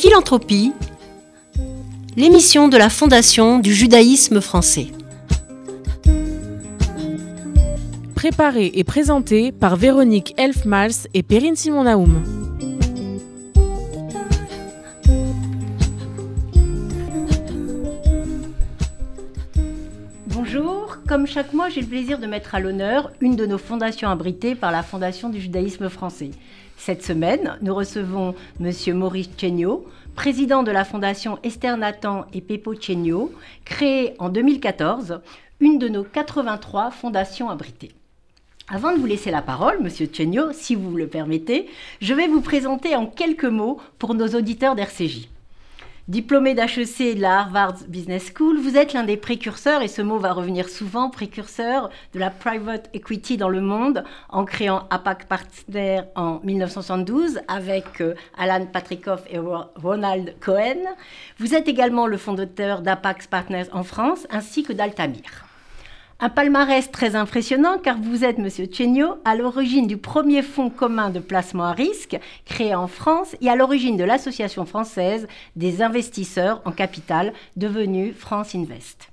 Philanthropie, 0.00 0.72
l'émission 2.16 2.68
de 2.68 2.78
la 2.78 2.88
Fondation 2.88 3.58
du 3.58 3.74
judaïsme 3.74 4.40
français. 4.40 4.86
Préparée 8.14 8.72
et 8.72 8.82
présentée 8.82 9.52
par 9.52 9.76
Véronique 9.76 10.32
Elfmals 10.38 11.06
et 11.12 11.22
Perrine 11.22 11.54
Simon-Naoum. 11.54 12.39
Comme 21.20 21.26
chaque 21.26 21.52
mois, 21.52 21.68
j'ai 21.68 21.82
le 21.82 21.86
plaisir 21.86 22.18
de 22.18 22.24
mettre 22.26 22.54
à 22.54 22.60
l'honneur 22.60 23.12
une 23.20 23.36
de 23.36 23.44
nos 23.44 23.58
fondations 23.58 24.08
abritées 24.08 24.54
par 24.54 24.72
la 24.72 24.82
Fondation 24.82 25.28
du 25.28 25.38
judaïsme 25.38 25.90
français. 25.90 26.30
Cette 26.78 27.04
semaine, 27.04 27.58
nous 27.60 27.74
recevons 27.74 28.34
M. 28.58 28.72
Maurice 28.94 29.28
Chenio, 29.36 29.86
président 30.14 30.62
de 30.62 30.70
la 30.70 30.86
fondation 30.86 31.38
Esther 31.42 31.76
Nathan 31.76 32.24
et 32.32 32.40
Pepo 32.40 32.74
Chenio, 32.74 33.34
créée 33.66 34.14
en 34.18 34.30
2014, 34.30 35.20
une 35.60 35.78
de 35.78 35.90
nos 35.90 36.04
83 36.04 36.90
fondations 36.90 37.50
abritées. 37.50 37.92
Avant 38.70 38.94
de 38.94 38.98
vous 38.98 39.04
laisser 39.04 39.30
la 39.30 39.42
parole, 39.42 39.82
Monsieur 39.82 40.08
Chenio, 40.10 40.52
si 40.52 40.74
vous 40.74 40.96
le 40.96 41.06
permettez, 41.06 41.68
je 42.00 42.14
vais 42.14 42.28
vous 42.28 42.40
présenter 42.40 42.96
en 42.96 43.04
quelques 43.04 43.44
mots 43.44 43.78
pour 43.98 44.14
nos 44.14 44.28
auditeurs 44.28 44.74
d'RCJ. 44.74 45.28
Diplômé 46.10 46.54
d'HEC 46.54 47.14
de 47.14 47.20
la 47.20 47.38
Harvard 47.38 47.76
Business 47.86 48.32
School, 48.34 48.58
vous 48.58 48.76
êtes 48.76 48.94
l'un 48.94 49.04
des 49.04 49.16
précurseurs, 49.16 49.80
et 49.80 49.86
ce 49.86 50.02
mot 50.02 50.18
va 50.18 50.32
revenir 50.32 50.68
souvent, 50.68 51.08
précurseur 51.08 51.88
de 52.14 52.18
la 52.18 52.30
private 52.30 52.90
equity 52.92 53.36
dans 53.36 53.48
le 53.48 53.60
monde, 53.60 54.02
en 54.28 54.44
créant 54.44 54.88
APAC 54.90 55.28
Partner 55.28 56.00
en 56.16 56.40
1972 56.42 57.38
avec 57.46 58.00
euh, 58.00 58.16
Alan 58.36 58.66
Patrikoff 58.66 59.22
et 59.30 59.38
Ronald 59.38 60.34
Cohen. 60.40 60.82
Vous 61.38 61.54
êtes 61.54 61.68
également 61.68 62.08
le 62.08 62.16
fondateur 62.16 62.82
d'APAC 62.82 63.28
Partners 63.28 63.68
en 63.70 63.84
France 63.84 64.26
ainsi 64.32 64.64
que 64.64 64.72
d'Altamir. 64.72 65.49
Un 66.22 66.28
palmarès 66.28 66.90
très 66.90 67.16
impressionnant 67.16 67.78
car 67.78 67.96
vous 67.98 68.26
êtes, 68.26 68.36
Monsieur 68.36 68.66
Chenio, 68.70 69.14
à 69.24 69.34
l'origine 69.34 69.86
du 69.86 69.96
premier 69.96 70.42
fonds 70.42 70.68
commun 70.68 71.08
de 71.08 71.18
placement 71.18 71.64
à 71.64 71.72
risque 71.72 72.18
créé 72.44 72.74
en 72.74 72.88
France 72.88 73.34
et 73.40 73.48
à 73.48 73.56
l'origine 73.56 73.96
de 73.96 74.04
l'Association 74.04 74.66
française 74.66 75.26
des 75.56 75.80
investisseurs 75.80 76.60
en 76.66 76.72
capital 76.72 77.32
devenue 77.56 78.12
France 78.12 78.54
Invest. 78.54 79.08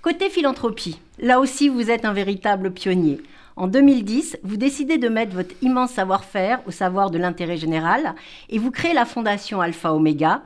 Côté 0.00 0.30
philanthropie, 0.30 1.00
là 1.18 1.40
aussi 1.40 1.68
vous 1.68 1.90
êtes 1.90 2.04
un 2.04 2.12
véritable 2.12 2.70
pionnier. 2.70 3.20
En 3.56 3.66
2010, 3.66 4.38
vous 4.44 4.56
décidez 4.56 4.96
de 4.96 5.08
mettre 5.08 5.34
votre 5.34 5.56
immense 5.60 5.90
savoir-faire 5.90 6.60
au 6.68 6.70
savoir 6.70 7.10
de 7.10 7.18
l'intérêt 7.18 7.56
général 7.56 8.14
et 8.48 8.60
vous 8.60 8.70
créez 8.70 8.94
la 8.94 9.06
fondation 9.06 9.60
Alpha 9.60 9.92
Omega, 9.92 10.42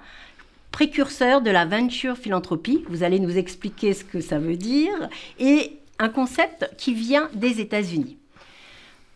précurseur 0.71 1.43
de 1.43 1.51
la 1.51 1.67
venture 1.67 2.17
philanthropie. 2.17 2.83
Vous 2.89 3.03
allez 3.03 3.21
nous 3.21 3.37
expliquer 3.37 3.93
ce 3.93 4.05
que 4.05 4.23
ça 4.23 4.39
veut 4.39 4.57
dire. 4.57 5.11
Et 5.39 5.82
un 6.03 6.09
concept 6.09 6.69
qui 6.77 6.95
vient 6.95 7.31
des 7.33 7.61
États-Unis. 7.61 8.19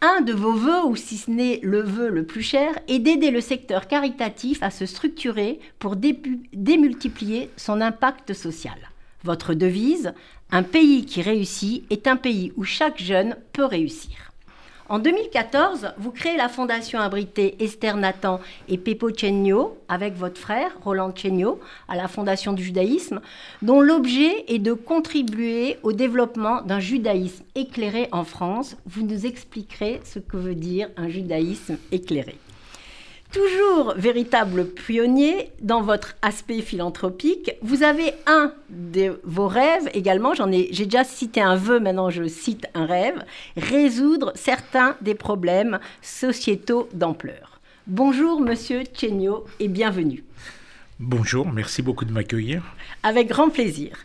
Un 0.01 0.21
de 0.21 0.33
vos 0.33 0.53
voeux, 0.53 0.85
ou 0.85 0.95
si 0.95 1.17
ce 1.17 1.29
n'est 1.29 1.59
le 1.65 1.81
vœu 1.81 2.11
le 2.11 2.25
plus 2.25 2.43
cher, 2.43 2.79
est 2.87 3.01
d'aider 3.01 3.33
le 3.33 3.41
secteur 3.41 3.89
caritatif 3.89 4.63
à 4.63 4.71
se 4.71 4.87
structurer 4.87 5.59
pour 5.81 5.97
démultiplier 5.97 7.51
son 7.57 7.81
impact 7.81 8.35
social. 8.35 8.79
Votre 9.25 9.55
devise, 9.55 10.15
un 10.53 10.63
pays 10.63 11.05
qui 11.07 11.23
réussit 11.23 11.85
est 11.91 12.07
un 12.07 12.17
pays 12.17 12.53
où 12.57 12.63
chaque 12.63 13.03
jeune 13.03 13.37
peut 13.53 13.65
réussir. 13.65 14.26
En 14.89 15.01
2014, 15.01 15.95
vous 15.99 16.13
créez 16.13 16.37
la 16.37 16.49
fondation 16.49 17.01
abritée 17.01 17.57
Esther 17.59 17.97
Nathan 17.97 18.39
et 18.69 18.79
Pepo 18.79 19.11
Chenio 19.11 19.77
avec 19.89 20.15
votre 20.15 20.39
frère 20.39 20.71
Roland 20.85 21.13
Chenio 21.13 21.59
à 21.89 21.97
la 21.97 22.07
fondation 22.07 22.53
du 22.53 22.63
judaïsme, 22.63 23.21
dont 23.63 23.81
l'objet 23.81 24.45
est 24.47 24.61
de 24.61 24.75
contribuer 24.75 25.79
au 25.83 25.93
développement 25.93 26.63
d'un 26.63 26.79
judaïsme 26.79 27.43
éclairé 27.57 28.09
en 28.13 28.23
France. 28.23 28.77
Vous 28.87 29.03
nous 29.03 29.27
expliquerez 29.27 30.01
ce 30.05 30.21
que 30.21 30.37
veut 30.37 30.55
dire 30.55 30.89
un 30.97 31.09
judaïsme 31.09 31.79
éclairé. 31.91 32.37
Toujours 33.33 33.95
véritable 33.97 34.67
pionnier 34.67 35.51
dans 35.61 35.83
votre 35.83 36.15
aspect 36.23 36.61
philanthropique, 36.61 37.53
vous 37.61 37.83
avez 37.83 38.13
un 38.27 38.53
de 38.71 39.21
vos 39.25 39.49
rêves 39.49 39.91
également, 39.95 40.35
j'en 40.35 40.51
ai, 40.53 40.69
j'ai 40.71 40.85
déjà 40.85 41.05
cité 41.05 41.41
un 41.41 41.57
vœu, 41.57 41.81
maintenant 41.81 42.09
je 42.09 42.27
cite 42.29 42.67
un 42.75 42.87
rêve, 42.87 43.25
résoudre 43.57 44.33
certains 44.37 44.97
des 45.01 45.15
problèmes 45.15 45.81
sociétaux 46.03 46.89
d'ampleur. 46.95 47.61
Bonjour 47.87 48.41
Monsieur 48.41 48.85
Chenio 48.95 49.45
et 49.61 49.69
bienvenue. 49.69 50.25
Bonjour, 50.99 51.47
merci 51.53 51.83
beaucoup 51.83 52.05
de 52.05 52.13
m'accueillir. 52.13 52.63
Avec 53.03 53.29
grand 53.29 53.51
plaisir. 53.51 53.99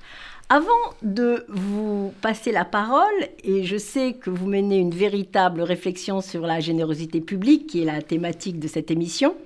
Avant 0.54 0.68
de 1.02 1.46
vous 1.48 2.14
passer 2.22 2.52
la 2.52 2.66
parole, 2.66 3.08
et 3.42 3.64
je 3.64 3.78
sais 3.78 4.16
que 4.16 4.30
vous 4.30 4.48
menez 4.48 4.80
une 4.80 4.94
véritable 4.94 5.62
réflexion 5.62 6.20
sur 6.20 6.42
la 6.42 6.60
générosité 6.60 7.22
publique, 7.22 7.68
qui 7.68 7.84
est 7.84 7.86
la 7.86 8.02
thématique 8.02 8.60
de 8.60 8.68
cette 8.68 8.92
émission, 8.92 9.38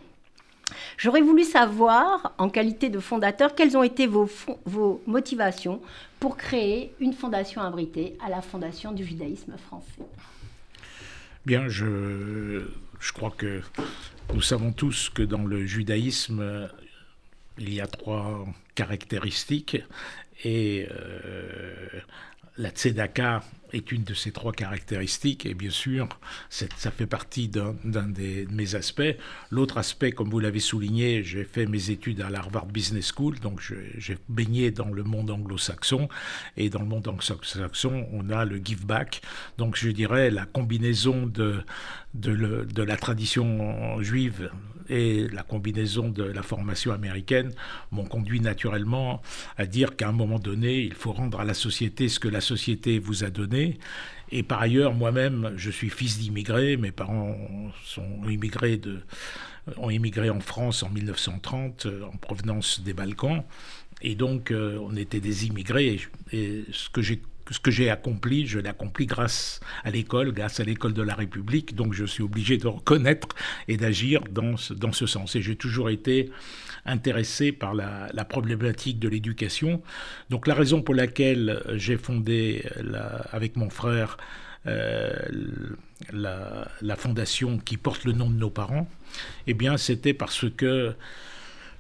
j'aurais 0.97 1.21
voulu 1.21 1.43
savoir, 1.43 2.33
en 2.39 2.49
qualité 2.49 2.89
de 2.89 2.97
fondateur, 2.97 3.53
quelles 3.53 3.77
ont 3.77 3.83
été 3.83 4.07
vos, 4.07 4.27
motivations 5.05 5.79
pour 6.19 6.38
créer 6.38 6.91
une 6.99 7.13
fondation 7.13 7.61
abritée 7.61 8.17
à 8.25 8.31
la 8.31 8.41
Fondation 8.41 8.91
du 8.91 9.05
judaïsme 9.05 9.53
français? 9.67 10.01
Bien, 11.45 11.67
je 11.67 12.63
crois 13.13 13.29
que 13.37 13.61
nous 14.33 14.41
savons 14.41 14.72
tous 14.72 15.11
que 15.11 15.22
dans 15.22 15.43
le 15.43 15.67
judaïsme, 15.67 16.67
il 17.59 17.72
y 17.72 17.79
a 17.79 17.85
trois 17.85 18.43
caractéristiques 18.73 19.77
et 20.44 20.88
euh, 20.91 22.01
la 22.57 22.69
tzedaka 22.69 23.44
est 23.73 23.91
une 23.91 24.03
de 24.03 24.13
ces 24.13 24.31
trois 24.31 24.53
caractéristiques, 24.53 25.46
et 25.46 25.53
bien 25.53 25.69
sûr, 25.69 26.07
ça 26.50 26.91
fait 26.91 27.07
partie 27.07 27.50
d'un 27.50 27.73
de 27.84 28.53
mes 28.53 28.75
aspects. 28.75 29.18
L'autre 29.51 29.78
aspect, 29.78 30.12
comme 30.13 30.29
vous 30.29 30.40
l'avez 30.40 30.62
souligné, 30.62 31.23
j'ai 31.23 31.44
fait 31.44 31.66
mes 31.66 31.90
études 31.90 32.22
à 32.22 32.29
l'Harvard 32.29 32.68
Business 32.68 33.12
School, 33.13 33.40
donc 33.40 33.62
j'ai 33.97 34.18
baigné 34.29 34.72
dans 34.72 34.90
le 34.90 35.03
monde 35.03 35.29
anglo-saxon, 35.29 36.07
et 36.56 36.69
dans 36.69 36.79
le 36.79 36.85
monde 36.85 37.07
anglo-saxon, 37.07 38.07
on 38.13 38.29
a 38.29 38.46
le 38.46 38.62
give 38.63 38.85
back, 38.85 39.22
donc 39.57 39.75
je 39.75 39.90
dirais 39.90 40.29
la 40.29 40.46
combinaison 40.46 41.25
de, 41.25 41.63
la 42.78 42.97
tradition 42.97 44.02
juive 44.02 44.50
et 44.90 45.28
la 45.29 45.44
combinaison 45.44 46.09
de 46.09 46.23
la 46.23 46.44
formation 46.44 46.91
américaine 46.91 47.51
m'ont 47.91 48.06
conduit 48.06 48.40
naturellement 48.40 49.22
à 49.57 49.66
dire 49.66 49.96
qu'à 49.96 50.09
un 50.09 50.12
moment 50.12 50.40
donné, 50.40 50.81
il 50.81 50.94
faut 50.94 51.12
rendre 51.12 51.40
à 51.40 51.46
la 51.46 51.53
société 51.53 52.09
ce 52.09 52.19
que 52.19 52.28
la 52.28 52.41
société 52.41 53.00
vous 53.00 53.23
a 53.23 53.29
donné. 53.29 53.79
Et 54.31 54.44
par 54.44 54.62
ailleurs, 54.62 54.94
moi-même, 54.94 55.53
je 55.56 55.69
suis 55.69 55.90
fils 55.90 56.18
d'immigrés. 56.18 56.78
Mes 56.78 56.91
parents 56.91 57.35
ont 57.97 59.90
immigré 59.90 60.29
en 60.29 60.40
France 60.40 60.84
en 60.84 60.90
1930 60.90 61.85
euh, 61.85 62.03
en 62.03 62.17
provenance 62.17 62.81
des 62.81 62.94
Balkans. 62.94 63.44
Et 64.02 64.16
donc, 64.16 64.52
euh, 64.52 64.78
on 64.81 64.96
était 64.96 65.19
des 65.19 65.46
immigrés. 65.47 66.00
Et, 66.31 66.63
ce 66.72 66.90
que 66.90 67.02
j'ai 67.02 67.22
ce 67.53 67.59
que 67.59 67.72
j'ai 67.72 67.89
accompli, 67.89 68.47
je 68.47 68.59
l'ai 68.59 68.69
accompli 68.69 69.06
grâce 69.06 69.59
à 69.83 69.91
l'école, 69.91 70.31
grâce 70.31 70.59
à 70.59 70.63
l'école 70.63 70.94
de 70.94 71.01
la 71.01 71.13
République. 71.13 71.75
Donc 71.75 71.94
je 71.94 72.06
suis 72.06 72.23
obligé 72.23 72.57
de 72.57 72.67
reconnaître 72.67 73.28
et 73.67 73.78
d'agir 73.78 74.22
dans 74.31 74.57
ce, 74.57 74.73
dans 74.73 74.91
ce 74.91 75.06
sens. 75.06 75.35
Et 75.35 75.41
j'ai 75.41 75.55
toujours 75.55 75.89
été 75.89 76.31
intéressé 76.85 77.51
par 77.51 77.73
la, 77.73 78.09
problématique 78.25 79.00
de 79.00 79.07
l'éducation. 79.09 79.81
Donc 80.29 80.47
la 80.47 80.53
raison 80.53 80.81
pour 80.81 80.95
laquelle 80.95 81.61
j'ai 81.75 81.97
fondé 81.97 82.63
avec 83.31 83.55
mon 83.55 83.69
frère 83.69 84.17
euh, 84.67 85.13
la, 86.11 86.67
la, 86.81 86.95
fondation 86.95 87.59
qui 87.59 87.78
porte 87.78 88.03
le 88.03 88.13
nom 88.13 88.29
de 88.31 88.35
nos 88.35 88.50
parents, 88.50 88.89
eh 89.45 89.53
bien 89.53 89.78
c'était 89.78 90.16
parce 90.16 90.50
que 90.50 90.95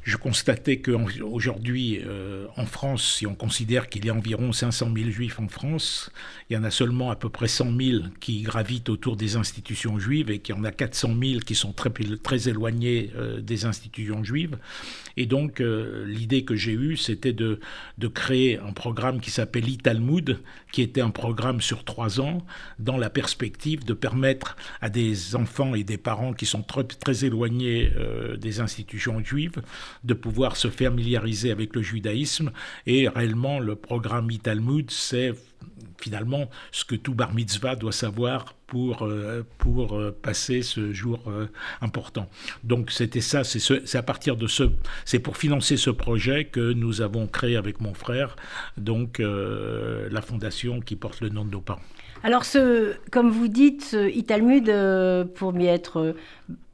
je 0.05 0.17
constatais 0.17 0.77
qu'aujourd'hui, 0.77 1.99
euh, 2.05 2.45
en 2.57 2.67
France, 2.67 3.15
si 3.15 3.25
on 3.25 3.33
considère 3.33 3.89
qu'il 3.89 4.05
y 4.05 4.11
a 4.11 4.13
environ 4.13 4.53
500 4.53 4.91
000 4.95 5.09
juifs 5.09 5.39
en 5.39 5.47
France, 5.47 6.11
il 6.47 6.53
y 6.53 6.57
en 6.57 6.63
a 6.63 6.69
seulement 6.69 7.09
à 7.09 7.15
peu 7.15 7.29
près 7.29 7.47
100 7.47 7.75
000 7.75 8.03
qui 8.19 8.43
gravitent 8.43 8.89
autour 8.89 9.17
des 9.17 9.35
institutions 9.35 9.97
juives 9.97 10.29
et 10.29 10.37
qu'il 10.37 10.53
y 10.53 10.57
en 10.59 10.63
a 10.63 10.71
400 10.71 11.15
000 11.19 11.39
qui 11.39 11.55
sont 11.55 11.73
très, 11.73 11.89
très 12.21 12.47
éloignés 12.47 13.11
euh, 13.15 13.41
des 13.41 13.65
institutions 13.65 14.23
juives. 14.23 14.59
Et 15.17 15.25
donc, 15.25 15.59
euh, 15.59 16.05
l'idée 16.05 16.45
que 16.45 16.55
j'ai 16.55 16.73
eue, 16.73 16.97
c'était 16.97 17.33
de, 17.33 17.59
de 17.97 18.07
créer 18.07 18.59
un 18.59 18.73
programme 18.73 19.19
qui 19.19 19.31
s'appelle 19.31 19.67
Italmud, 19.67 20.37
qui 20.71 20.83
était 20.83 21.01
un 21.01 21.09
programme 21.09 21.61
sur 21.61 21.83
trois 21.83 22.19
ans, 22.21 22.45
dans 22.77 22.97
la 22.97 23.09
perspective 23.09 23.83
de 23.85 23.93
permettre 23.93 24.55
à 24.81 24.89
des 24.89 25.35
enfants 25.35 25.73
et 25.73 25.83
des 25.83 25.97
parents 25.97 26.33
qui 26.33 26.45
sont 26.45 26.61
très, 26.61 26.83
très 26.83 27.25
éloignés 27.25 27.91
des 28.37 28.59
institutions 28.59 29.23
juives 29.23 29.61
de 30.05 30.13
pouvoir 30.13 30.55
se 30.55 30.69
familiariser 30.69 31.51
avec 31.51 31.75
le 31.75 31.81
judaïsme. 31.81 32.51
Et 32.85 33.09
réellement, 33.09 33.59
le 33.59 33.75
programme 33.75 34.31
Talmud, 34.37 34.89
c'est 34.91 35.33
finalement 35.99 36.49
ce 36.71 36.85
que 36.85 36.95
tout 36.95 37.13
bar 37.13 37.33
mitzvah 37.33 37.75
doit 37.75 37.91
savoir 37.91 38.53
pour, 38.67 39.03
euh, 39.03 39.43
pour 39.57 39.97
euh, 39.97 40.15
passer 40.21 40.61
ce 40.61 40.93
jour 40.93 41.19
euh, 41.27 41.47
important. 41.81 42.29
Donc 42.63 42.91
c'était 42.91 43.21
ça, 43.21 43.43
c'est 43.43 43.95
à 43.95 44.03
partir 44.03 44.35
de 44.35 44.47
ce, 44.47 44.63
c'est 45.05 45.19
pour 45.19 45.37
financer 45.37 45.77
ce 45.77 45.89
projet 45.89 46.45
que 46.45 46.73
nous 46.73 47.01
avons 47.01 47.27
créé 47.27 47.55
avec 47.55 47.81
mon 47.81 47.93
frère 47.93 48.35
donc 48.77 49.19
la 49.19 50.21
fondation 50.21 50.81
qui 50.81 50.95
porte 50.95 51.21
le 51.21 51.29
nom 51.29 51.45
de 51.45 51.51
nos 51.51 51.61
parents. 51.61 51.81
Alors, 52.23 52.45
ce, 52.45 52.95
comme 53.11 53.29
vous 53.29 53.47
dites, 53.47 53.95
Italmud, 54.13 54.71
pour 55.35 55.53
m'y 55.53 55.67
être 55.67 56.15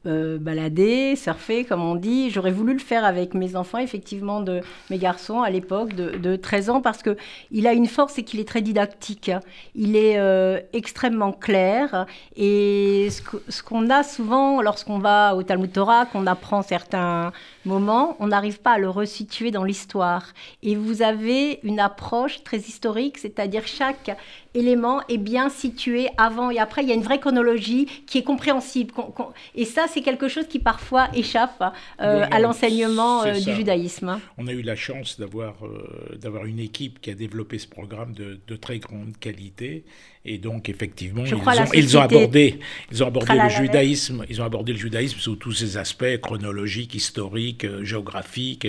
euh, 0.04 0.36
balader, 0.36 1.14
surfer, 1.14 1.64
comme 1.64 1.80
on 1.80 1.94
dit. 1.94 2.30
J'aurais 2.30 2.50
voulu 2.50 2.72
le 2.72 2.80
faire 2.80 3.04
avec 3.04 3.34
mes 3.34 3.54
enfants, 3.54 3.78
effectivement, 3.78 4.40
de 4.40 4.60
mes 4.90 4.98
garçons 4.98 5.42
à 5.42 5.50
l'époque 5.50 5.94
de, 5.94 6.36
13 6.36 6.70
ans, 6.70 6.80
parce 6.80 7.02
que 7.02 7.16
il 7.52 7.66
a 7.68 7.72
une 7.72 7.86
force, 7.86 8.18
et 8.18 8.24
qu'il 8.24 8.40
est 8.40 8.48
très 8.48 8.62
didactique. 8.62 9.30
Il 9.76 9.94
est 9.94 10.18
euh, 10.18 10.58
extrêmement 10.72 11.32
clair. 11.32 12.06
Et 12.36 13.08
ce 13.10 13.62
qu'on 13.62 13.90
a 13.90 14.02
souvent 14.02 14.60
lorsqu'on 14.60 14.98
va 14.98 15.36
au 15.36 15.44
Talmud 15.44 15.72
Torah, 15.72 16.06
qu'on 16.06 16.26
apprend 16.26 16.62
certains 16.62 17.32
moments, 17.64 18.16
on 18.18 18.28
n'arrive 18.28 18.60
pas 18.60 18.72
à 18.72 18.78
le 18.78 18.88
resituer 18.88 19.50
dans 19.50 19.62
l'histoire. 19.62 20.32
Et 20.62 20.74
vous 20.74 21.02
avez 21.02 21.60
une 21.62 21.78
approche 21.78 22.42
très 22.42 22.58
historique, 22.58 23.18
c'est-à-dire 23.18 23.66
chaque 23.66 24.16
élément 24.54 25.00
est 25.08 25.18
bien 25.18 25.48
situé 25.48 26.08
avant 26.16 26.50
et 26.50 26.58
après. 26.58 26.82
Il 26.82 26.88
y 26.88 26.92
a 26.92 26.94
une 26.94 27.02
vraie 27.02 27.20
chronologie 27.20 27.86
qui 28.06 28.18
est 28.18 28.22
compréhensible. 28.22 28.92
et 29.54 29.64
ça, 29.64 29.86
c'est 29.92 30.02
quelque 30.02 30.28
chose 30.28 30.46
qui 30.48 30.58
parfois 30.58 31.08
échappe 31.14 31.62
euh, 32.00 32.26
à 32.30 32.40
l'enseignement 32.40 33.24
euh, 33.24 33.38
du 33.38 33.54
judaïsme. 33.54 34.20
On 34.38 34.46
a 34.46 34.52
eu 34.52 34.62
la 34.62 34.76
chance 34.76 35.18
d'avoir 35.18 35.54
euh, 35.64 36.16
d'avoir 36.20 36.46
une 36.46 36.58
équipe 36.58 37.00
qui 37.00 37.10
a 37.10 37.14
développé 37.14 37.58
ce 37.58 37.66
programme 37.66 38.14
de, 38.14 38.38
de 38.46 38.56
très 38.56 38.78
grande 38.78 39.16
qualité. 39.18 39.84
Et 40.24 40.38
donc 40.38 40.68
effectivement 40.68 41.24
ils 41.24 41.34
ont, 41.34 41.40
ils 41.74 41.98
ont, 41.98 42.00
abordé 42.00 42.60
ils 42.92 43.02
ont 43.02 43.08
abordé 43.08 43.32
le 43.34 43.48
judaïsme 43.48 44.24
ils 44.30 44.40
ont 44.40 44.44
abordé 44.44 44.72
le 44.72 44.78
judaïsme 44.78 45.18
sous 45.18 45.34
tous 45.34 45.50
ses 45.50 45.78
aspects 45.78 46.16
chronologiques 46.22 46.94
historiques 46.94 47.66
géographiques 47.82 48.68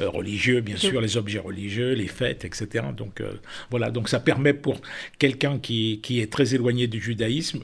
religieux 0.00 0.60
bien 0.60 0.76
sûr 0.76 1.00
les 1.00 1.16
objets 1.16 1.38
religieux 1.38 1.92
les 1.92 2.08
fêtes 2.08 2.44
etc 2.44 2.86
donc 2.96 3.22
voilà. 3.70 3.90
Donc 3.90 4.08
ça 4.08 4.20
permet 4.20 4.52
pour 4.52 4.80
quelqu'un 5.18 5.58
qui, 5.58 6.00
qui 6.02 6.20
est 6.20 6.32
très 6.32 6.54
éloigné 6.54 6.86
du 6.86 7.00
judaïsme 7.00 7.62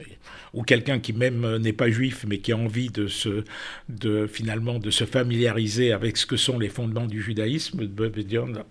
ou 0.54 0.62
quelqu'un 0.62 0.98
qui 0.98 1.12
même 1.12 1.44
euh, 1.44 1.58
n'est 1.58 1.72
pas 1.72 1.90
juif 1.90 2.24
mais 2.26 2.38
qui 2.38 2.52
a 2.52 2.56
envie 2.56 2.88
de 2.88 3.06
se, 3.06 3.44
de 3.88 4.26
finalement 4.26 4.78
de 4.78 4.90
se 4.90 5.04
familiariser 5.04 5.92
avec 5.92 6.16
ce 6.16 6.26
que 6.26 6.36
sont 6.36 6.58
les 6.58 6.68
fondements 6.68 7.06
du 7.06 7.20
judaïsme, 7.20 7.88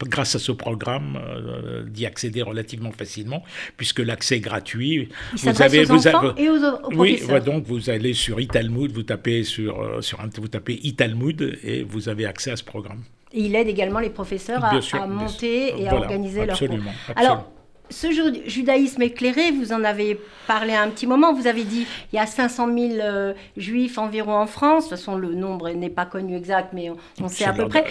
grâce 0.03 0.35
à 0.35 0.39
ce 0.39 0.51
programme, 0.51 1.19
euh, 1.21 1.83
d'y 1.83 2.05
accéder 2.05 2.41
relativement 2.41 2.91
facilement, 2.91 3.43
puisque 3.77 3.99
l'accès 3.99 4.37
est 4.37 4.39
gratuit. 4.39 5.09
vous 5.33 5.61
avez, 5.61 5.81
aux 5.81 5.95
vous 5.95 6.07
enfants 6.07 6.35
et 6.37 6.49
aux, 6.49 6.59
oui, 6.95 7.21
donc 7.45 7.65
vous 7.65 7.89
allez 7.89 8.13
sur 8.13 8.39
Italmud, 8.39 8.91
vous 8.91 9.03
tapez 9.03 9.43
sur, 9.43 9.81
euh, 9.81 10.01
sur 10.01 10.19
vous 10.37 10.47
tapez 10.47 10.79
Italmud 10.83 11.59
et 11.63 11.83
vous 11.83 12.09
avez 12.09 12.25
accès 12.25 12.51
à 12.51 12.55
ce 12.55 12.63
programme. 12.63 13.03
Et 13.33 13.41
il 13.41 13.55
aide 13.55 13.67
également 13.67 13.99
les 13.99 14.11
professeurs 14.11 14.63
à, 14.63 15.07
monter 15.07 15.81
et 15.81 15.87
à 15.87 15.95
organiser 15.95 16.45
leur 16.45 16.57
cours. 16.57 16.67
Absolument. 16.69 17.53
Ce 17.89 18.07
judaïsme 18.47 19.01
éclairé, 19.01 19.51
vous 19.51 19.71
en 19.71 19.83
avez 19.83 20.19
parlé 20.47 20.73
un 20.73 20.89
petit 20.89 21.05
moment, 21.05 21.33
vous 21.33 21.47
avez 21.47 21.63
dit 21.63 21.85
il 22.11 22.15
y 22.15 22.19
a 22.19 22.25
500 22.25 22.67
000 22.75 22.93
euh, 23.01 23.33
juifs 23.55 23.97
environ 23.97 24.33
en 24.33 24.47
France, 24.47 24.85
de 24.85 24.89
toute 24.89 24.99
façon 24.99 25.15
le 25.15 25.35
nombre 25.35 25.69
n'est 25.69 25.89
pas 25.89 26.05
connu 26.05 26.35
exact, 26.35 26.73
mais 26.73 26.89
on, 27.21 27.27
sait 27.27 27.45
à 27.45 27.53
peu 27.53 27.67
près. 27.67 27.85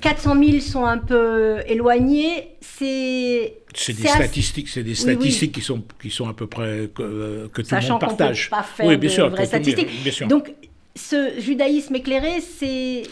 400 0.00 0.44
000 0.44 0.60
sont 0.60 0.84
un 0.84 0.98
peu 0.98 1.60
éloignés, 1.66 2.56
c'est... 2.60 3.54
C'est 3.74 3.92
des 3.92 4.08
statistiques, 4.08 4.68
c'est 4.68 4.82
des 4.82 4.94
statistiques 4.94 5.52
qui 5.52 5.60
sont 5.60 5.82
qui 6.00 6.10
sont 6.10 6.28
à 6.28 6.32
peu 6.32 6.46
près 6.46 6.90
que, 6.94 7.48
que 7.52 7.62
tout 7.62 7.74
le 7.74 7.88
monde 7.88 8.00
partage. 8.00 8.50
Peut 8.50 8.56
pas 8.56 8.62
faire 8.62 8.86
oui, 8.86 8.96
bien 8.96 9.10
sûr, 9.10 9.28
vraies 9.28 9.46
statistiques. 9.46 10.02
Bien 10.02 10.12
sûr. 10.12 10.28
Donc 10.28 10.52
ce 10.96 11.38
judaïsme 11.38 11.94
éclairé, 11.94 12.40
c'est. 12.40 13.02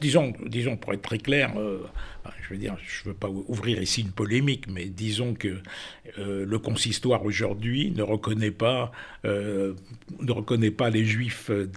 Disons, 0.00 0.32
disons, 0.46 0.76
pour 0.76 0.94
être 0.94 1.02
très 1.02 1.18
clair, 1.18 1.52
euh, 1.58 1.78
je 2.46 2.54
veux 2.54 2.60
dire, 2.60 2.76
je 2.86 3.02
ne 3.02 3.12
veux 3.12 3.18
pas 3.18 3.28
ouvrir 3.28 3.82
ici 3.82 4.02
une 4.02 4.12
polémique, 4.12 4.66
mais 4.68 4.86
disons 4.86 5.34
que 5.34 5.56
euh, 6.18 6.44
le 6.46 6.58
consistoire 6.58 7.24
aujourd'hui 7.24 7.90
ne 7.90 8.02
reconnaît 8.02 8.52
pas, 8.52 8.92
euh, 9.24 9.74
ne 10.20 10.30
reconnaît 10.30 10.70
pas 10.70 10.88
les 10.90 11.04
juifs 11.04 11.50
euh, 11.50 11.68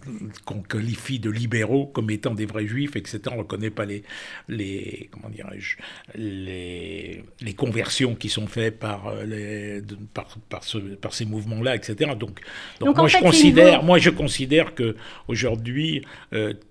qu'on 0.46 0.62
qualifie 0.62 1.20
de 1.20 1.32
libéraux 1.32 1.88
comme 1.88 2.12
étant 2.12 2.36
des 2.36 2.46
vrais 2.46 2.68
juifs, 2.68 2.96
etc. 2.96 3.20
On 3.32 3.36
ne 3.36 3.40
reconnaît 3.40 3.72
pas 3.72 3.86
les, 3.86 4.04
les 4.48 5.10
comment 5.12 5.30
dirais-je, 5.30 5.78
les, 6.16 7.24
les, 7.42 7.54
conversions 7.54 8.14
qui 8.14 8.30
sont 8.30 8.48
faites 8.48 8.78
par, 8.78 9.14
les, 9.26 9.82
par, 10.14 10.38
par, 10.50 10.64
ce, 10.64 10.78
par 10.78 11.14
ces 11.14 11.26
mouvements-là, 11.26 11.76
etc. 11.76 12.12
Donc, 12.18 12.42
donc, 12.80 12.96
moi, 12.96 13.08
je 13.08 13.18
considère, 13.18 13.84
moi 13.84 13.98
je 13.98 14.12
considère 14.12 14.76
que 14.76 14.96
aujourd'hui 15.28 16.04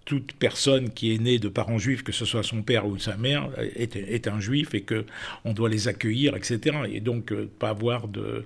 toute 0.05 0.33
personne 0.33 0.91
qui 0.91 1.15
est 1.15 1.19
née 1.19 1.39
de 1.39 1.49
parents 1.49 1.79
juifs, 1.79 2.03
que 2.03 2.13
ce 2.13 2.25
soit 2.25 2.43
son 2.43 2.63
père 2.63 2.87
ou 2.87 2.99
sa 2.99 3.17
mère, 3.17 3.51
est, 3.77 3.88
est 3.97 4.29
un 4.29 4.41
juif 4.41 4.75
et 4.75 4.83
que 4.83 5.05
on 5.45 5.53
doit 5.53 5.69
les 5.69 5.89
accueillir, 5.89 6.37
etc. 6.37 6.77
Et 6.93 7.01
donc 7.01 7.33
pas 7.59 7.71
avoir 7.71 8.09
de. 8.09 8.45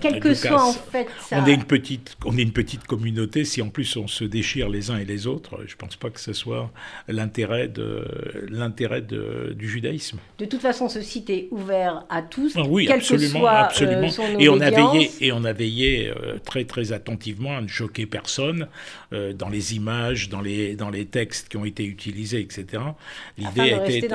Quel 0.00 0.20
que 0.20 0.34
soit 0.34 0.62
en 0.62 0.72
fait. 0.72 1.06
Ça... 1.20 1.40
On 1.40 1.46
est 1.46 1.54
une 1.54 1.64
petite, 1.64 2.16
on 2.24 2.36
est 2.36 2.42
une 2.42 2.52
petite 2.52 2.84
communauté. 2.84 3.44
Si 3.44 3.62
en 3.62 3.68
plus 3.68 3.96
on 3.96 4.08
se 4.08 4.24
déchire 4.24 4.68
les 4.68 4.90
uns 4.90 4.98
et 4.98 5.04
les 5.04 5.26
autres, 5.26 5.60
je 5.66 5.76
pense 5.76 5.96
pas 5.96 6.10
que 6.10 6.20
ce 6.20 6.32
soit 6.32 6.70
l'intérêt 7.08 7.68
de 7.68 8.04
l'intérêt 8.48 9.02
du 9.02 9.68
judaïsme. 9.68 10.18
De 10.38 10.44
toute 10.44 10.60
façon, 10.60 10.88
ce 10.88 11.00
site 11.00 11.30
est 11.30 11.48
ouvert 11.50 12.04
à 12.08 12.22
tous. 12.22 12.54
Ah 12.56 12.62
oui, 12.68 12.86
quel 12.86 12.96
absolument, 12.96 13.32
que 13.32 13.38
soit, 13.38 13.52
absolument. 13.52 14.08
Euh, 14.18 14.38
et 14.38 14.48
on 14.48 14.60
a 14.60 14.70
veillé 14.70 15.10
et 15.20 15.32
on 15.32 15.44
a 15.44 15.52
veillé 15.52 16.08
euh, 16.08 16.38
très 16.44 16.64
très 16.64 16.92
attentivement 16.92 17.56
à 17.56 17.60
ne 17.60 17.68
choquer 17.68 18.06
personne 18.06 18.68
euh, 19.12 19.32
dans 19.32 19.48
les 19.48 19.74
images, 19.74 20.28
dans 20.28 20.40
les 20.40 20.76
dans 20.76 20.90
les 20.90 21.06
textes 21.06 21.48
qui 21.48 21.56
ont 21.56 21.64
été 21.64 21.84
utilisés, 21.84 22.40
etc. 22.40 22.82
L'idée 23.38 23.76
était, 23.86 24.08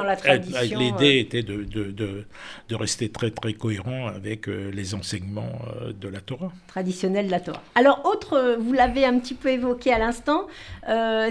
l'idée 0.63 1.19
était 1.19 1.43
de, 1.43 1.63
de, 1.63 1.91
de, 1.91 2.25
de 2.69 2.75
rester 2.75 3.09
très 3.09 3.31
très 3.31 3.53
cohérent 3.53 4.07
avec 4.07 4.47
euh, 4.47 4.71
les 4.71 4.93
enseignements 4.95 5.51
euh, 5.81 5.93
de 5.93 6.07
la 6.07 6.21
Torah. 6.21 6.51
Traditionnels 6.67 7.27
de 7.27 7.31
la 7.31 7.39
Torah. 7.39 7.61
Alors, 7.75 8.01
autre, 8.05 8.33
euh, 8.33 8.57
vous 8.57 8.73
l'avez 8.73 9.05
un 9.05 9.19
petit 9.19 9.33
peu 9.33 9.49
évoqué 9.49 9.91
à 9.91 9.99
l'instant, 9.99 10.47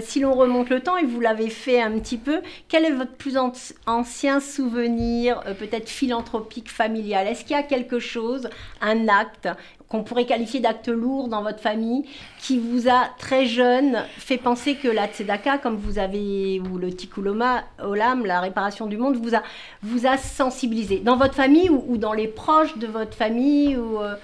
si 0.01 0.19
l'on 0.19 0.33
remonte 0.33 0.69
le 0.69 0.79
temps, 0.79 0.97
et 0.97 1.05
vous 1.05 1.19
l'avez 1.19 1.49
fait 1.49 1.81
un 1.81 1.99
petit 1.99 2.17
peu, 2.17 2.41
quel 2.67 2.85
est 2.85 2.91
votre 2.91 3.13
plus 3.13 3.37
ancien 3.85 4.39
souvenir, 4.39 5.41
peut-être 5.59 5.89
philanthropique, 5.89 6.69
familial? 6.69 7.27
Est-ce 7.27 7.41
qu'il 7.41 7.55
y 7.55 7.59
a 7.59 7.63
quelque 7.63 7.99
chose, 7.99 8.49
un 8.81 9.07
acte 9.07 9.47
qu'on 9.91 10.03
pourrait 10.03 10.25
qualifier 10.25 10.61
d'acte 10.61 10.87
lourd 10.87 11.27
dans 11.27 11.43
votre 11.43 11.59
famille, 11.59 12.05
qui 12.39 12.57
vous 12.57 12.87
a 12.87 13.09
très 13.19 13.45
jeune 13.45 14.05
fait 14.17 14.37
penser 14.37 14.75
que 14.75 14.87
la 14.87 15.07
tzedaka, 15.07 15.57
comme 15.57 15.75
vous 15.75 15.99
avez, 15.99 16.61
ou 16.61 16.77
le 16.77 16.93
tikuloma, 16.93 17.65
olam, 17.83 18.25
la 18.25 18.39
réparation 18.39 18.87
du 18.87 18.95
monde, 18.95 19.17
vous 19.17 19.35
a, 19.35 19.43
vous 19.83 20.07
a 20.07 20.15
sensibilisé. 20.15 20.99
Dans 20.99 21.17
votre 21.17 21.33
famille 21.33 21.69
ou, 21.69 21.97
dans 21.97 22.13
les 22.13 22.29
proches 22.29 22.77
de 22.77 22.87
votre 22.87 23.15
famille 23.15 23.75
ou, 23.75 23.99
euh, 23.99 24.15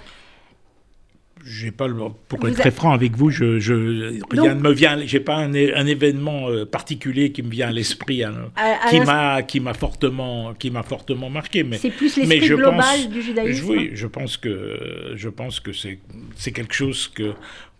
j'ai 1.44 1.70
pas 1.70 1.86
pour 2.28 2.48
être 2.48 2.58
très 2.58 2.70
franc 2.70 2.92
avec 2.92 3.16
vous, 3.16 3.30
je, 3.30 3.58
je 3.58 4.18
rien 4.30 4.54
ne 4.54 4.60
me 4.60 4.72
vient, 4.72 4.98
j'ai 5.04 5.20
pas 5.20 5.36
un, 5.36 5.54
un, 5.54 5.86
événement 5.86 6.48
euh, 6.48 6.64
particulier 6.64 7.32
qui 7.32 7.42
me 7.42 7.50
vient 7.50 7.68
à 7.68 7.72
l'esprit, 7.72 8.24
hein, 8.24 8.50
qui 8.90 9.00
m'a 9.00 9.42
qui 9.42 9.60
m'a 9.60 9.74
fortement 9.74 10.54
qui 10.54 10.70
m'a 10.70 10.82
fortement 10.82 11.30
marqué. 11.30 11.64
Mais 11.64 11.78
c'est 11.78 11.90
plus 11.90 12.16
l'esprit 12.16 12.48
global 12.48 13.08
du 13.10 13.22
judaïsme. 13.22 13.66
Oui, 13.68 13.90
je 13.94 14.06
pense 14.06 14.36
que 14.36 15.12
je 15.14 15.28
pense 15.28 15.60
que 15.60 15.72
c'est 15.72 15.98
c'est 16.36 16.52
quelque 16.52 16.74
chose 16.74 17.08
que 17.08 17.34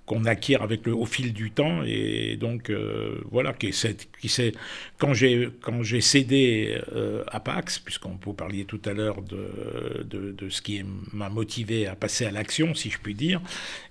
qu'on 0.08 0.24
acquiert 0.24 0.62
avec 0.62 0.86
le, 0.86 0.94
au 0.94 1.04
fil 1.04 1.32
du 1.32 1.52
temps. 1.52 1.82
Et 1.86 2.36
donc 2.36 2.70
euh, 2.70 3.20
voilà 3.30 3.52
qui 3.52 3.70
qui 4.20 4.28
c'est 4.28 4.52
quand 4.98 5.14
j'ai 5.14 5.50
quand 5.60 5.82
j'ai 5.82 6.00
cédé 6.00 6.80
euh, 6.92 7.22
à 7.28 7.38
Pax 7.38 7.78
puisqu'on 7.78 8.18
vous 8.24 8.32
parliez 8.32 8.64
tout 8.64 8.80
à 8.86 8.92
l'heure 8.92 9.22
de, 9.22 10.02
de, 10.04 10.32
de, 10.32 10.48
ce 10.48 10.62
qui 10.62 10.82
m'a 11.12 11.28
motivé 11.28 11.86
à 11.86 11.94
passer 11.94 12.24
à 12.24 12.30
l'action 12.30 12.74
si 12.74 12.90
je 12.90 12.98
puis 12.98 13.14
dire 13.14 13.40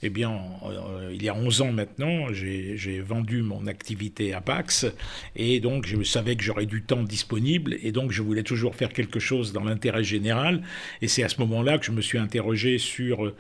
eh 0.01 0.09
bien 0.09 0.31
euh, 0.65 1.11
il 1.13 1.23
y 1.23 1.29
a 1.29 1.35
11 1.35 1.61
ans 1.61 1.71
maintenant 1.71 2.33
j'ai 2.33 2.99
vendu 2.99 3.43
mon 3.43 3.67
activité 3.67 4.33
à 4.33 4.41
Pax. 4.41 4.87
Et 5.35 5.59
donc 5.59 5.85
je 5.85 6.01
savais 6.03 6.35
que 6.35 6.43
j'aurais 6.43 6.65
du 6.65 6.81
temps 6.81 7.03
disponible. 7.03 7.77
Et 7.83 7.91
donc 7.91 8.11
je 8.11 8.21
voulais 8.23 8.43
toujours 8.43 8.75
faire 8.75 8.91
quelque 8.91 9.19
chose 9.19 9.53
dans 9.53 9.63
l'intérêt 9.63 10.03
général. 10.03 10.63
Et 11.01 11.07
c'est 11.07 11.23
à 11.23 11.29
ce 11.29 11.39
moment-là 11.41 11.77
que 11.77 11.85
je 11.85 11.91
me 11.91 12.01
suis 12.01 12.17
interrogé 12.17 12.79
sur 12.79 13.31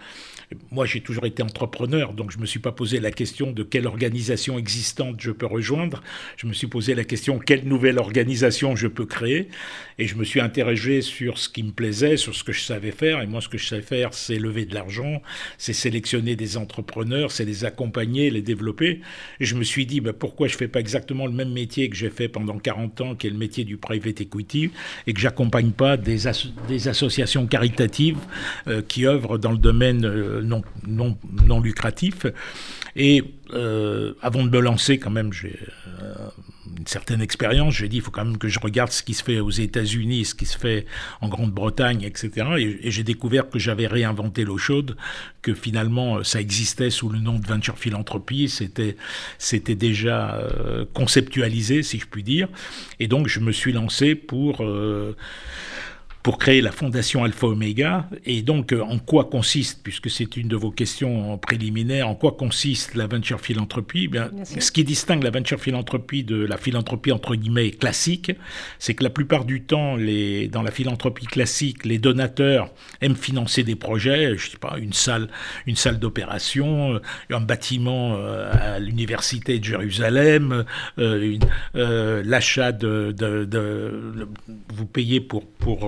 moi 0.71 0.85
j'ai 0.85 1.01
toujours 1.01 1.25
été 1.25 1.43
entrepreneur 1.43 2.13
donc 2.13 2.31
je 2.31 2.37
me 2.37 2.45
suis 2.45 2.59
pas 2.59 2.71
posé 2.71 2.99
la 2.99 3.11
question 3.11 3.51
de 3.51 3.63
quelle 3.63 3.87
organisation 3.87 4.57
existante 4.57 5.19
je 5.19 5.31
peux 5.31 5.45
rejoindre. 5.45 6.01
Je 6.37 6.47
me 6.47 6.53
suis 6.53 6.67
posé 6.67 6.95
la 6.95 7.03
question 7.03 7.39
quelle 7.39 7.65
nouvelle 7.65 7.99
organisation 7.99 8.75
je 8.75 8.87
peux 8.87 9.05
créer. 9.05 9.49
Et 9.99 10.05
je 10.07 10.15
me 10.15 10.23
suis 10.23 10.39
interrogé 10.39 11.01
sur 11.01 11.37
ce 11.37 11.49
qui 11.49 11.63
me 11.63 11.71
plaisait, 11.71 12.17
sur 12.17 12.35
ce 12.35 12.43
que 12.43 12.51
je 12.51 12.61
savais 12.61 12.91
faire. 12.91 13.21
Et 13.21 13.27
moi, 13.27 13.41
ce 13.41 13.49
que 13.49 13.57
je 13.57 13.65
savais 13.65 13.81
faire, 13.81 14.13
c'est 14.13 14.37
lever 14.37 14.65
de 14.65 14.75
l'argent, 14.75 15.21
c'est 15.57 15.73
sélectionner 15.73 16.35
des 16.35 16.57
entrepreneurs, 16.57 17.31
c'est 17.31 17.45
les 17.45 17.65
accompagner, 17.65 18.29
les 18.29 18.43
développer. 18.43 19.01
Et 19.39 19.45
je 19.45 19.55
me 19.55 19.63
suis 19.63 19.85
dit, 19.85 20.01
bah, 20.01 20.13
pourquoi 20.13 20.47
je 20.47 20.55
fais 20.55 20.67
pas 20.67 20.79
exactement 20.79 21.25
le 21.25 21.31
même 21.31 21.51
métier 21.51 21.89
que 21.89 21.95
j'ai 21.95 22.11
fait 22.11 22.27
pendant 22.27 22.59
40 22.59 23.01
ans, 23.01 23.15
qui 23.15 23.27
est 23.27 23.31
le 23.31 23.37
métier 23.37 23.63
du 23.63 23.77
private 23.77 24.21
equity, 24.21 24.69
et 25.07 25.13
que 25.13 25.19
j'accompagne 25.19 25.71
pas 25.71 25.97
des, 25.97 26.19
des 26.67 26.87
associations 26.87 27.47
caritatives 27.47 28.19
euh, 28.67 28.83
qui 28.87 29.07
œuvrent 29.07 29.39
dans 29.39 29.51
le 29.51 29.57
domaine 29.57 30.05
euh, 30.05 30.36
non, 30.41 30.63
non, 30.87 31.17
non 31.45 31.59
lucratif. 31.59 32.25
Et 32.95 33.23
euh, 33.53 34.13
avant 34.21 34.43
de 34.43 34.49
me 34.49 34.59
lancer, 34.59 34.97
quand 34.97 35.11
même, 35.11 35.31
j'ai 35.31 35.57
une 36.77 36.87
certaine 36.87 37.21
expérience. 37.21 37.75
J'ai 37.75 37.87
dit, 37.87 37.97
il 37.97 38.01
faut 38.01 38.11
quand 38.11 38.25
même 38.25 38.37
que 38.37 38.47
je 38.47 38.59
regarde 38.59 38.91
ce 38.91 39.03
qui 39.03 39.13
se 39.13 39.23
fait 39.23 39.39
aux 39.39 39.51
États-Unis, 39.51 40.25
ce 40.25 40.35
qui 40.35 40.45
se 40.45 40.57
fait 40.57 40.85
en 41.21 41.29
Grande-Bretagne, 41.29 42.03
etc. 42.03 42.47
Et, 42.57 42.91
j'ai 42.91 43.03
découvert 43.03 43.49
que 43.49 43.59
j'avais 43.59 43.87
réinventé 43.87 44.43
l'eau 44.43 44.57
chaude, 44.57 44.97
que 45.41 45.53
finalement 45.53 46.23
ça 46.23 46.41
existait 46.41 46.89
sous 46.89 47.09
le 47.09 47.19
nom 47.19 47.39
de 47.39 47.45
Venture 47.45 47.77
Philanthropie, 47.77 48.49
c'était, 48.49 48.97
c'était 49.37 49.75
déjà 49.75 50.41
conceptualisé, 50.93 51.83
si 51.83 51.99
je 51.99 52.07
puis 52.07 52.23
dire. 52.23 52.47
Et 52.99 53.07
donc 53.07 53.27
je 53.27 53.39
me 53.39 53.51
suis 53.51 53.71
lancé 53.71 54.15
pour 54.15 54.63
pour 56.27 56.39
créer 56.39 56.59
la 56.59 56.73
fondation 56.73 57.23
Alpha 57.23 57.47
Omega. 57.47 58.09
Et 58.25 58.41
donc, 58.41 58.73
euh, 58.73 58.81
en 58.81 58.99
quoi 58.99 59.29
consiste, 59.29 59.79
puisque 59.81 60.09
c'est 60.09 60.35
une 60.35 60.49
de 60.49 60.57
vos 60.57 60.71
questions 60.71 61.37
préliminaires, 61.37 62.09
en 62.09 62.15
quoi 62.15 62.33
consiste 62.33 62.95
la 62.95 63.07
venture 63.07 63.39
philanthropie? 63.39 64.03
Eh 64.03 64.07
Bien, 64.09 64.29
Ce 64.43 64.69
qui 64.73 64.83
distingue 64.83 65.23
la 65.23 65.29
venture 65.29 65.57
philanthropie 65.57 66.25
de 66.25 66.35
la 66.35 66.57
philanthropie 66.57 67.13
entre 67.13 67.35
guillemets 67.35 67.71
classique, 67.71 68.33
c'est 68.77 68.93
que 68.93 69.05
la 69.05 69.09
plupart 69.09 69.45
du 69.45 69.61
temps, 69.61 69.95
les, 69.95 70.49
dans 70.49 70.63
la 70.63 70.71
philanthropie 70.71 71.27
classique, 71.27 71.85
les 71.85 71.97
donateurs 71.97 72.73
aiment 72.99 73.15
financer 73.15 73.63
des 73.63 73.77
projets, 73.77 74.35
je 74.35 74.49
sais 74.49 74.57
pas, 74.57 74.75
une 74.79 74.91
salle, 74.91 75.29
une 75.65 75.77
salle 75.77 75.97
d'opération, 75.97 76.95
euh, 76.95 76.99
un 77.29 77.39
bâtiment 77.39 78.17
euh, 78.17 78.51
à 78.51 78.79
l'université 78.79 79.59
de 79.59 79.63
Jérusalem, 79.63 80.65
l'achat 80.97 82.73
de, 82.73 83.15
de, 83.17 83.45
de, 83.45 84.27
vous 84.73 84.85
payez 84.85 85.21
pour 85.21 85.45
pour 85.45 85.87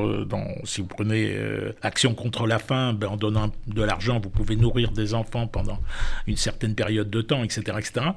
si 0.63 0.81
vous 0.81 0.87
prenez 0.87 1.33
euh, 1.35 1.73
Action 1.81 2.13
contre 2.13 2.47
la 2.47 2.59
faim, 2.59 2.93
ben, 2.93 3.07
en 3.07 3.17
donnant 3.17 3.51
de 3.67 3.81
l'argent, 3.81 4.19
vous 4.19 4.29
pouvez 4.29 4.55
nourrir 4.55 4.91
des 4.91 5.13
enfants 5.13 5.47
pendant 5.47 5.79
une 6.27 6.37
certaine 6.37 6.75
période 6.75 7.09
de 7.09 7.21
temps, 7.21 7.43
etc. 7.43 7.61
etc. 7.77 8.07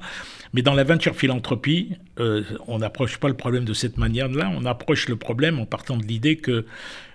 Mais 0.53 0.61
dans 0.61 0.73
la 0.73 0.83
venture 0.83 1.15
philanthropie, 1.15 1.95
euh, 2.19 2.43
on 2.67 2.79
n'approche 2.79 3.17
pas 3.17 3.27
le 3.27 3.35
problème 3.35 3.65
de 3.65 3.73
cette 3.73 3.97
manière-là, 3.97 4.51
on 4.55 4.65
approche 4.65 5.07
le 5.09 5.15
problème 5.15 5.59
en 5.59 5.65
partant 5.65 5.97
de 5.97 6.03
l'idée 6.03 6.37
que 6.37 6.65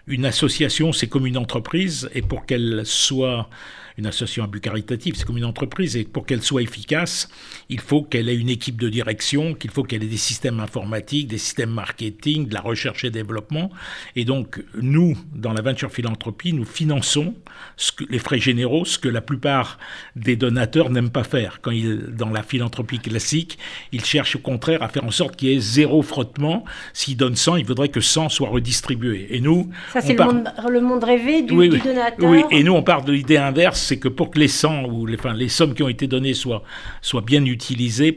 une 0.09 0.25
association, 0.25 0.93
c'est 0.93 1.07
comme 1.07 1.27
une 1.27 1.37
entreprise, 1.37 2.09
et 2.15 2.23
pour 2.23 2.47
qu'elle 2.47 2.83
soit 2.85 3.49
une 3.99 4.07
association 4.07 4.45
à 4.45 4.47
but 4.47 4.61
caritatif, 4.61 5.17
c'est 5.17 5.25
comme 5.25 5.37
une 5.37 5.45
entreprise, 5.45 5.97
et 5.97 6.05
pour 6.05 6.25
qu'elle 6.25 6.43
soit 6.43 6.63
efficace, 6.63 7.29
il 7.71 7.81
faut 7.81 8.03
qu'elle 8.03 8.29
ait 8.29 8.37
une 8.37 8.49
équipe 8.49 8.81
de 8.81 8.89
direction, 8.89 9.55
qu'il 9.55 9.71
faut 9.71 9.83
qu'elle 9.83 10.03
ait 10.03 10.07
des 10.07 10.17
systèmes 10.17 10.59
informatiques, 10.59 11.29
des 11.29 11.39
systèmes 11.39 11.71
marketing, 11.71 12.49
de 12.49 12.55
la 12.55 12.63
recherche 12.63 13.05
et 13.05 13.11
développement. 13.11 13.71
Et 14.17 14.25
donc, 14.25 14.63
nous, 14.81 15.17
dans 15.35 15.53
la 15.53 15.61
venture 15.61 15.91
philanthropie, 15.91 16.55
nous 16.55 16.65
finançons 16.65 17.35
ce 17.77 17.93
que, 17.93 18.05
les 18.09 18.19
frais 18.19 18.39
généraux, 18.39 18.87
ce 18.87 18.99
que 18.99 19.09
la 19.09 19.21
plupart 19.21 19.79
des 20.17 20.37
donateurs 20.37 20.89
n'aiment 20.89 21.11
pas 21.11 21.25
faire. 21.25 21.59
Quand 21.61 21.71
ils, 21.71 21.99
dans 22.17 22.31
la 22.31 22.43
philanthropie 22.43 23.01
classique, 23.01 23.59
ils 23.93 24.05
cherchent 24.05 24.37
au 24.37 24.41
contraire 24.41 24.83
à 24.83 24.89
faire 24.89 25.05
en 25.05 25.11
sorte 25.11 25.37
qu'il 25.37 25.51
y 25.51 25.55
ait 25.55 25.61
zéro 25.61 26.01
frottement. 26.01 26.65
S'ils 26.95 27.19
donnent 27.19 27.37
100, 27.37 27.57
il 27.57 27.67
faudrait 27.67 27.91
que 27.91 28.01
100 28.01 28.31
soient 28.31 28.49
redistribués. 28.49 29.27
Et 29.31 29.41
nous, 29.41 29.71
ça 29.93 30.01
c'est 30.01 30.15
le, 30.15 30.81
monde, 30.81 31.05
rêvé 31.05 31.43
du, 31.43 31.53
oui, 31.53 31.69
du 31.69 31.79
donateur. 31.79 32.31
Oui, 32.31 32.43
et 32.51 32.63
nous 32.63 32.73
on 32.73 32.83
part 32.83 33.05
de 33.05 33.13
l'idée 33.13 33.37
inverse 33.37 33.81
c'est 33.81 33.99
que 33.99 34.09
pour 34.09 34.31
que 34.31 34.39
les 34.39 34.49
100 34.49 34.85
ou 34.85 35.07
les, 35.07 35.17
enfin, 35.17 35.35
les 35.35 35.49
sommes 35.49 35.75
qui 35.75 35.83
ont 35.83 35.89
été 35.89 36.07
données 36.07 36.35
soient, 36.35 36.63
soient 37.03 37.21
bien 37.21 37.45
utilisées 37.45 37.58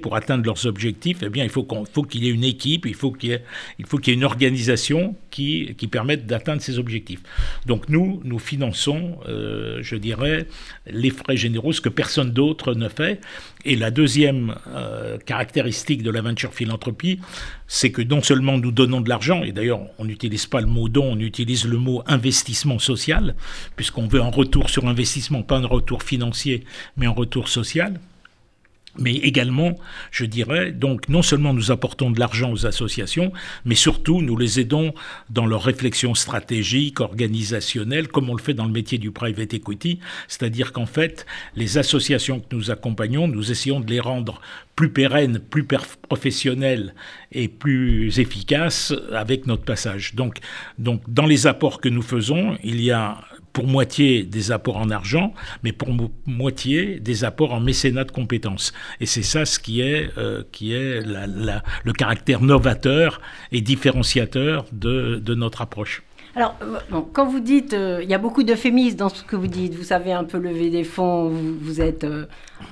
pour 0.01 0.15
atteindre 0.15 0.45
leurs 0.45 0.65
objectifs, 0.65 1.17
eh 1.23 1.29
bien, 1.29 1.43
il 1.43 1.49
faut 1.49 1.63
qu'il 1.63 2.23
y 2.23 2.27
ait 2.27 2.31
une 2.31 2.43
équipe, 2.43 2.85
il 2.85 2.95
faut 2.95 3.11
qu'il 3.11 3.29
y, 3.29 3.33
ait, 3.33 4.13
une 4.13 4.23
organisation 4.23 5.15
qui, 5.29 5.75
permette 5.91 6.25
d'atteindre 6.25 6.61
ces 6.61 6.79
objectifs. 6.79 7.21
Donc 7.65 7.89
nous, 7.89 8.21
nous 8.23 8.39
finançons, 8.39 9.17
euh, 9.27 9.79
je 9.81 9.95
dirais, 9.95 10.47
les 10.87 11.09
frais 11.09 11.35
généraux, 11.35 11.73
ce 11.73 11.81
que 11.81 11.89
personne 11.89 12.31
d'autre 12.31 12.73
ne 12.73 12.87
fait. 12.87 13.19
Et 13.65 13.75
la 13.75 13.91
deuxième 13.91 14.55
euh, 14.67 15.17
caractéristique 15.17 16.01
de 16.01 16.09
l'aventure 16.09 16.53
philanthropie, 16.53 17.19
c'est 17.67 17.91
que 17.91 18.01
non 18.01 18.21
seulement 18.21 18.57
nous 18.57 18.71
donnons 18.71 19.01
de 19.01 19.09
l'argent, 19.09 19.43
et 19.43 19.51
d'ailleurs 19.51 19.81
on 19.97 20.05
n'utilise 20.05 20.45
pas 20.45 20.61
le 20.61 20.67
mot 20.67 20.89
don, 20.89 21.13
on 21.13 21.19
utilise 21.19 21.65
le 21.65 21.77
mot 21.77 22.03
investissement 22.07 22.79
social, 22.79 23.35
puisqu'on 23.75 24.07
veut 24.07 24.21
un 24.21 24.31
retour 24.31 24.69
sur 24.69 24.87
investissement, 24.87 25.43
pas 25.43 25.57
un 25.57 25.67
retour 25.67 26.03
financier, 26.03 26.63
mais 26.97 27.05
un 27.05 27.11
retour 27.11 27.47
social. 27.47 27.99
Mais 28.97 29.13
également, 29.13 29.75
je 30.11 30.25
dirais, 30.25 30.71
donc 30.71 31.07
non 31.07 31.21
seulement 31.21 31.53
nous 31.53 31.71
apportons 31.71 32.11
de 32.11 32.19
l'argent 32.19 32.51
aux 32.51 32.65
associations, 32.65 33.31
mais 33.63 33.75
surtout 33.75 34.21
nous 34.21 34.35
les 34.35 34.59
aidons 34.59 34.93
dans 35.29 35.45
leur 35.45 35.63
réflexion 35.63 36.13
stratégique, 36.13 36.99
organisationnelle, 36.99 38.09
comme 38.09 38.29
on 38.29 38.35
le 38.35 38.41
fait 38.41 38.53
dans 38.53 38.65
le 38.65 38.71
métier 38.71 38.97
du 38.97 39.11
private 39.11 39.53
equity. 39.53 39.99
C'est-à-dire 40.27 40.73
qu'en 40.73 40.85
fait, 40.85 41.25
les 41.55 41.77
associations 41.77 42.41
que 42.41 42.53
nous 42.53 42.69
accompagnons, 42.69 43.27
nous 43.27 43.51
essayons 43.51 43.79
de 43.79 43.89
les 43.89 44.01
rendre 44.01 44.41
plus 44.75 44.89
pérennes, 44.89 45.39
plus 45.39 45.65
professionnelles 46.01 46.93
et 47.31 47.47
plus 47.47 48.19
efficaces 48.19 48.93
avec 49.13 49.47
notre 49.47 49.63
passage. 49.63 50.15
Donc, 50.15 50.39
donc 50.79 51.01
dans 51.07 51.25
les 51.25 51.47
apports 51.47 51.79
que 51.79 51.89
nous 51.89 52.01
faisons, 52.01 52.57
il 52.63 52.81
y 52.81 52.91
a 52.91 53.21
pour 53.53 53.67
moitié 53.67 54.23
des 54.23 54.51
apports 54.51 54.77
en 54.77 54.89
argent, 54.89 55.33
mais 55.63 55.71
pour 55.71 55.89
moitié 56.25 56.99
des 56.99 57.23
apports 57.23 57.53
en 57.53 57.59
mécénat 57.59 58.03
de 58.03 58.11
compétences. 58.11 58.73
Et 58.99 59.05
c'est 59.05 59.23
ça 59.23 59.45
ce 59.45 59.59
qui 59.59 59.81
est, 59.81 60.09
euh, 60.17 60.43
qui 60.51 60.73
est 60.73 61.01
le 61.01 61.93
caractère 61.93 62.41
novateur 62.41 63.21
et 63.51 63.61
différenciateur 63.61 64.65
de, 64.71 65.21
de 65.23 65.35
notre 65.35 65.61
approche. 65.61 66.03
Alors, 66.33 66.55
euh, 66.61 67.01
quand 67.11 67.25
vous 67.25 67.41
dites, 67.41 67.73
euh, 67.73 67.99
il 68.01 68.09
y 68.09 68.13
a 68.13 68.17
beaucoup 68.17 68.43
d'euphémismes 68.43 68.97
dans 68.97 69.09
ce 69.09 69.21
que 69.23 69.35
vous 69.35 69.47
dites, 69.47 69.75
vous 69.75 69.83
savez 69.83 70.13
un 70.13 70.23
peu 70.23 70.37
lever 70.37 70.69
des 70.69 70.85
fonds, 70.85 71.29
vous, 71.29 71.81
êtes 71.81 72.05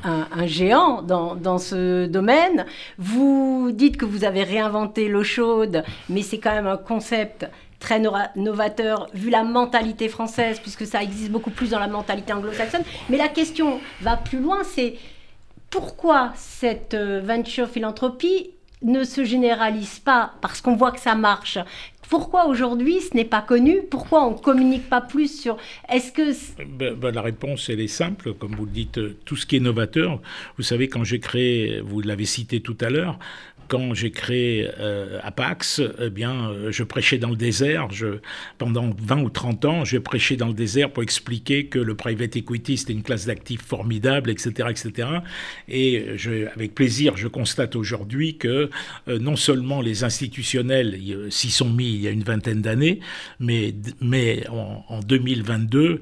un, 0.03 0.27
un, 0.31 0.45
géant 0.45 1.01
dans, 1.01 1.35
dans, 1.35 1.57
ce 1.57 2.05
domaine, 2.05 2.65
vous 2.97 3.71
dites 3.73 3.97
que 3.97 4.05
vous 4.05 4.23
avez 4.23 4.43
réinventé 4.43 5.09
l'eau 5.09 5.23
chaude, 5.23 5.83
mais 6.07 6.21
c'est 6.21 6.37
quand 6.37 6.53
même 6.53 6.67
un 6.67 6.77
concept 6.77 7.47
très 7.79 8.01
novateur 8.35 9.07
vu 9.13 9.29
la 9.29 9.43
mentalité 9.43 10.09
française, 10.09 10.59
puisque 10.59 10.85
ça 10.85 11.01
existe 11.01 11.31
beaucoup 11.31 11.51
plus 11.51 11.69
dans 11.69 11.79
la 11.79 11.87
mentalité 11.87 12.33
anglo-saxonne. 12.33 12.83
Mais 13.09 13.17
la 13.17 13.29
question 13.29 13.79
va 14.01 14.17
plus 14.17 14.39
loin, 14.39 14.63
c'est 14.63 14.95
pourquoi 15.69 16.31
cette 16.35 16.93
euh, 16.93 17.21
venture 17.21 17.67
philanthropie 17.67 18.51
ne 18.81 19.03
se 19.03 19.23
généralise 19.23 19.99
pas 19.99 20.33
parce 20.41 20.61
qu'on 20.61 20.75
voit 20.75 20.91
que 20.91 20.99
ça 20.99 21.15
marche? 21.15 21.57
Pourquoi 22.09 22.47
aujourd'hui 22.47 23.01
ce 23.01 23.15
n'est 23.15 23.25
pas 23.25 23.41
connu? 23.41 23.81
Pourquoi 23.83 24.25
on 24.25 24.31
ne 24.31 24.37
communique 24.37 24.89
pas 24.89 25.01
plus 25.01 25.41
sur 25.41 25.57
Est-ce 25.89 26.11
que 26.11 26.31
ben, 26.63 26.95
ben, 26.95 27.13
la 27.13 27.21
réponse 27.21 27.69
elle 27.69 27.81
est 27.81 27.87
simple, 27.87 28.33
comme 28.33 28.55
vous 28.55 28.65
le 28.65 28.71
dites, 28.71 28.99
tout 29.25 29.35
ce 29.35 29.45
qui 29.45 29.57
est 29.57 29.59
novateur. 29.59 30.19
Vous 30.57 30.63
savez, 30.63 30.87
quand 30.87 31.03
j'ai 31.03 31.19
créé, 31.19 31.81
vous 31.81 32.01
l'avez 32.01 32.25
cité 32.25 32.61
tout 32.61 32.77
à 32.81 32.89
l'heure, 32.89 33.19
quand 33.69 33.93
j'ai 33.93 34.11
créé 34.11 34.67
euh, 34.79 35.19
Apax, 35.23 35.81
eh 35.99 36.09
bien, 36.09 36.49
euh, 36.49 36.71
je 36.71 36.83
prêchais 36.83 37.19
dans 37.19 37.29
le 37.29 37.35
désert. 37.35 37.89
Je, 37.91 38.19
pendant 38.57 38.89
20 38.99 39.21
ou 39.21 39.29
30 39.29 39.65
ans, 39.65 39.85
j'ai 39.85 39.99
prêché 39.99 40.35
dans 40.35 40.47
le 40.47 40.53
désert 40.53 40.91
pour 40.91 41.03
expliquer 41.03 41.67
que 41.67 41.79
le 41.79 41.95
private 41.95 42.35
equity, 42.35 42.77
c'était 42.77 42.93
une 42.93 43.03
classe 43.03 43.27
d'actifs 43.27 43.61
formidable, 43.61 44.31
etc., 44.31 44.69
etc. 44.69 45.07
Et 45.67 46.07
je, 46.17 46.47
avec 46.47 46.73
plaisir, 46.73 47.15
je 47.15 47.27
constate 47.27 47.75
aujourd'hui 47.75 48.37
que 48.37 48.69
euh, 49.07 49.19
non 49.19 49.35
seulement 49.35 49.81
les 49.81 50.03
institutionnels 50.03 50.99
s'y 51.29 51.51
sont 51.51 51.69
mis 51.69 51.89
il 51.93 52.01
y 52.01 52.07
a 52.07 52.11
une 52.11 52.23
vingtaine 52.23 52.61
d'années, 52.61 52.99
mais, 53.39 53.75
mais 54.01 54.43
en, 54.49 54.99
2022, 55.01 56.01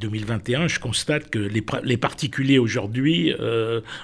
2021, 0.00 0.68
je 0.68 0.78
constate 0.78 1.30
que 1.30 1.38
les, 1.38 1.64
les 1.84 1.96
particuliers 1.96 2.58
aujourd'hui 2.58 3.32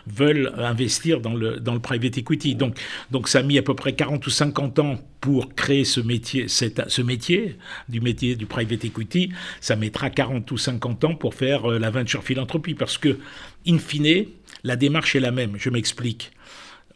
veulent 0.06 0.52
investir 0.56 1.20
dans 1.20 1.34
le, 1.34 1.60
dans 1.60 1.74
le 1.74 1.80
private 1.80 2.16
equity. 2.18 2.54
Donc, 2.54 2.78
donc 3.10 3.28
ça 3.28 3.40
a 3.40 3.42
mis 3.42 3.58
à 3.58 3.62
peu 3.62 3.74
près 3.74 3.94
40 3.94 4.26
ou 4.26 4.30
50 4.30 4.78
ans 4.78 4.98
pour 5.20 5.54
créer 5.54 5.84
ce 5.84 6.00
métier, 6.00 6.48
ce 6.48 7.02
métier 7.02 7.56
du 7.88 8.00
métier 8.00 8.36
du 8.36 8.46
private 8.46 8.84
equity. 8.84 9.30
Ça 9.60 9.76
mettra 9.76 10.10
40 10.10 10.50
ou 10.50 10.58
50 10.58 11.04
ans 11.04 11.14
pour 11.14 11.34
faire 11.34 11.70
euh, 11.70 11.78
la 11.78 11.90
venture 11.90 12.22
philanthropie 12.22 12.74
parce 12.74 12.98
que, 12.98 13.18
in 13.66 13.78
fine, 13.78 14.26
la 14.62 14.76
démarche 14.76 15.16
est 15.16 15.20
la 15.20 15.30
même. 15.30 15.54
Je 15.58 15.70
m'explique. 15.70 16.32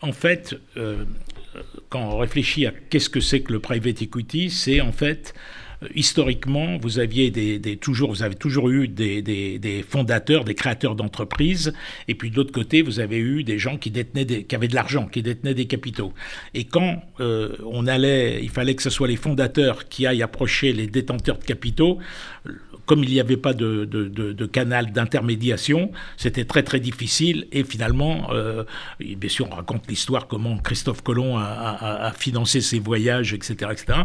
En 0.01 0.13
fait, 0.13 0.55
euh, 0.77 1.05
quand 1.89 2.01
on 2.01 2.19
réfléchit 2.19 2.67
à 2.67 2.73
qu'est-ce 2.91 3.11
que 3.11 3.21
c'est 3.21 3.41
que 3.41 3.53
le 3.53 3.61
private 3.61 4.03
equity, 4.03 4.51
c'est 4.51 4.81
en 4.81 4.93
fait 4.93 5.35
historiquement, 5.95 6.79
vous 6.79 6.99
aviez 6.99 7.31
des, 7.31 7.77
toujours, 7.77 8.11
vous 8.11 8.23
avez 8.23 8.35
toujours 8.35 8.71
eu 8.71 8.89
des, 8.89 9.23
des 9.23 9.85
fondateurs, 9.89 10.45
des 10.45 10.55
créateurs 10.55 10.95
d'entreprises, 10.95 11.73
et 12.09 12.15
puis 12.15 12.31
de 12.31 12.37
l'autre 12.37 12.53
côté, 12.53 12.83
vous 12.83 13.01
avez 13.01 13.19
eu 13.19 13.45
des 13.45 13.59
gens 13.59 13.77
qui 13.77 13.91
détenaient, 13.91 14.25
des, 14.25 14.45
qui 14.45 14.55
avaient 14.55 14.69
de 14.69 14.75
l'argent, 14.75 15.07
qui 15.07 15.23
détenaient 15.23 15.55
des 15.55 15.67
capitaux. 15.67 16.13
Et 16.55 16.65
quand 16.65 17.03
on 17.21 17.87
allait, 17.87 18.41
il 18.43 18.51
fallait 18.51 18.75
que 18.75 18.83
ce 18.83 18.91
soit 18.91 19.09
les 19.09 19.17
fondateurs 19.17 19.89
qui 19.89 20.07
aillent 20.07 20.23
approcher 20.23 20.73
les 20.73 20.87
détenteurs 20.87 21.39
de 21.39 21.45
capitaux, 21.45 21.99
comme 22.89 23.05
il 23.05 23.11
n'y 23.11 23.21
avait 23.21 23.37
pas 23.37 23.53
de, 23.53 24.47
canal 24.47 24.93
d'intermédiation, 24.93 25.93
c'était 26.17 26.47
très 26.47 26.63
très 26.63 26.81
difficile. 26.81 27.47
Et 27.53 27.63
finalement, 27.63 28.31
euh, 28.33 28.65
bien 28.99 29.29
sûr, 29.29 29.47
on 29.53 29.55
raconte 29.55 29.87
l'histoire 29.89 30.27
comment 30.27 30.57
Christophe 30.57 31.03
Colomb 31.03 31.37
a, 31.37 32.11
financé 32.17 32.63
ses 32.63 32.79
voyages, 32.79 33.35
etc. 33.35 33.71
etc. 33.71 34.01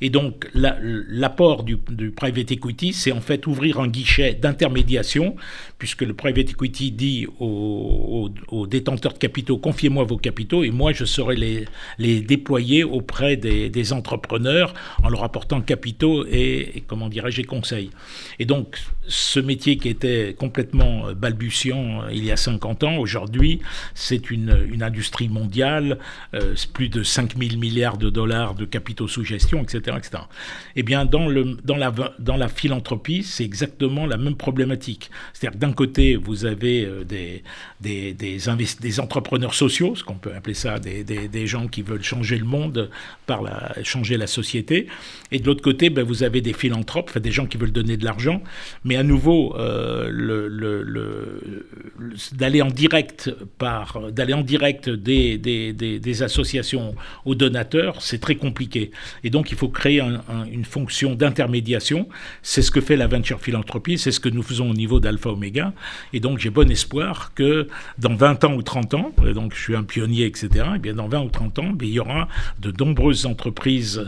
Et 0.00 0.10
donc, 0.10 0.50
l'apport 0.54 1.62
du, 1.62 1.76
private 1.76 2.50
equity, 2.50 2.92
c'est 2.92 3.12
en 3.12 3.20
fait 3.20 3.46
ouvrir 3.46 3.78
un 3.78 3.86
guichet 3.86 4.34
d'intermédiation, 4.34 5.36
puisque 5.78 6.02
le 6.02 6.14
private 6.14 6.50
equity 6.50 6.90
dit 6.90 7.28
aux, 7.38 8.30
détenteurs 8.66 9.12
de 9.12 9.18
capitaux, 9.18 9.58
confiez-moi 9.58 10.02
vos 10.04 10.18
capitaux, 10.18 10.64
et 10.64 10.70
moi, 10.70 10.92
je 10.92 11.04
saurai 11.04 11.36
les, 11.36 11.66
les 11.98 12.20
déployer 12.20 12.82
auprès 12.82 13.36
des, 13.36 13.92
entrepreneurs 13.92 14.74
en 15.02 15.10
leur 15.10 15.22
apportant 15.22 15.60
capitaux 15.60 16.24
et, 16.26 16.78
et 16.78 16.80
comment 16.80 17.08
dirais-je, 17.08 17.42
conseils. 17.42 17.90
Et 18.38 18.44
donc, 18.44 18.78
ce 19.06 19.40
métier 19.40 19.76
qui 19.76 19.88
était 19.88 20.34
complètement 20.38 21.08
euh, 21.08 21.14
balbutiant 21.14 22.02
euh, 22.02 22.12
il 22.12 22.24
y 22.24 22.32
a 22.32 22.36
50 22.36 22.84
ans, 22.84 22.96
aujourd'hui, 22.96 23.60
c'est 23.94 24.30
une, 24.30 24.50
industrie 24.82 25.28
mondiale, 25.28 25.98
euh, 26.34 26.54
plus 26.72 26.88
de 26.88 27.02
5 27.02 27.36
000 27.38 27.58
milliards 27.58 27.96
de 27.96 28.10
dollars 28.10 28.54
de 28.54 28.64
capitaux 28.64 29.08
sous 29.08 29.24
gestion, 29.24 29.62
etc. 29.62 29.96
etc. 29.98 30.24
Eh 30.76 30.82
bien, 30.82 31.04
dans, 31.06 31.26
le, 31.26 31.56
dans, 31.64 31.76
la, 31.76 31.92
dans 32.18 32.36
la 32.36 32.48
philanthropie, 32.48 33.22
c'est 33.22 33.44
exactement 33.44 34.06
la 34.06 34.16
même 34.16 34.36
problématique. 34.36 35.10
C'est-à-dire 35.32 35.58
que 35.58 35.64
d'un 35.64 35.72
côté, 35.72 36.16
vous 36.16 36.44
avez 36.44 36.88
des, 37.06 37.42
des, 37.84 38.14
des, 38.14 38.38
des 38.80 39.00
entrepreneurs 39.00 39.54
sociaux, 39.54 39.94
ce 39.94 40.02
qu'on 40.02 40.14
peut 40.14 40.32
appeler 40.34 40.54
ça, 40.54 40.78
des, 40.78 41.04
des, 41.04 41.46
gens 41.46 41.68
qui 41.68 41.82
veulent 41.82 42.02
changer 42.02 42.38
le 42.38 42.46
monde 42.46 42.90
par 43.26 43.42
changer 43.82 44.16
la 44.16 44.26
société, 44.26 44.86
et 45.30 45.38
de 45.38 45.46
l'autre 45.46 45.62
côté, 45.62 45.90
ben, 45.90 46.02
vous 46.02 46.22
avez 46.22 46.40
des 46.40 46.54
philanthropes, 46.54 47.18
des 47.18 47.30
gens 47.30 47.46
qui 47.46 47.58
veulent 47.58 47.72
donner 47.72 47.96
de 47.96 48.04
l'argent, 48.04 48.42
mais 48.84 48.96
à 48.96 49.02
nouveau, 49.02 49.54
euh, 49.56 50.08
le, 50.10 51.44
d'aller 52.32 52.62
en 52.62 52.70
direct 52.70 53.30
par 53.58 54.10
d'aller 54.10 54.34
en 54.34 54.42
direct 54.42 54.88
des, 54.88 55.38
des, 55.38 56.22
associations 56.22 56.94
aux 57.24 57.34
donateurs, 57.34 58.00
c'est 58.00 58.20
très 58.20 58.36
compliqué. 58.36 58.92
Et 59.24 59.30
donc, 59.30 59.50
il 59.50 59.56
faut 59.56 59.68
créer 59.68 60.00
une 60.00 60.64
fonction 60.64 61.14
d'intermédiation. 61.14 62.08
C'est 62.42 62.62
ce 62.62 62.70
que 62.70 62.80
fait 62.80 62.96
la 62.96 63.08
venture 63.08 63.40
philanthropie, 63.40 63.98
c'est 63.98 64.12
ce 64.12 64.20
que 64.20 64.28
nous 64.28 64.42
faisons 64.42 64.70
au 64.70 64.74
niveau 64.74 65.00
d'Alpha 65.00 65.30
Omega. 65.30 65.72
Et 66.12 66.20
donc, 66.20 66.38
j'ai 66.38 66.50
bon 66.50 66.70
espoir 66.70 67.32
que 67.34 67.68
dans 67.98 68.14
20 68.14 68.44
ans 68.44 68.54
ou 68.54 68.62
30 68.62 68.94
ans, 68.94 69.12
donc 69.34 69.54
je 69.54 69.60
suis 69.60 69.76
un 69.76 69.84
pionnier, 69.84 70.26
etc., 70.26 70.66
et 70.76 70.78
bien 70.78 70.94
dans 70.94 71.08
20 71.08 71.20
ou 71.20 71.28
30 71.28 71.58
ans, 71.58 71.72
il 71.80 71.88
y 71.90 72.00
aura 72.00 72.28
de 72.60 72.72
nombreuses 72.78 73.26
entreprises 73.26 74.04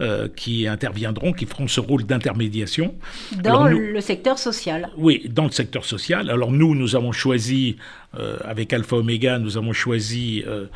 euh, 0.00 0.28
qui 0.34 0.66
interviendront, 0.66 1.32
qui 1.32 1.46
feront 1.46 1.68
ce 1.68 1.80
rôle 1.80 2.04
d'intermédiation. 2.04 2.94
Dans 3.42 3.66
le 3.66 4.00
secteur 4.00 4.38
social. 4.38 4.90
Oui, 4.96 5.28
dans 5.30 5.44
le 5.44 5.50
secteur 5.50 5.84
social. 5.84 6.30
Alors 6.30 6.50
nous, 6.50 6.74
nous 6.74 6.96
avons 6.96 7.12
choisi, 7.12 7.76
euh, 8.18 8.38
avec 8.44 8.72
Alpha 8.72 8.96
Omega, 8.96 9.38
nous 9.38 9.56
avons 9.56 9.72
choisi 9.72 10.42
euh, 10.46 10.66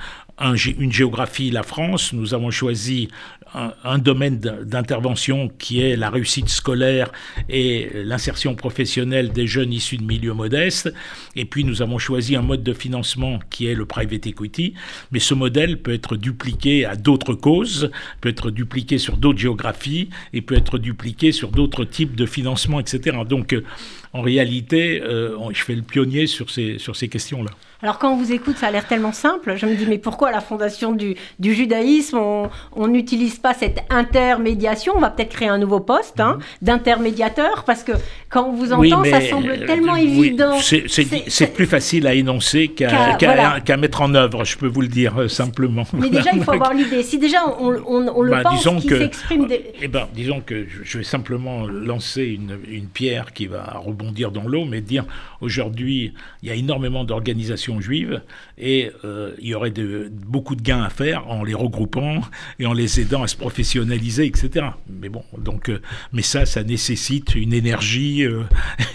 une 0.79 0.93
géographie, 0.93 1.51
la 1.51 1.63
France. 1.63 2.13
Nous 2.13 2.35
avons 2.35 2.51
choisi 2.51 3.09
un, 3.55 3.99
domaine 3.99 4.39
d'intervention 4.39 5.49
qui 5.59 5.81
est 5.81 5.97
la 5.97 6.11
réussite 6.11 6.49
scolaire 6.49 7.13
et 7.49 7.91
l'insertion 7.95 8.55
professionnelle 8.55 9.33
des 9.33 9.47
jeunes 9.47 9.73
issus 9.73 9.97
de 9.97 10.05
milieux 10.05 10.35
modestes. 10.35 10.93
Et 11.37 11.45
puis 11.45 11.65
nous 11.65 11.83
avons 11.83 11.99
choisi 11.99 12.37
un 12.37 12.43
mode 12.43 12.63
de 12.63 12.73
financement 12.73 13.39
qui 13.51 13.67
est 13.67 13.75
le 13.75 13.87
private 13.87 14.27
equity. 14.27 14.75
Mais 15.13 15.21
ce 15.21 15.35
modèle 15.35 15.81
peut 15.81 15.95
être 15.95 16.17
dupliqué 16.17 16.85
à 16.85 16.97
d'autres 16.97 17.35
causes, 17.35 17.91
peut 18.21 18.29
être 18.29 18.51
dupliqué 18.51 18.99
sur 18.99 19.17
d'autres 19.17 19.39
géographies 19.39 20.11
et 20.33 20.43
peut 20.43 20.57
être 20.57 20.79
dupliqué 20.79 21.33
sur 21.33 21.51
d'autres 21.51 21.85
types 21.85 22.17
de 22.17 22.27
financement, 22.27 22.81
etc. 22.81 23.19
Donc 23.29 23.53
euh, 23.53 23.65
en 24.13 24.23
réalité, 24.23 25.03
euh, 25.03 25.37
je 25.53 25.63
fais 25.63 25.75
le 25.75 25.83
pionnier 25.83 26.27
sur 26.27 26.51
ces, 26.51 26.79
sur 26.79 26.97
ces 26.97 27.09
questions-là. 27.09 27.51
Alors 27.85 27.99
quand 27.99 28.15
on 28.15 28.17
vous 28.17 28.33
écoute, 28.33 28.57
ça 28.57 28.69
a 28.69 28.71
l'air 28.71 28.87
tellement 28.87 29.13
simple. 29.13 29.57
Je 29.59 29.67
me 29.67 29.75
dis, 29.75 29.85
mais 29.87 29.99
pourquoi 29.99 30.31
la 30.31 30.41
fondation 30.41 30.93
du, 30.93 31.17
judaïsme, 31.39 32.19
on 32.19 32.87
n'utilise 32.87 33.37
pas 33.37 33.53
cette 33.53 33.85
intermédiation? 33.91 34.95
On 34.97 35.01
va 35.01 35.11
peut-être 35.11 35.29
créer 35.29 35.49
un 35.49 35.59
nouveau 35.59 35.81
poste 35.81 36.19
hein, 36.19 36.37
mhm. 36.37 36.43
d'intermédiateur, 36.63 37.65
parce 37.65 37.83
que 37.83 37.93
quand 38.31 38.49
on 38.49 38.53
vous 38.53 38.73
entend, 38.73 39.05
ça 39.05 39.21
semble 39.21 39.51
euh, 39.51 39.67
tellement 39.67 39.97
évident. 39.97 40.57
C'est 40.61 41.53
plus 41.53 41.67
facile 41.67 42.07
à 42.07 42.15
énoncer 42.15 42.69
qu'à 42.69 43.77
mettre 43.77 44.01
en 44.01 44.15
œuvre, 44.15 44.47
je 44.47 44.57
peux 44.57 44.67
vous 44.67 44.81
le 44.81 44.89
dire 44.89 45.21
euh, 45.21 45.29
simplement. 45.29 45.85
Mais 45.93 46.09
déjà, 46.09 46.31
il 46.33 46.43
faut 46.43 46.53
avoir 46.53 46.73
l'idée. 46.73 47.03
Si 47.03 47.19
déjà 47.19 47.41
on, 47.61 47.69
le 47.69 48.31
bah, 48.31 48.45
pense, 48.45 48.63
s'exprime... 48.63 49.47
Eh 49.83 49.89
ben, 49.89 50.09
disons 50.15 50.41
que 50.41 50.65
je 50.83 50.97
vais 50.99 51.05
simplement 51.05 51.67
lancer 51.67 52.23
une, 52.23 52.57
une 52.67 52.87
pierre 52.87 53.35
qui 53.35 53.47
va 53.47 53.75
rebondir 53.85 54.31
dans 54.31 54.49
l'eau, 54.49 54.65
mais 54.65 54.81
dire 54.81 55.05
aujourd'hui, 55.43 56.15
il 56.43 56.49
y 56.49 56.51
a 56.51 56.55
énormément 56.55 57.05
d'organisations 57.05 57.74
juives 57.81 58.23
et 58.59 58.91
euh, 59.05 59.35
il 59.41 59.49
y 59.49 59.55
aurait 59.55 59.71
de, 59.71 60.11
beaucoup 60.11 60.55
de 60.55 60.63
gains 60.63 60.83
à 60.83 60.91
faire 60.91 61.29
en 61.29 61.43
les 61.45 61.55
regroupant 61.55 62.21
et 62.59 62.67
en 62.67 62.73
les 62.73 63.01
aidant 63.01 63.23
à 63.23 63.27
se 63.27 63.37
professionnaliser, 63.37 64.27
etc. 64.27 64.67
Mais 64.89 65.09
bon, 65.09 65.25
donc, 65.39 65.69
euh, 65.69 65.81
mais 66.13 66.23
ça, 66.23 66.47
ça 66.47 66.63
nécessite 66.63 67.35
une 67.35 67.53
énergie, 67.53 68.25
euh, 68.25 68.43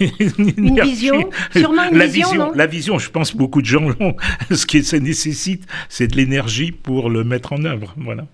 une, 0.38 0.80
vision, 0.80 1.30
sûrement 1.54 1.90
une 1.90 1.98
la 1.98 2.06
vision. 2.06 2.52
la 2.52 2.66
vision, 2.66 2.98
je 2.98 3.10
pense 3.10 3.34
beaucoup 3.34 3.60
de 3.60 3.66
gens 3.66 3.88
l'ont. 3.88 4.16
Ce 4.50 4.66
que 4.66 4.82
ça 4.82 4.98
nécessite, 4.98 5.66
c'est 5.88 6.08
de 6.08 6.16
l'énergie 6.16 6.72
pour 6.72 7.10
le 7.10 7.24
mettre 7.24 7.52
en 7.52 7.64
œuvre. 7.64 7.94
Voilà. 7.96 8.26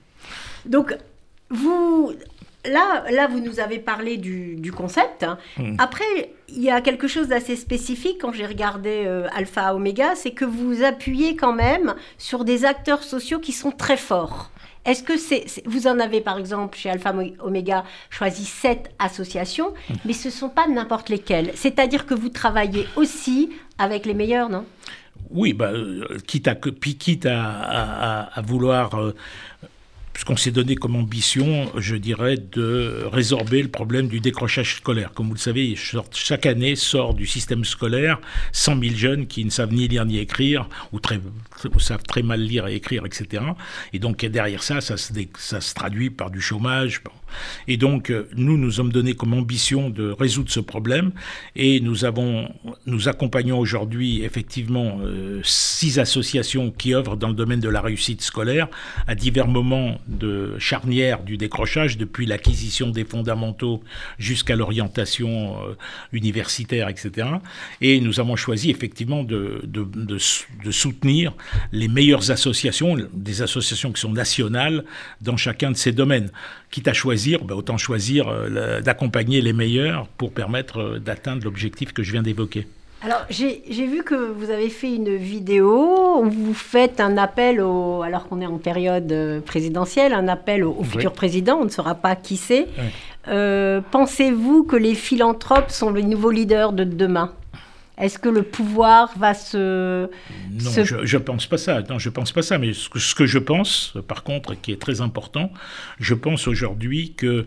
Donc, 0.67 0.97
vous, 1.51 2.13
là, 2.69 3.05
là, 3.11 3.27
vous 3.29 3.41
nous 3.41 3.61
avez 3.61 3.79
parlé 3.79 4.17
du, 4.17 4.73
concept. 4.77 5.23
Hein. 5.23 5.39
Hmm. 5.57 5.77
Après, 5.79 6.35
il 6.49 6.63
y 6.63 6.71
a 6.71 6.81
quelque 6.81 7.09
chose 7.09 7.29
d'assez 7.29 7.57
spécifique 7.57 8.19
quand 8.21 8.33
j'ai 8.33 8.47
regardé 8.47 9.05
euh, 9.07 9.29
Alpha 9.35 9.75
Omega, 9.75 10.15
c'est 10.15 10.33
que 10.33 10.45
vous 10.45 10.83
appuyez 10.83 11.37
quand 11.37 11.53
même 11.53 11.95
sur 12.19 12.45
des 12.45 12.65
acteurs 12.65 13.03
sociaux 13.03 13.39
qui 13.39 13.53
sont 13.53 13.71
très 13.71 13.97
forts. 13.97 14.51
Est-ce 14.85 15.03
que 15.03 15.17
c'est, 15.17 15.47
vous 15.67 15.89
en 15.89 15.99
avez 15.99 16.21
par 16.21 16.39
exemple 16.39 16.79
chez 16.79 16.89
Alpha 16.91 17.13
Omega 17.41 17.85
choisi 18.11 18.45
sept 18.45 18.91
associations, 18.99 19.73
hmm. 19.89 19.95
mais 20.05 20.13
ce 20.13 20.29
ne 20.29 20.33
sont 20.33 20.49
pas 20.49 20.69
n'importe 20.69 21.09
lesquelles. 21.09 21.53
C'est-à-dire 21.55 22.07
que 22.07 22.15
vous 22.15 22.29
travaillez 22.29 22.87
aussi 22.97 23.51
avec 23.79 24.07
les 24.07 24.15
meilleurs, 24.15 24.49
non? 24.49 24.65
Oui, 25.31 25.53
bah, 25.53 25.71
euh, 25.73 26.19
quitte, 26.27 26.49
à, 26.49 26.55
quitte 26.55 27.27
à, 27.27 28.31
vouloir 28.45 28.95
euh, 28.95 29.15
puisqu'on 30.17 30.37
s'est 30.39 30.51
donné 30.51 30.77
comme 30.77 30.97
ambition, 30.97 31.71
je 31.77 31.95
dirais, 31.95 32.39
de 32.39 33.05
résorber 33.13 33.61
le 33.61 33.69
problème 33.69 34.09
du 34.09 34.19
décrochage 34.19 34.77
scolaire. 34.77 35.13
Comme 35.13 35.27
vous 35.27 35.35
le 35.35 35.39
savez, 35.39 35.77
chaque 36.15 36.47
année 36.47 36.75
sort 36.75 37.13
du 37.13 37.27
système 37.27 37.67
scolaire 37.67 38.19
100 38.53 38.81
000 38.81 38.97
jeunes 38.97 39.27
qui 39.27 39.45
ne 39.45 39.51
savent 39.51 39.75
ni 39.75 39.89
lire 39.89 40.07
ni 40.07 40.17
écrire, 40.17 40.71
ou, 40.93 41.01
très, 41.01 41.21
savent 41.79 42.03
très 42.03 42.23
mal 42.23 42.40
lire 42.40 42.66
et 42.66 42.75
écrire, 42.75 43.05
etc. 43.07 43.42
Et 43.92 43.99
donc 43.99 44.25
derrière 44.25 44.62
ça, 44.62 44.81
ça 44.81 44.97
se, 44.97 45.12
ça 45.38 45.61
se 45.61 45.75
traduit 45.75 46.11
par 46.11 46.31
du 46.31 46.40
chômage. 46.40 47.03
Et 47.69 47.77
donc 47.77 48.11
euh, 48.11 48.29
nous, 48.37 48.57
nous 48.57 48.73
sommes 48.73 48.92
donné 48.92 49.14
comme 49.14 49.35
ambition 49.35 49.90
de 49.90 50.11
résoudre 50.11 50.51
ce 50.51 50.61
problème, 50.61 51.12
et 51.55 51.81
nous 51.81 52.05
avons, 52.05 52.49
nous 52.87 53.09
accompagnons 53.09 53.59
aujourd'hui 53.59 54.23
effectivement 54.23 54.99
euh, 55.03 55.40
six 55.42 55.99
associations 55.99 56.71
qui 56.71 56.95
œuvrent 56.95 57.16
dans 57.16 57.29
le 57.29 57.35
domaine 57.35 57.61
de 57.61 57.69
la 57.69 57.81
réussite 57.81 58.23
scolaire 58.23 58.69
à 59.07 59.14
divers 59.14 59.49
moments 59.49 59.99
de 60.07 60.55
charnière 60.59 61.23
du 61.23 61.37
décrochage, 61.37 61.99
depuis 61.99 62.27
l'acquisition 62.27 62.90
des 62.90 63.05
fondamentaux 63.05 63.83
jusqu'à 64.19 64.57
l'orientation 64.57 65.57
euh, 65.62 65.75
universitaire, 66.12 66.88
etc. 66.88 67.29
Et 67.81 68.01
nous 68.01 68.21
avons 68.21 68.37
choisi 68.37 68.71
effectivement 68.71 69.25
de, 69.25 69.62
de, 69.64 70.19
soutenir 70.71 71.33
les 71.73 71.89
meilleures 71.89 72.31
associations, 72.31 72.97
des 73.13 73.43
associations 73.43 73.93
qui 73.93 74.01
sont 74.01 74.13
nationales 74.13 74.85
dans 75.21 75.37
chacun 75.37 75.71
de 75.71 75.77
ces 75.77 75.93
domaines. 75.93 76.31
Quitte 76.71 76.89
à 76.89 76.93
choisir, 76.93 77.45
ben, 77.45 77.55
autant 77.55 77.79
choisir 77.79 78.29
euh, 78.29 78.81
d'accompagner 78.81 79.41
les 79.41 79.53
meilleurs 79.53 80.07
pour 80.19 80.33
permettre 80.33 80.81
euh, 80.81 80.99
d'atteindre 80.99 81.45
l'objectif 81.45 81.93
que 81.93 82.03
je 82.03 82.13
viens 82.13 82.23
d'évoquer. 82.23 82.67
Alors, 83.03 83.25
j'ai 83.29 83.87
vu 83.87 84.03
que 84.03 84.15
vous 84.15 84.51
avez 84.51 84.71
fait 84.71 84.95
une 84.95 85.15
vidéo 85.15 86.23
où 86.23 86.31
vous 86.31 86.55
faites 86.55 86.99
un 86.99 87.19
appel, 87.19 87.61
au, 87.61 88.03
alors 88.03 88.27
qu'on 88.27 88.41
est 88.41 88.47
en 88.47 88.57
période 88.57 89.13
euh, 89.13 89.41
présidentielle, 89.41 90.15
un 90.15 90.29
appel 90.29 90.65
au, 90.65 90.83
futur 90.83 91.13
président, 91.13 91.59
on 91.61 91.65
ne 91.65 91.71
saura 91.71 91.95
pas 91.95 92.17
qui 92.17 92.37
c'est. 92.37 92.67
Euh, 93.29 93.81
pensez-vous 93.91 94.65
que 94.65 94.77
les 94.77 94.95
philanthropes 94.95 95.71
sont 95.71 95.93
les 95.93 96.03
nouveaux 96.03 96.31
leaders 96.31 96.73
de 96.73 96.85
demain? 96.85 97.33
Est-ce 97.99 98.19
que 98.19 98.29
le 98.29 98.43
pouvoir 98.43 99.17
va 99.19 99.35
se... 99.35 100.11
Non, 100.51 100.85
je 100.85 101.17
ne 101.17 101.23
pense 101.23 101.47
pas 101.47 101.59
ça. 101.59 101.83
Non, 101.83 101.99
je 101.99 102.11
pense 102.11 102.33
pas 102.33 102.43
ça. 102.43 102.59
Mais 102.59 102.73
ce 102.73 102.89
que, 102.89 102.99
ce 102.99 103.15
que, 103.15 103.27
je 103.27 103.39
pense, 103.39 103.97
par 104.07 104.23
contre, 104.23 104.55
qui 104.55 104.73
est 104.73 104.81
très 104.81 105.01
important, 105.01 105.51
je 105.99 106.15
pense 106.15 106.47
aujourd'hui 106.47 107.15
que 107.15 107.47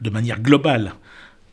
de 0.00 0.10
manière 0.10 0.40
globale 0.40 0.94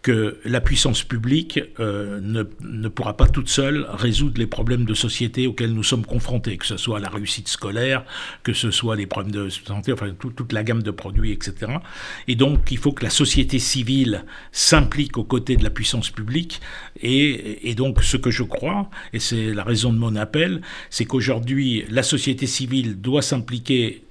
que 0.05 0.37
la 0.45 0.61
puissance 0.61 1.01
publique 1.01 1.59
euh, 1.79 2.19
ne, 2.21 2.43
ne, 2.61 2.87
pourra 2.89 3.17
pas 3.17 3.27
toute 3.27 3.49
seule 3.49 3.87
résoudre 3.89 4.37
les 4.37 4.45
problèmes 4.45 4.85
de 4.85 4.93
société 4.93 5.47
auxquels 5.47 5.73
nous 5.73 5.81
sommes 5.81 6.05
confrontés, 6.05 6.57
que 6.57 6.65
ce 6.67 6.77
soit 6.77 6.99
la 6.99 7.09
réussite 7.09 7.47
scolaire, 7.47 8.05
que 8.43 8.53
ce 8.53 8.69
soit 8.69 8.95
les 8.95 9.07
problèmes 9.07 9.31
de 9.31 9.49
santé, 9.49 9.91
enfin 9.91 10.11
toute 10.11 10.53
la 10.53 10.63
gamme 10.63 10.83
de 10.83 10.91
produits, 10.91 11.31
etc. 11.31 11.71
Et 12.27 12.35
donc 12.35 12.71
il 12.71 12.77
faut 12.77 12.91
que 12.91 13.03
la 13.03 13.09
société 13.09 13.57
civile 13.57 14.25
s'implique 14.51 15.17
aux 15.17 15.23
côtés 15.23 15.55
de 15.55 15.63
la 15.63 15.71
puissance 15.71 16.11
publique. 16.11 16.61
Et, 17.01 17.67
et 17.71 17.73
donc 17.73 18.03
ce 18.03 18.17
que 18.17 18.29
je 18.29 18.43
crois, 18.43 18.91
et 19.11 19.19
c'est 19.19 19.55
la 19.55 19.63
raison 19.63 19.91
de 19.91 19.97
mon 19.97 20.15
appel, 20.15 20.61
c'est 20.91 21.05
qu'aujourd'hui 21.05 21.83
la 21.89 22.03
société 22.03 22.45
civile 22.45 23.01
doit 23.01 23.23
s'impliquer 23.23 24.03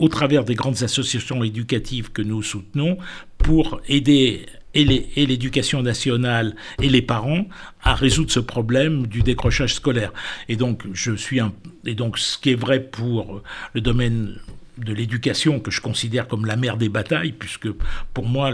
au 0.00 0.08
travers 0.08 0.44
des 0.44 0.56
grandes 0.56 0.82
associations 0.82 1.44
éducatives 1.44 2.10
que 2.10 2.22
nous 2.22 2.42
soutenons 2.42 2.98
pour 3.38 3.80
aider 3.86 4.46
et 4.74 4.84
l'éducation 5.26 5.82
nationale 5.82 6.54
et 6.80 6.88
les 6.88 7.02
parents 7.02 7.46
à 7.82 7.94
résoudre 7.94 8.30
ce 8.30 8.40
problème 8.40 9.06
du 9.06 9.22
décrochage 9.22 9.74
scolaire. 9.74 10.12
Et 10.48 10.56
donc, 10.56 10.84
je 10.92 11.14
suis 11.14 11.40
et 11.84 11.94
donc, 11.94 12.18
ce 12.18 12.38
qui 12.38 12.50
est 12.50 12.54
vrai 12.54 12.80
pour 12.80 13.42
le 13.72 13.80
domaine 13.80 14.36
de 14.78 14.92
l'éducation 14.92 15.60
que 15.60 15.70
je 15.70 15.80
considère 15.80 16.28
comme 16.28 16.46
la 16.46 16.56
mère 16.56 16.76
des 16.76 16.88
batailles, 16.88 17.32
puisque 17.32 17.68
pour 18.14 18.26
moi, 18.26 18.50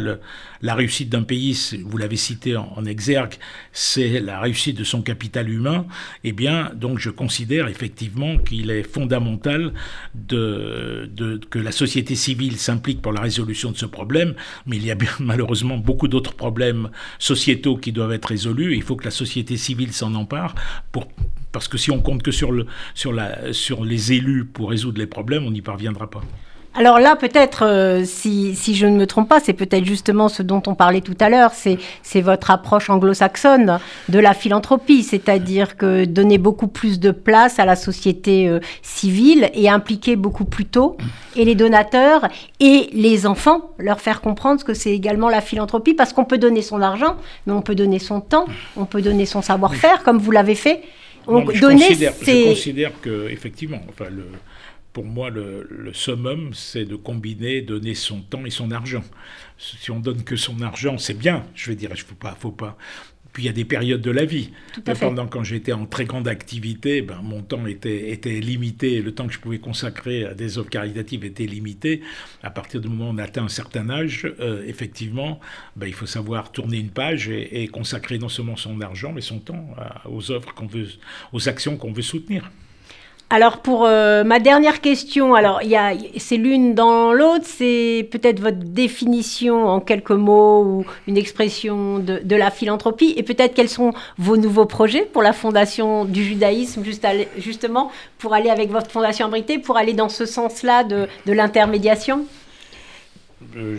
la 0.62 0.74
réussite 0.74 1.08
d'un 1.08 1.22
pays, 1.22 1.58
vous 1.84 1.96
l'avez 1.96 2.16
cité 2.16 2.56
en, 2.56 2.84
exergue, 2.84 3.34
c'est 3.72 4.20
la 4.20 4.40
réussite 4.40 4.76
de 4.78 4.84
son 4.84 5.02
capital 5.02 5.48
humain, 5.48 5.86
eh 6.22 6.32
bien, 6.32 6.70
donc 6.74 6.98
je 6.98 7.10
considère 7.10 7.68
effectivement 7.68 8.38
qu'il 8.38 8.70
est 8.70 8.82
fondamental 8.82 9.72
de, 10.14 11.10
que 11.50 11.58
la 11.58 11.72
société 11.72 12.14
civile 12.14 12.56
s'implique 12.58 13.00
pour 13.02 13.12
la 13.12 13.20
résolution 13.20 13.70
de 13.70 13.76
ce 13.76 13.86
problème, 13.86 14.34
mais 14.66 14.76
il 14.76 14.84
y 14.84 14.90
a 14.90 14.94
bien, 14.94 15.10
malheureusement 15.20 15.78
beaucoup 15.78 16.08
d'autres 16.08 16.34
problèmes 16.34 16.90
sociétaux 17.18 17.76
qui 17.76 17.92
doivent 17.92 18.12
être 18.12 18.26
résolus, 18.26 18.74
il 18.74 18.82
faut 18.82 18.96
que 18.96 19.04
la 19.04 19.10
société 19.10 19.56
civile 19.56 19.92
s'en 19.92 20.14
empare 20.14 20.54
pour 20.92 21.08
parce 21.54 21.68
que 21.68 21.78
si 21.78 21.90
on 21.90 22.00
compte 22.00 22.22
que 22.22 22.32
sur, 22.32 22.52
les 22.52 24.12
élus 24.12 24.44
pour 24.44 24.70
résoudre 24.70 24.98
les 24.98 25.06
problèmes, 25.06 25.46
on 25.46 25.52
n'y 25.52 25.62
parviendra 25.62 26.10
pas. 26.10 26.20
Alors 26.76 26.98
là, 26.98 27.14
peut-être, 27.14 27.64
euh, 27.64 28.02
si, 28.04 28.56
si, 28.56 28.74
je 28.74 28.84
ne 28.86 28.96
me 28.96 29.06
trompe 29.06 29.28
pas, 29.28 29.38
c'est 29.38 29.52
peut-être 29.52 29.84
justement 29.84 30.28
ce 30.28 30.42
dont 30.42 30.60
on 30.66 30.74
parlait 30.74 31.02
tout 31.02 31.16
à 31.20 31.28
l'heure, 31.28 31.52
c'est 31.54 32.20
votre 32.20 32.50
approche 32.50 32.90
anglo-saxonne 32.90 33.78
de 34.08 34.18
la 34.18 34.34
philanthropie, 34.34 35.04
c'est-à-dire 35.04 35.76
que 35.76 36.04
donner 36.04 36.36
beaucoup 36.36 36.66
plus 36.66 36.98
de 36.98 37.12
place 37.12 37.60
à 37.60 37.64
la 37.64 37.76
société 37.76 38.48
euh, 38.48 38.58
civile 38.82 39.50
et 39.54 39.68
impliquer 39.68 40.16
beaucoup 40.16 40.44
plus 40.44 40.64
tôt 40.64 40.96
et 41.36 41.44
les 41.44 41.54
donateurs 41.54 42.26
et 42.58 42.90
les 42.92 43.24
enfants, 43.28 43.70
leur 43.78 44.00
faire 44.00 44.20
comprendre 44.20 44.58
ce 44.58 44.64
que 44.64 44.74
c'est 44.74 44.90
également 44.90 45.28
la 45.28 45.40
philanthropie, 45.40 45.94
parce 45.94 46.12
qu'on 46.12 46.24
peut 46.24 46.38
donner 46.38 46.62
son 46.62 46.82
argent, 46.82 47.14
mais 47.46 47.52
on 47.52 47.62
peut 47.62 47.76
donner 47.76 48.00
son 48.00 48.20
temps, 48.20 48.46
on 48.76 48.86
peut 48.86 49.02
donner 49.02 49.26
son 49.26 49.42
savoir-faire, 49.42 50.02
comme 50.02 50.18
vous 50.18 50.32
l'avez 50.32 50.56
fait. 50.56 50.82
Je, 51.26 51.60
considère, 51.60 52.12
je, 52.20 52.44
considère, 52.48 53.00
que, 53.00 53.28
effectivement, 53.28 53.80
enfin, 53.88 54.10
le, 54.10 54.24
pour 54.92 55.04
moi, 55.04 55.30
le, 55.30 55.66
le 55.70 55.92
summum, 55.92 56.50
c'est 56.54 56.84
de 56.84 56.96
combiner, 56.96 57.62
donner 57.62 57.94
son 57.94 58.20
temps 58.20 58.44
et 58.44 58.50
son 58.50 58.70
argent. 58.70 59.02
Si 59.58 59.90
on 59.90 60.00
donne 60.00 60.22
que 60.24 60.36
son 60.36 60.60
argent, 60.62 60.98
c'est 60.98 61.18
bien, 61.18 61.44
je 61.54 61.70
vais 61.70 61.76
dire, 61.76 61.90
il 61.90 61.98
ne 61.98 62.04
faut 62.04 62.14
pas, 62.14 62.36
faut 62.38 62.52
pas. 62.52 62.76
Puis 63.34 63.42
il 63.42 63.46
y 63.46 63.48
a 63.48 63.52
des 63.52 63.64
périodes 63.64 64.00
de 64.00 64.12
la 64.12 64.24
vie. 64.24 64.50
Pendant 65.00 65.26
quand 65.26 65.42
j'étais 65.42 65.72
en 65.72 65.86
très 65.86 66.04
grande 66.04 66.28
activité, 66.28 67.02
ben, 67.02 67.20
mon 67.20 67.42
temps 67.42 67.66
était, 67.66 68.10
était 68.10 68.38
limité, 68.38 69.02
le 69.02 69.12
temps 69.12 69.26
que 69.26 69.32
je 69.32 69.40
pouvais 69.40 69.58
consacrer 69.58 70.24
à 70.24 70.34
des 70.34 70.56
œuvres 70.56 70.70
caritatives 70.70 71.24
était 71.24 71.44
limité. 71.44 72.00
À 72.44 72.50
partir 72.50 72.80
du 72.80 72.88
moment 72.88 73.10
où 73.10 73.12
on 73.12 73.18
atteint 73.18 73.44
un 73.44 73.48
certain 73.48 73.90
âge, 73.90 74.32
euh, 74.38 74.64
effectivement, 74.68 75.40
ben, 75.74 75.88
il 75.88 75.94
faut 75.94 76.06
savoir 76.06 76.52
tourner 76.52 76.78
une 76.78 76.90
page 76.90 77.28
et, 77.28 77.62
et, 77.62 77.66
consacrer 77.66 78.18
non 78.18 78.28
seulement 78.28 78.56
son 78.56 78.80
argent, 78.80 79.12
mais 79.12 79.20
son 79.20 79.40
temps 79.40 79.74
aux 80.04 80.30
œuvres 80.30 80.54
qu'on 80.54 80.66
veut, 80.66 80.86
aux 81.32 81.48
actions 81.48 81.76
qu'on 81.76 81.92
veut 81.92 82.02
soutenir. 82.02 82.48
Alors 83.34 83.58
pour 83.58 83.84
euh, 83.84 84.22
ma 84.22 84.38
dernière 84.38 84.80
question, 84.80 85.34
alors 85.34 85.60
c'est 86.18 86.36
l'une 86.36 86.72
dans 86.76 87.12
l'autre, 87.12 87.44
c'est 87.44 88.08
peut-être 88.12 88.38
votre 88.38 88.58
définition 88.58 89.66
en 89.66 89.80
quelques 89.80 90.12
mots 90.12 90.62
ou 90.62 90.84
une 91.08 91.16
expression 91.16 91.98
de, 91.98 92.36
la 92.36 92.52
philanthropie, 92.52 93.12
et 93.16 93.24
peut-être 93.24 93.52
quels 93.54 93.68
sont 93.68 93.92
vos 94.18 94.36
nouveaux 94.36 94.66
projets 94.66 95.02
pour 95.02 95.20
la 95.20 95.32
fondation 95.32 96.04
du 96.04 96.22
judaïsme, 96.22 96.84
juste 96.84 97.04
justement 97.36 97.90
pour 98.18 98.34
aller 98.34 98.50
avec 98.50 98.70
votre 98.70 98.88
fondation 98.88 99.26
abritée, 99.26 99.58
pour 99.58 99.78
aller 99.78 99.94
dans 99.94 100.08
ce 100.08 100.26
sens-là 100.26 100.84
de 100.84 101.08
l'intermédiation? 101.26 102.26
Euh, 103.56 103.76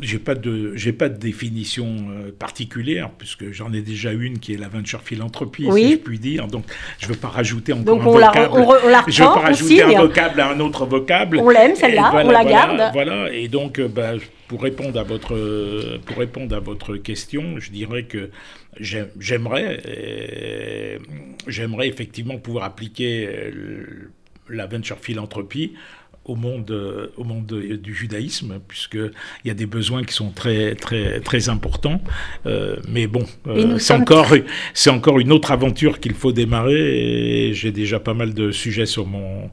j'ai 0.00 0.18
pas 0.18 0.34
de 0.34 0.74
j'ai 0.74 0.92
pas 0.92 1.08
de 1.08 1.16
définition 1.16 1.86
euh, 2.10 2.32
particulière 2.36 3.10
puisque 3.16 3.52
j'en 3.52 3.72
ai 3.72 3.80
déjà 3.80 4.12
une 4.12 4.40
qui 4.40 4.52
est 4.52 4.56
la 4.56 4.68
venture 4.68 5.02
philanthropie 5.02 5.68
si 5.72 5.92
je 5.92 5.96
puis 5.96 6.18
dire. 6.18 6.48
Donc 6.48 6.64
je 6.98 7.06
veux 7.06 7.14
pas 7.14 7.28
rajouter 7.28 7.72
encore 7.72 8.00
un 8.00 8.04
vocable. 8.04 9.02
je 9.06 9.22
veux 9.22 9.28
pas 9.28 9.40
rajouter 9.40 9.82
un 9.82 10.00
vocable 10.00 10.40
à 10.40 10.50
un 10.50 10.60
autre 10.60 10.86
vocable. 10.86 11.38
On 11.38 11.50
l'aime 11.50 11.76
celle-là 11.76 12.10
on 12.14 12.30
la 12.30 12.44
garde. 12.44 12.92
voilà. 12.92 13.32
Et 13.32 13.46
donc 13.46 13.78
euh, 13.78 13.86
bah, 13.86 14.14
pour 14.48 14.62
répondre 14.62 14.98
à 14.98 15.04
votre 15.04 16.00
pour 16.04 16.16
répondre 16.16 16.56
à 16.56 16.60
votre 16.60 16.96
question 16.96 17.58
je 17.58 17.70
dirais 17.70 18.04
que 18.04 18.30
j'aimerais 18.80 19.80
j'aimerais 21.46 21.88
effectivement 21.88 22.38
pouvoir 22.38 22.64
appliquer 22.64 23.28
la 24.48 24.66
venture 24.66 24.98
philanthropie 24.98 25.74
au 26.24 26.36
monde, 26.36 26.70
euh, 26.70 27.08
au 27.16 27.24
monde 27.24 27.46
du 27.46 27.94
judaïsme, 27.94 28.60
puisqu'il 28.68 29.10
y 29.44 29.50
a 29.50 29.54
des 29.54 29.66
besoins 29.66 30.04
qui 30.04 30.14
sont 30.14 30.30
très, 30.30 30.76
très, 30.76 31.20
très 31.20 31.48
importants. 31.48 32.00
Euh, 32.46 32.76
mais 32.88 33.08
bon, 33.08 33.24
euh, 33.48 33.78
c'est 33.78 33.92
encore, 33.92 34.28
c'est 34.72 34.90
encore 34.90 35.18
une 35.18 35.32
autre 35.32 35.50
aventure 35.50 35.98
qu'il 35.98 36.14
faut 36.14 36.30
démarrer, 36.30 37.48
et 37.48 37.54
j'ai 37.54 37.72
déjà 37.72 37.98
pas 37.98 38.14
mal 38.14 38.34
de 38.34 38.52
sujets 38.52 38.86
sur, 38.86 39.04
mon, 39.06 39.50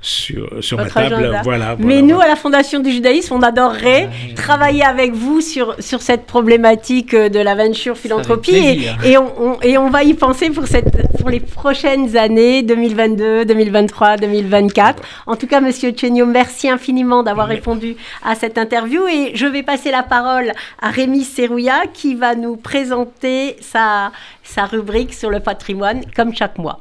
sur, 0.00 0.62
sur 0.62 0.76
ma 0.76 0.86
table. 0.86 1.40
Voilà, 1.42 1.76
mais 1.78 2.02
nous, 2.02 2.20
à 2.20 2.28
la 2.28 2.36
Fondation 2.36 2.78
du 2.78 2.92
judaïsme, 2.92 3.34
on 3.34 3.42
adorerait 3.42 4.08
travailler 4.36 4.84
avec 4.84 5.12
vous 5.12 5.40
sur, 5.40 5.74
sur 5.80 6.02
cette 6.02 6.26
problématique 6.26 7.16
de 7.16 7.40
l'aventure 7.40 7.96
philanthropie, 7.96 8.54
et, 8.54 9.10
et, 9.10 9.18
on, 9.18 9.60
et 9.60 9.76
on 9.76 9.90
va 9.90 10.04
y 10.04 10.14
penser 10.14 10.50
pour, 10.50 10.68
cette, 10.68 11.08
pour 11.18 11.30
les 11.30 11.40
prochaines 11.40 12.16
années, 12.16 12.62
2022, 12.62 13.44
2023, 13.44 14.18
2024. 14.18 15.02
En 15.26 15.34
tout 15.34 15.48
cas, 15.48 15.60
Monsieur 15.60 15.92
Chen 15.96 16.11
merci 16.26 16.68
infiniment 16.68 17.22
d'avoir 17.22 17.48
répondu 17.48 17.96
à 18.22 18.34
cette 18.34 18.58
interview 18.58 19.06
et 19.08 19.32
je 19.34 19.46
vais 19.46 19.62
passer 19.62 19.90
la 19.90 20.02
parole 20.02 20.52
à 20.80 20.90
Rémi 20.90 21.24
Serrouilla 21.24 21.86
qui 21.92 22.14
va 22.14 22.34
nous 22.34 22.56
présenter 22.56 23.56
sa, 23.60 24.12
sa 24.42 24.66
rubrique 24.66 25.14
sur 25.14 25.30
le 25.30 25.40
patrimoine 25.40 26.02
comme 26.14 26.34
chaque 26.34 26.58
mois. 26.58 26.80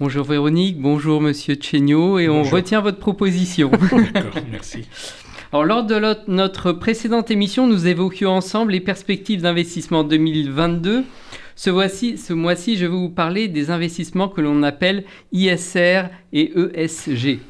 Bonjour 0.00 0.24
Véronique, 0.24 0.80
bonjour 0.80 1.20
Monsieur 1.20 1.56
Chenio 1.60 2.18
et 2.18 2.28
on 2.28 2.42
retient 2.42 2.80
votre 2.80 2.98
proposition. 2.98 3.70
D'accord, 4.14 4.42
merci. 4.50 4.86
Alors, 5.50 5.64
lors 5.64 5.84
de 5.84 6.30
notre 6.30 6.72
précédente 6.72 7.30
émission, 7.30 7.66
nous 7.66 7.86
évoquions 7.86 8.30
ensemble 8.30 8.72
les 8.72 8.80
perspectives 8.80 9.40
d'investissement 9.40 10.04
2022. 10.04 11.04
Ce, 11.56 11.70
voici, 11.70 12.18
ce 12.18 12.34
mois-ci, 12.34 12.76
je 12.76 12.84
vais 12.84 12.92
vous 12.92 13.08
parler 13.08 13.48
des 13.48 13.70
investissements 13.70 14.28
que 14.28 14.42
l'on 14.42 14.62
appelle 14.62 15.04
ISR 15.32 16.02
et 16.34 16.52
ESG. 16.54 17.40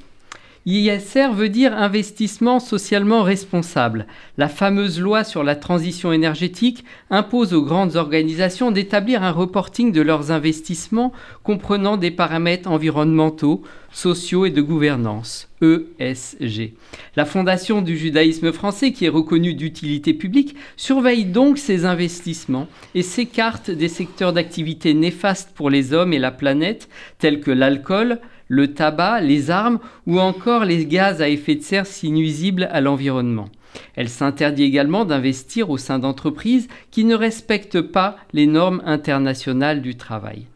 ISR 0.68 1.32
veut 1.32 1.48
dire 1.48 1.74
investissement 1.74 2.60
socialement 2.60 3.22
responsable. 3.22 4.06
La 4.36 4.50
fameuse 4.50 5.00
loi 5.00 5.24
sur 5.24 5.42
la 5.42 5.56
transition 5.56 6.12
énergétique 6.12 6.84
impose 7.08 7.54
aux 7.54 7.62
grandes 7.62 7.96
organisations 7.96 8.70
d'établir 8.70 9.22
un 9.22 9.30
reporting 9.30 9.92
de 9.92 10.02
leurs 10.02 10.30
investissements 10.30 11.14
comprenant 11.42 11.96
des 11.96 12.10
paramètres 12.10 12.70
environnementaux, 12.70 13.62
sociaux 13.90 14.44
et 14.44 14.50
de 14.50 14.60
gouvernance, 14.60 15.48
ESG. 15.62 16.74
La 17.16 17.24
Fondation 17.24 17.80
du 17.80 17.96
judaïsme 17.96 18.52
français, 18.52 18.92
qui 18.92 19.06
est 19.06 19.08
reconnue 19.08 19.54
d'utilité 19.54 20.12
publique, 20.12 20.54
surveille 20.76 21.24
donc 21.24 21.56
ces 21.56 21.86
investissements 21.86 22.68
et 22.94 23.02
s'écarte 23.02 23.70
des 23.70 23.88
secteurs 23.88 24.34
d'activité 24.34 24.92
néfastes 24.92 25.52
pour 25.54 25.70
les 25.70 25.94
hommes 25.94 26.12
et 26.12 26.18
la 26.18 26.30
planète, 26.30 26.90
tels 27.18 27.40
que 27.40 27.50
l'alcool, 27.50 28.20
le 28.48 28.74
tabac, 28.74 29.20
les 29.20 29.50
armes 29.50 29.78
ou 30.06 30.18
encore 30.18 30.64
les 30.64 30.86
gaz 30.86 31.22
à 31.22 31.28
effet 31.28 31.54
de 31.54 31.62
serre 31.62 31.86
si 31.86 32.10
nuisibles 32.10 32.68
à 32.72 32.80
l'environnement. 32.80 33.48
Elle 33.94 34.08
s'interdit 34.08 34.64
également 34.64 35.04
d'investir 35.04 35.70
au 35.70 35.76
sein 35.76 35.98
d'entreprises 35.98 36.68
qui 36.90 37.04
ne 37.04 37.14
respectent 37.14 37.82
pas 37.82 38.16
les 38.32 38.46
normes 38.46 38.82
internationales 38.84 39.82
du 39.82 39.94
travail. 39.94 40.46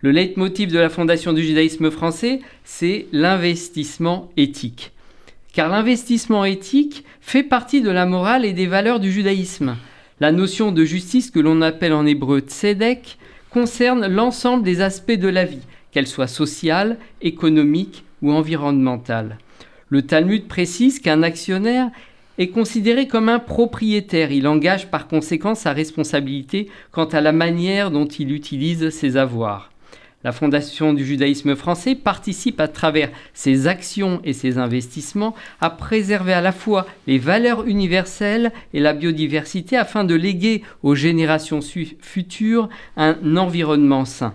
Le 0.00 0.10
leitmotiv 0.10 0.70
de 0.70 0.78
la 0.78 0.88
Fondation 0.88 1.32
du 1.32 1.42
judaïsme 1.42 1.90
français, 1.90 2.40
c'est 2.64 3.06
l'investissement 3.12 4.30
éthique. 4.36 4.92
Car 5.52 5.70
l'investissement 5.70 6.44
éthique 6.44 7.04
fait 7.20 7.42
partie 7.42 7.80
de 7.80 7.90
la 7.90 8.04
morale 8.04 8.44
et 8.44 8.52
des 8.52 8.66
valeurs 8.66 9.00
du 9.00 9.10
judaïsme. 9.10 9.76
La 10.20 10.32
notion 10.32 10.70
de 10.70 10.84
justice 10.84 11.30
que 11.30 11.40
l'on 11.40 11.62
appelle 11.62 11.92
en 11.92 12.06
hébreu 12.06 12.40
tzedek 12.40 13.18
concerne 13.50 14.06
l'ensemble 14.06 14.64
des 14.64 14.82
aspects 14.82 15.12
de 15.12 15.28
la 15.28 15.44
vie, 15.44 15.62
qu'elle 15.96 16.06
soit 16.06 16.26
sociale, 16.26 16.98
économique 17.22 18.04
ou 18.20 18.30
environnementale. 18.30 19.38
Le 19.88 20.02
Talmud 20.02 20.46
précise 20.46 21.00
qu'un 21.00 21.22
actionnaire 21.22 21.90
est 22.36 22.48
considéré 22.48 23.08
comme 23.08 23.30
un 23.30 23.38
propriétaire. 23.38 24.30
Il 24.30 24.46
engage 24.46 24.90
par 24.90 25.08
conséquent 25.08 25.54
sa 25.54 25.72
responsabilité 25.72 26.68
quant 26.90 27.06
à 27.06 27.22
la 27.22 27.32
manière 27.32 27.90
dont 27.90 28.04
il 28.04 28.30
utilise 28.32 28.90
ses 28.90 29.16
avoirs. 29.16 29.70
La 30.22 30.32
Fondation 30.32 30.92
du 30.92 31.02
judaïsme 31.02 31.56
français 31.56 31.94
participe 31.94 32.60
à 32.60 32.68
travers 32.68 33.10
ses 33.32 33.66
actions 33.66 34.20
et 34.22 34.34
ses 34.34 34.58
investissements 34.58 35.34
à 35.62 35.70
préserver 35.70 36.34
à 36.34 36.42
la 36.42 36.52
fois 36.52 36.86
les 37.06 37.16
valeurs 37.16 37.66
universelles 37.66 38.52
et 38.74 38.80
la 38.80 38.92
biodiversité 38.92 39.78
afin 39.78 40.04
de 40.04 40.14
léguer 40.14 40.62
aux 40.82 40.94
générations 40.94 41.60
futures 41.62 42.68
un 42.98 43.38
environnement 43.38 44.04
sain. 44.04 44.34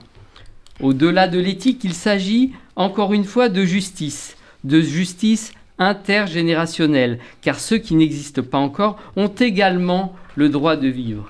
Au-delà 0.81 1.27
de 1.27 1.39
l'éthique, 1.39 1.83
il 1.83 1.93
s'agit 1.93 2.53
encore 2.75 3.13
une 3.13 3.23
fois 3.23 3.49
de 3.49 3.63
justice, 3.63 4.35
de 4.63 4.81
justice 4.81 5.53
intergénérationnelle, 5.77 7.19
car 7.41 7.59
ceux 7.59 7.77
qui 7.77 7.95
n'existent 7.95 8.41
pas 8.41 8.57
encore 8.57 8.97
ont 9.15 9.27
également 9.27 10.15
le 10.35 10.49
droit 10.49 10.75
de 10.75 10.87
vivre. 10.87 11.29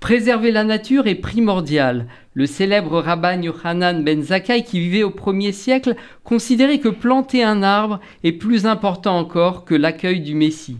Préserver 0.00 0.50
la 0.50 0.64
nature 0.64 1.06
est 1.06 1.14
primordial. 1.14 2.06
Le 2.34 2.46
célèbre 2.46 3.00
rabbin 3.00 3.40
Yohanan 3.40 4.02
ben 4.02 4.22
Zakkai, 4.22 4.64
qui 4.64 4.80
vivait 4.80 5.04
au 5.04 5.10
1er 5.10 5.52
siècle, 5.52 5.94
considérait 6.24 6.80
que 6.80 6.88
planter 6.88 7.42
un 7.42 7.62
arbre 7.62 8.00
est 8.22 8.32
plus 8.32 8.66
important 8.66 9.16
encore 9.16 9.64
que 9.64 9.74
l'accueil 9.74 10.20
du 10.20 10.34
Messie. 10.34 10.78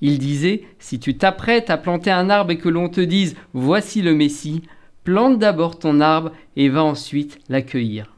Il 0.00 0.18
disait 0.18 0.62
Si 0.78 0.98
tu 0.98 1.16
t'apprêtes 1.16 1.70
à 1.70 1.76
planter 1.76 2.10
un 2.10 2.30
arbre 2.30 2.52
et 2.52 2.58
que 2.58 2.68
l'on 2.68 2.88
te 2.88 3.00
dise 3.00 3.36
Voici 3.52 4.02
le 4.02 4.14
Messie, 4.14 4.62
plante 5.04 5.38
d'abord 5.38 5.78
ton 5.78 6.00
arbre 6.00 6.32
et 6.56 6.68
va 6.68 6.82
ensuite 6.84 7.38
l'accueillir. 7.48 8.12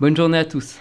Bonne 0.00 0.16
journée 0.16 0.38
à 0.38 0.44
tous. 0.44 0.78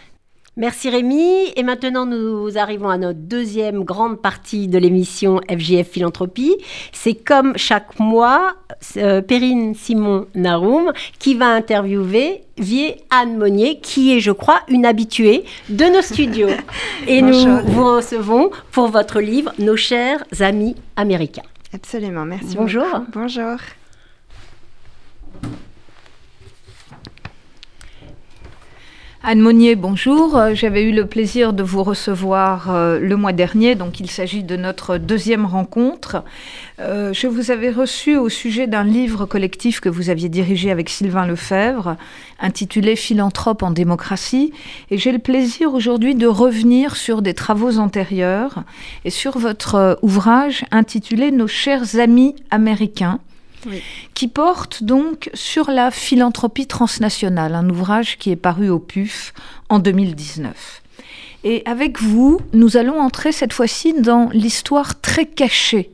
Merci 0.58 0.90
Rémi. 0.90 1.52
Et 1.56 1.62
maintenant, 1.62 2.08
nous 2.08 2.58
arrivons 2.58 2.90
à 2.90 2.98
notre 2.98 3.20
deuxième 3.20 3.84
grande 3.84 4.20
partie 4.20 4.68
de 4.68 4.80
l'émission 4.80 5.40
FGF 5.48 5.88
Philanthropie. 5.88 6.56
C'est 6.92 7.14
comme 7.14 7.56
chaque 7.58 8.00
mois, 8.00 8.56
euh, 8.98 9.22
Perrine 9.22 9.76
Simon 9.76 10.26
Naroum 10.34 10.94
qui 11.20 11.36
va 11.36 11.50
interviewer 11.50 12.42
Vie 12.58 12.96
Anne 13.12 13.38
Monnier, 13.38 13.80
qui 13.80 14.18
est, 14.18 14.20
je 14.20 14.32
crois, 14.32 14.62
une 14.68 14.88
habituée 14.88 15.44
de 15.70 15.86
nos 15.86 16.02
studios. 16.02 16.50
Et 17.08 17.22
nous 17.22 17.60
vous 17.68 17.86
recevons 17.86 18.50
pour 18.72 18.88
votre 18.88 19.20
livre 19.20 19.54
Nos 19.60 19.78
chers 19.78 20.24
amis 20.40 20.76
américains. 20.96 21.44
Absolument, 21.72 22.26
merci. 22.26 22.56
Bonjour. 22.58 22.88
Bonjour. 23.14 23.58
Anne 29.24 29.40
Monnier, 29.40 29.76
bonjour. 29.76 30.38
Euh, 30.38 30.54
j'avais 30.54 30.84
eu 30.84 30.92
le 30.92 31.08
plaisir 31.08 31.52
de 31.52 31.64
vous 31.64 31.82
recevoir 31.82 32.70
euh, 32.70 33.00
le 33.00 33.18
mois 33.18 33.34
dernier, 33.34 33.74
donc 33.74 34.00
il 34.00 34.12
s'agit 34.12 34.44
de 34.44 34.56
notre 34.56 35.00
deuxième 35.00 35.46
rencontre. 35.48 36.24
Euh, 36.80 37.14
je 37.14 37.26
vous 37.26 37.50
avais 37.50 37.72
reçu 37.72 38.16
au 38.16 38.30
sujet 38.30 38.68
d'un 38.68 38.84
livre 38.84 39.26
collectif 39.26 39.80
que 39.80 39.90
vous 39.90 40.12
aviez 40.12 40.30
dirigé 40.30 40.70
avec 40.70 40.88
Sylvain 40.90 41.26
Lefebvre, 41.26 41.98
intitulé 42.40 42.96
Philanthrope 42.96 43.64
en 43.64 43.72
démocratie, 43.72 44.54
et 44.92 45.00
j'ai 45.00 45.12
le 45.12 45.20
plaisir 45.20 45.74
aujourd'hui 45.74 46.14
de 46.14 46.28
revenir 46.28 46.96
sur 46.96 47.24
des 47.24 47.34
travaux 47.34 47.80
antérieurs 47.80 48.64
et 49.04 49.10
sur 49.10 49.40
votre 49.40 49.98
ouvrage 50.04 50.64
intitulé 50.70 51.32
Nos 51.32 51.48
chers 51.48 52.00
amis 52.00 52.36
américains 52.52 53.20
qui 54.14 54.28
porte 54.28 54.84
donc 54.84 55.30
sur 55.34 55.72
la 55.72 55.92
philanthropie 55.92 56.68
transnationale, 56.68 57.56
un 57.56 57.70
ouvrage 57.70 58.18
qui 58.18 58.32
est 58.32 58.36
paru 58.36 58.70
au 58.70 58.80
PUF 58.80 59.34
en 59.70 59.80
2019. 59.80 60.82
Et 61.44 61.62
avec 61.66 62.02
vous, 62.02 62.42
nous 62.54 62.78
allons 62.78 63.00
entrer 63.00 63.32
cette 63.32 63.54
fois-ci 63.54 63.94
dans 63.94 64.30
l'histoire 64.34 65.00
très 65.00 65.26
cachée 65.26 65.92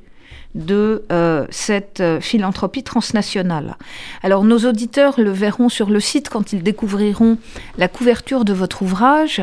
de 0.56 1.04
euh, 1.12 1.46
cette 1.50 2.00
euh, 2.00 2.22
philanthropie 2.22 2.84
transnationale. 2.84 3.76
Alors 4.22 4.44
nos 4.44 4.60
auditeurs 4.60 5.20
le 5.20 5.32
verront 5.32 5.70
sur 5.70 5.90
le 5.90 6.00
site 6.00 6.30
quand 6.30 6.54
ils 6.54 6.62
découvriront 6.62 7.38
la 7.78 7.88
couverture 7.88 8.46
de 8.46 8.54
votre 8.54 8.84
ouvrage. 8.84 9.42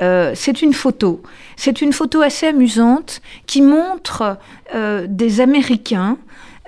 Euh, 0.00 0.32
c'est 0.34 0.62
une 0.62 0.72
photo. 0.72 1.22
C'est 1.56 1.82
une 1.82 1.92
photo 1.92 2.22
assez 2.22 2.46
amusante 2.46 3.22
qui 3.46 3.62
montre 3.62 4.38
des 5.06 5.40
Américains 5.42 6.16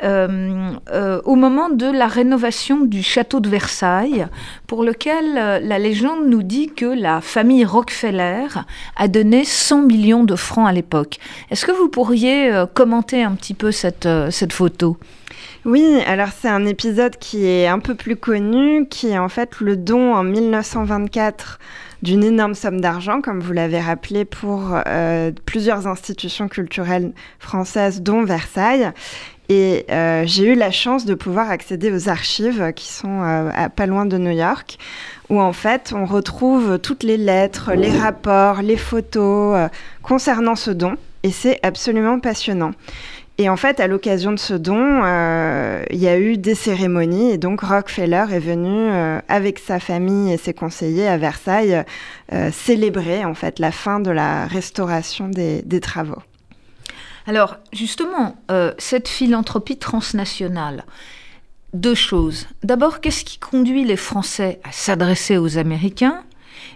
au 0.04 1.34
moment 1.34 1.68
de 1.70 1.86
la 1.86 2.06
rénovation 2.06 2.84
du 2.84 3.02
château 3.02 3.40
de 3.40 3.48
Versailles, 3.48 4.26
pour 4.66 4.82
lequel 4.82 5.36
euh, 5.36 5.60
la 5.60 5.78
légende 5.78 6.26
nous 6.26 6.42
dit 6.42 6.68
que 6.68 6.86
la 6.86 7.20
famille 7.20 7.64
Rockefeller 7.64 8.46
a 8.96 9.08
donné 9.08 9.44
100 9.44 9.82
millions 9.82 10.24
de 10.24 10.36
francs 10.36 10.68
à 10.68 10.72
l'époque. 10.72 11.18
Est-ce 11.50 11.64
que 11.64 11.72
vous 11.72 11.88
pourriez 11.88 12.50
commenter 12.74 13.22
un 13.22 13.32
petit 13.32 13.54
peu 13.54 13.72
cette, 13.72 14.08
cette 14.30 14.52
photo? 14.52 14.96
Oui, 15.64 16.00
alors 16.06 16.28
c'est 16.38 16.48
un 16.48 16.66
épisode 16.66 17.16
qui 17.16 17.46
est 17.46 17.66
un 17.66 17.78
peu 17.78 17.94
plus 17.94 18.16
connu, 18.16 18.86
qui 18.86 19.08
est 19.08 19.18
en 19.18 19.28
fait 19.28 19.60
le 19.60 19.76
don 19.76 20.14
en 20.14 20.22
1924 20.22 21.58
d'une 22.02 22.22
énorme 22.22 22.54
somme 22.54 22.82
d'argent, 22.82 23.22
comme 23.22 23.40
vous 23.40 23.54
l'avez 23.54 23.80
rappelé, 23.80 24.26
pour 24.26 24.76
plusieurs 25.46 25.86
institutions 25.86 26.48
culturelles 26.48 27.12
françaises, 27.38 28.02
dont 28.02 28.24
Versailles. 28.24 28.92
Et 29.48 29.84
euh, 29.90 30.22
j'ai 30.26 30.52
eu 30.52 30.54
la 30.54 30.70
chance 30.70 31.04
de 31.04 31.14
pouvoir 31.14 31.50
accéder 31.50 31.92
aux 31.92 32.08
archives 32.08 32.72
qui 32.74 32.90
sont 32.90 33.22
euh, 33.22 33.50
pas 33.68 33.86
loin 33.86 34.06
de 34.06 34.16
New 34.16 34.30
York, 34.30 34.78
où 35.28 35.40
en 35.40 35.52
fait 35.52 35.92
on 35.94 36.06
retrouve 36.06 36.78
toutes 36.78 37.02
les 37.02 37.18
lettres, 37.18 37.72
les 37.74 37.90
rapports, 37.90 38.62
les 38.62 38.78
photos 38.78 39.56
euh, 39.56 39.68
concernant 40.02 40.56
ce 40.56 40.70
don. 40.70 40.96
Et 41.22 41.30
c'est 41.30 41.58
absolument 41.62 42.20
passionnant. 42.20 42.72
Et 43.36 43.48
en 43.48 43.56
fait, 43.56 43.80
à 43.80 43.88
l'occasion 43.88 44.30
de 44.30 44.38
ce 44.38 44.54
don, 44.54 45.02
il 45.90 45.98
y 45.98 46.06
a 46.06 46.18
eu 46.20 46.36
des 46.36 46.54
cérémonies 46.54 47.32
et 47.32 47.38
donc 47.38 47.62
Rockefeller 47.62 48.26
est 48.30 48.38
venu 48.38 48.90
avec 49.26 49.58
sa 49.58 49.80
famille 49.80 50.32
et 50.32 50.36
ses 50.36 50.54
conseillers 50.54 51.08
à 51.08 51.16
Versailles 51.16 51.82
célébrer 52.52 53.24
en 53.24 53.34
fait 53.34 53.58
la 53.58 53.72
fin 53.72 53.98
de 53.98 54.12
la 54.12 54.46
restauration 54.46 55.28
des 55.28 55.80
travaux. 55.80 56.22
Alors, 57.26 57.56
justement, 57.72 58.36
euh, 58.50 58.72
cette 58.78 59.08
philanthropie 59.08 59.78
transnationale, 59.78 60.84
deux 61.72 61.94
choses. 61.94 62.46
D'abord, 62.62 63.00
qu'est-ce 63.00 63.24
qui 63.24 63.38
conduit 63.38 63.84
les 63.84 63.96
Français 63.96 64.60
à 64.62 64.72
s'adresser 64.72 65.38
aux 65.38 65.58
Américains? 65.58 66.22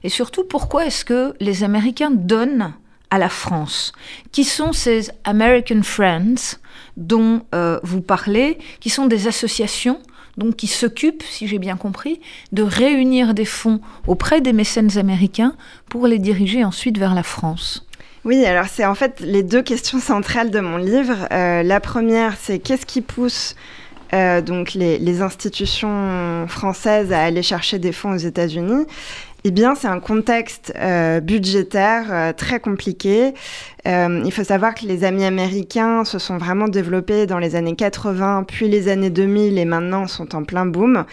Et 0.02 0.08
surtout, 0.08 0.44
pourquoi 0.44 0.86
est-ce 0.86 1.04
que 1.04 1.34
les 1.40 1.64
Américains 1.64 2.10
donnent 2.10 2.72
à 3.10 3.18
la 3.18 3.28
France? 3.28 3.92
Qui 4.32 4.44
sont 4.44 4.72
ces 4.72 5.10
American 5.24 5.82
Friends 5.82 6.56
dont 6.96 7.42
euh, 7.54 7.78
vous 7.82 8.00
parlez, 8.00 8.58
qui 8.80 8.90
sont 8.90 9.06
des 9.06 9.28
associations 9.28 10.00
donc 10.38 10.54
qui 10.54 10.68
s'occupent, 10.68 11.24
si 11.24 11.48
j'ai 11.48 11.58
bien 11.58 11.76
compris, 11.76 12.20
de 12.52 12.62
réunir 12.62 13.34
des 13.34 13.44
fonds 13.44 13.80
auprès 14.06 14.40
des 14.40 14.52
mécènes 14.52 14.96
américains 14.96 15.56
pour 15.90 16.06
les 16.06 16.20
diriger 16.20 16.64
ensuite 16.64 16.96
vers 16.96 17.14
la 17.14 17.24
France? 17.24 17.87
Oui, 18.24 18.44
alors 18.44 18.66
c'est 18.66 18.84
en 18.84 18.94
fait 18.94 19.20
les 19.20 19.42
deux 19.42 19.62
questions 19.62 20.00
centrales 20.00 20.50
de 20.50 20.60
mon 20.60 20.76
livre. 20.76 21.28
Euh, 21.32 21.62
la 21.62 21.80
première, 21.80 22.36
c'est 22.40 22.58
qu'est-ce 22.58 22.86
qui 22.86 23.00
pousse 23.00 23.54
euh, 24.12 24.40
donc 24.40 24.74
les, 24.74 25.22
institutions 25.22 26.46
françaises 26.48 27.12
à 27.12 27.22
aller 27.22 27.42
chercher 27.42 27.78
des 27.78 27.92
fonds 27.92 28.12
aux 28.12 28.18
États-Unis? 28.18 28.86
Eh 29.44 29.50
bien, 29.52 29.74
c'est 29.76 29.86
un 29.86 30.00
contexte 30.00 30.72
euh, 30.76 31.20
budgétaire 31.20 32.34
très 32.36 32.58
compliqué. 32.58 33.34
Euh, 33.86 34.22
il 34.24 34.32
faut 34.32 34.44
savoir 34.44 34.74
que 34.74 34.86
les 34.86 35.04
amis 35.04 35.24
américains 35.24 36.04
se 36.04 36.18
sont 36.18 36.36
vraiment 36.36 36.68
développés 36.68 37.26
dans 37.26 37.38
les 37.38 37.54
années 37.54 37.76
80, 37.76 38.44
puis 38.46 38.68
les 38.68 38.88
années 38.88 39.10
2000 39.10 39.58
et 39.58 39.64
maintenant 39.64 40.06
sont 40.06 40.34
en 40.34 40.44
plein 40.44 40.66
boom 40.66 41.04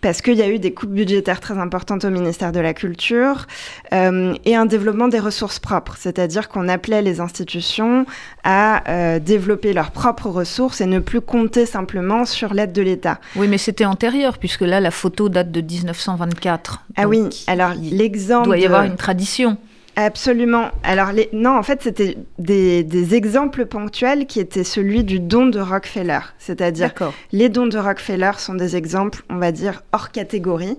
parce 0.00 0.22
qu'il 0.22 0.34
y 0.34 0.42
a 0.42 0.48
eu 0.48 0.58
des 0.58 0.72
coupes 0.72 0.92
budgétaires 0.92 1.40
très 1.40 1.58
importantes 1.58 2.04
au 2.04 2.10
ministère 2.10 2.52
de 2.52 2.60
la 2.60 2.74
Culture 2.74 3.46
et 3.92 4.56
un 4.56 4.66
développement 4.66 5.08
des 5.08 5.18
ressources 5.20 5.58
propres, 5.58 5.96
c'est-à-dire 5.98 6.48
qu'on 6.48 6.68
appelait 6.68 7.02
les 7.02 7.20
institutions 7.20 8.06
à 8.42 9.18
développer 9.20 9.72
leurs 9.72 9.90
propres 9.90 10.28
ressources 10.28 10.80
et 10.80 10.86
ne 10.86 10.98
plus 10.98 11.20
compter 11.20 11.66
simplement 11.66 12.24
sur 12.24 12.54
l'aide 12.54 12.72
de 12.72 12.82
l'État. 12.82 13.18
Oui, 13.36 13.48
mais 13.48 13.58
c'était 13.58 13.84
antérieur 13.84 14.38
puisque 14.38 14.62
là, 14.62 14.80
la 14.80 14.90
photo 14.90 15.28
date 15.28 15.50
de 15.50 15.60
1924. 15.60 16.84
Ah 16.96 17.08
oui, 17.08 17.28
alors 17.46 17.72
l'exemple. 17.80 18.46
Il 18.46 18.48
doit 18.48 18.58
y 18.58 18.66
avoir 18.66 18.84
une 18.84 18.96
tradition. 18.96 19.56
Absolument. 19.96 20.70
Alors, 20.84 21.12
les... 21.12 21.28
non, 21.32 21.56
en 21.56 21.62
fait, 21.62 21.82
c'était 21.82 22.16
des, 22.38 23.14
exemples 23.14 23.66
ponctuels 23.66 24.26
qui 24.26 24.40
étaient 24.40 24.64
celui 24.64 25.04
du 25.04 25.20
don 25.20 25.46
de 25.46 25.60
Rockefeller. 25.60 26.20
C'est-à-dire, 26.38 26.92
les 27.32 27.48
dons 27.48 27.66
de 27.66 27.76
Rockefeller 27.78 28.32
sont 28.38 28.54
des 28.54 28.76
exemples, 28.76 29.22
on 29.28 29.36
va 29.36 29.52
dire, 29.52 29.82
hors 29.92 30.10
catégorie. 30.10 30.78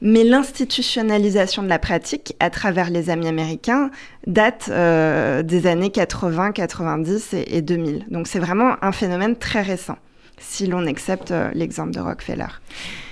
Mais 0.00 0.24
l'institutionnalisation 0.24 1.62
de 1.62 1.68
la 1.68 1.78
pratique 1.78 2.36
à 2.40 2.48
travers 2.48 2.88
les 2.88 3.10
amis 3.10 3.28
américains 3.28 3.90
date 4.26 4.70
euh, 4.70 5.42
des 5.42 5.66
années 5.66 5.90
80, 5.90 6.52
90 6.52 7.34
et, 7.34 7.56
et 7.56 7.62
2000. 7.62 8.06
Donc, 8.08 8.26
c'est 8.26 8.38
vraiment 8.38 8.76
un 8.82 8.92
phénomène 8.92 9.36
très 9.36 9.60
récent, 9.60 9.98
si 10.38 10.66
l'on 10.66 10.86
accepte 10.86 11.32
euh, 11.32 11.50
l'exemple 11.52 11.90
de 11.90 12.00
Rockefeller. 12.00 12.46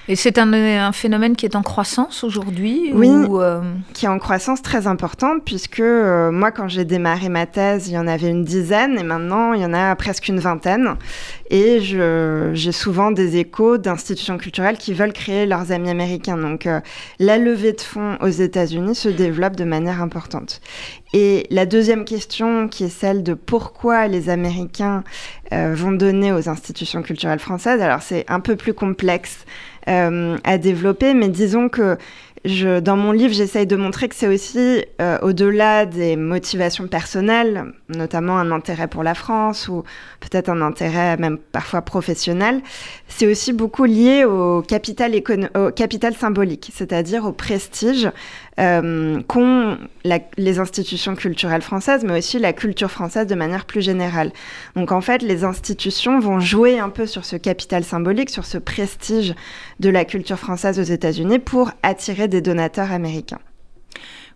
Et 0.08 0.16
c'est 0.16 0.38
un, 0.38 0.92
phénomène 0.92 1.36
qui 1.36 1.46
est 1.46 1.54
en 1.54 1.62
croissance 1.62 2.24
aujourd'hui 2.24 2.90
Oui, 2.92 3.08
euh, 3.08 3.60
qui 3.94 4.06
est 4.06 4.08
en 4.08 4.18
croissance 4.18 4.60
très 4.60 4.88
importante, 4.88 5.42
puisque 5.44 5.78
euh, 5.78 6.32
moi, 6.32 6.50
quand 6.50 6.66
j'ai 6.66 6.84
démarré 6.84 7.28
ma 7.28 7.46
thèse, 7.46 7.86
il 7.86 7.94
y 7.94 7.98
en 7.98 8.08
avait 8.08 8.28
une 8.28 8.44
dizaine, 8.44 8.98
et 8.98 9.04
maintenant, 9.04 9.52
il 9.52 9.62
y 9.62 9.64
en 9.64 9.72
a 9.72 9.94
presque 9.94 10.26
une 10.26 10.40
vingtaine. 10.40 10.96
Et 11.50 11.80
j'ai 11.80 12.72
souvent 12.72 13.12
des 13.12 13.36
échos 13.36 13.78
d'institutions 13.78 14.38
culturelles 14.38 14.76
qui 14.76 14.92
veulent 14.92 15.12
créer 15.12 15.46
leurs 15.46 15.70
amis 15.70 15.90
américains. 15.90 16.36
Donc, 16.36 16.66
euh, 16.66 16.80
la 17.20 17.38
levée 17.38 17.72
de 17.72 17.80
fonds 17.80 18.16
aux 18.20 18.28
États-Unis 18.28 18.96
se 18.96 19.08
développe 19.08 19.54
de 19.54 19.64
manière 19.64 20.02
importante. 20.02 20.60
Et 21.12 21.46
la 21.50 21.64
deuxième 21.64 22.04
question, 22.04 22.66
qui 22.66 22.84
est 22.84 22.88
celle 22.88 23.22
de 23.22 23.34
pourquoi 23.34 24.08
les 24.08 24.30
Américains 24.30 25.04
vont 25.50 25.92
donner 25.92 26.32
aux 26.32 26.48
institutions 26.48 27.02
culturelles 27.02 27.38
françaises, 27.38 27.82
alors 27.82 28.00
c'est 28.00 28.24
un 28.28 28.40
peu 28.40 28.56
plus 28.56 28.72
complexe 28.72 29.44
à 29.86 30.58
développer. 30.58 31.14
Mais 31.14 31.28
disons 31.28 31.68
que 31.68 31.96
je, 32.44 32.80
dans 32.80 32.96
mon 32.96 33.12
livre, 33.12 33.32
j'essaye 33.32 33.66
de 33.66 33.76
montrer 33.76 34.08
que 34.08 34.16
c'est 34.16 34.26
aussi, 34.26 34.84
euh, 35.00 35.18
au-delà 35.22 35.86
des 35.86 36.16
motivations 36.16 36.88
personnelles, 36.88 37.72
notamment 37.88 38.36
un 38.36 38.50
intérêt 38.50 38.88
pour 38.88 39.04
la 39.04 39.14
France 39.14 39.68
ou 39.68 39.84
peut-être 40.18 40.48
un 40.48 40.60
intérêt 40.60 41.16
même 41.18 41.38
parfois 41.38 41.82
professionnel, 41.82 42.60
c'est 43.06 43.28
aussi 43.28 43.52
beaucoup 43.52 43.84
lié 43.84 44.24
au 44.24 44.60
capital 44.60 45.12
symbolique, 46.18 46.72
c'est-à-dire 46.74 47.24
au 47.24 47.32
prestige 47.32 48.10
euh, 48.60 49.22
qu'ont 49.28 49.78
les 50.36 50.58
institutions 50.58 51.14
culturelles 51.14 51.62
françaises, 51.62 52.04
mais 52.04 52.18
aussi 52.18 52.38
la 52.38 52.52
culture 52.52 52.90
française 52.90 53.26
de 53.26 53.34
manière 53.34 53.64
plus 53.64 53.80
générale. 53.80 54.30
Donc 54.76 54.92
en 54.92 55.00
fait, 55.00 55.22
les 55.22 55.42
institutions 55.42 56.18
vont 56.20 56.38
jouer 56.38 56.78
un 56.78 56.90
peu 56.90 57.06
sur 57.06 57.24
ce 57.24 57.36
capital 57.36 57.82
symbolique, 57.82 58.28
sur 58.28 58.44
ce 58.44 58.58
prestige 58.58 59.34
de 59.80 59.88
la 59.88 60.04
culture 60.04 60.38
française 60.38 60.78
aux 60.78 60.82
États-Unis 60.82 61.38
pour 61.38 61.70
attirer 61.82 62.28
des 62.28 62.42
donateurs 62.42 62.92
américains. 62.92 63.40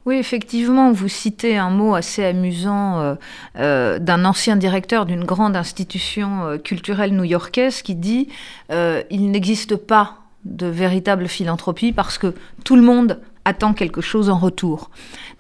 Oui, 0.06 0.16
effectivement, 0.16 0.92
vous 0.92 1.08
citez 1.08 1.58
un 1.58 1.70
mot 1.70 1.94
assez 1.94 2.24
amusant 2.24 3.00
euh, 3.00 3.14
euh, 3.58 3.98
d'un 3.98 4.24
ancien 4.24 4.56
directeur 4.56 5.04
d'une 5.04 5.24
grande 5.24 5.56
institution 5.56 6.58
culturelle 6.64 7.14
new-yorkaise 7.14 7.82
qui 7.82 7.96
dit 7.96 8.28
Il 8.70 9.30
n'existe 9.30 9.76
pas 9.76 10.20
de 10.46 10.66
véritable 10.66 11.28
philanthropie 11.28 11.92
parce 11.92 12.16
que 12.16 12.32
tout 12.64 12.76
le 12.76 12.82
monde 12.82 13.20
attend 13.46 13.72
quelque 13.72 14.02
chose 14.02 14.28
en 14.28 14.36
retour. 14.36 14.90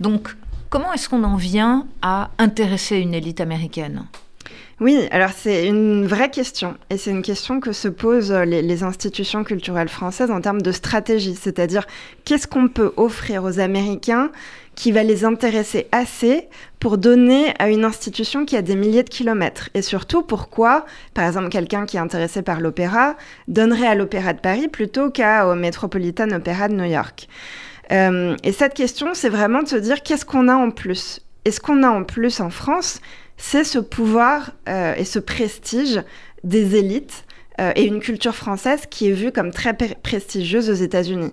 Donc, 0.00 0.34
comment 0.70 0.92
est-ce 0.94 1.08
qu'on 1.10 1.24
en 1.24 1.36
vient 1.36 1.86
à 2.00 2.30
intéresser 2.38 2.96
une 2.96 3.12
élite 3.12 3.40
américaine? 3.40 4.06
Oui, 4.78 5.08
alors 5.10 5.30
c'est 5.34 5.66
une 5.66 6.06
vraie 6.06 6.30
question. 6.30 6.76
Et 6.90 6.98
c'est 6.98 7.10
une 7.10 7.22
question 7.22 7.60
que 7.60 7.72
se 7.72 7.88
posent 7.88 8.32
les, 8.32 8.82
institutions 8.82 9.42
culturelles 9.42 9.88
françaises 9.88 10.30
en 10.30 10.42
termes 10.42 10.60
de 10.60 10.70
stratégie. 10.70 11.34
C'est-à-dire, 11.34 11.86
qu'est-ce 12.26 12.46
qu'on 12.46 12.68
peut 12.68 12.92
offrir 12.98 13.42
aux 13.42 13.58
Américains 13.58 14.30
qui 14.74 14.92
va 14.92 15.02
les 15.02 15.24
intéresser 15.24 15.86
assez 15.92 16.48
pour 16.78 16.98
donner 16.98 17.54
à 17.58 17.70
une 17.70 17.86
institution 17.86 18.44
qui 18.44 18.54
a 18.54 18.60
des 18.60 18.76
milliers 18.76 19.02
de 19.02 19.08
kilomètres? 19.08 19.70
Et 19.72 19.80
surtout, 19.80 20.22
pourquoi, 20.22 20.84
par 21.14 21.26
exemple, 21.26 21.48
quelqu'un 21.48 21.86
qui 21.86 21.96
est 21.96 22.00
intéressé 22.00 22.42
par 22.42 22.60
l'opéra 22.60 23.16
donnerait 23.48 23.88
à 23.88 23.94
l'Opéra 23.94 24.34
de 24.34 24.40
Paris 24.40 24.68
plutôt 24.68 25.10
qu'au 25.10 25.54
Metropolitan 25.54 26.30
Opera 26.32 26.68
de 26.68 26.74
New 26.74 26.84
York? 26.84 27.28
Euh, 27.92 28.36
Et 28.42 28.52
cette 28.52 28.74
question, 28.74 29.08
c'est 29.14 29.28
vraiment 29.28 29.62
de 29.62 29.68
se 29.68 29.76
dire 29.76 30.02
qu'est-ce 30.02 30.24
qu'on 30.24 30.48
a 30.48 30.54
en 30.54 30.70
plus? 30.70 31.20
Et 31.44 31.50
ce 31.50 31.60
qu'on 31.60 31.82
a 31.82 31.88
en 31.88 32.04
plus 32.04 32.40
en 32.40 32.50
France, 32.50 33.00
c'est 33.36 33.64
ce 33.64 33.78
pouvoir 33.78 34.52
euh, 34.68 34.94
et 34.96 35.04
ce 35.04 35.18
prestige 35.18 36.02
des 36.42 36.76
élites 36.76 37.24
euh, 37.60 37.72
et 37.76 37.84
une 37.84 38.00
culture 38.00 38.34
française 38.34 38.82
qui 38.90 39.08
est 39.08 39.12
vue 39.12 39.32
comme 39.32 39.50
très 39.50 39.74
prestigieuse 39.74 40.70
aux 40.70 40.74
États-Unis. 40.74 41.32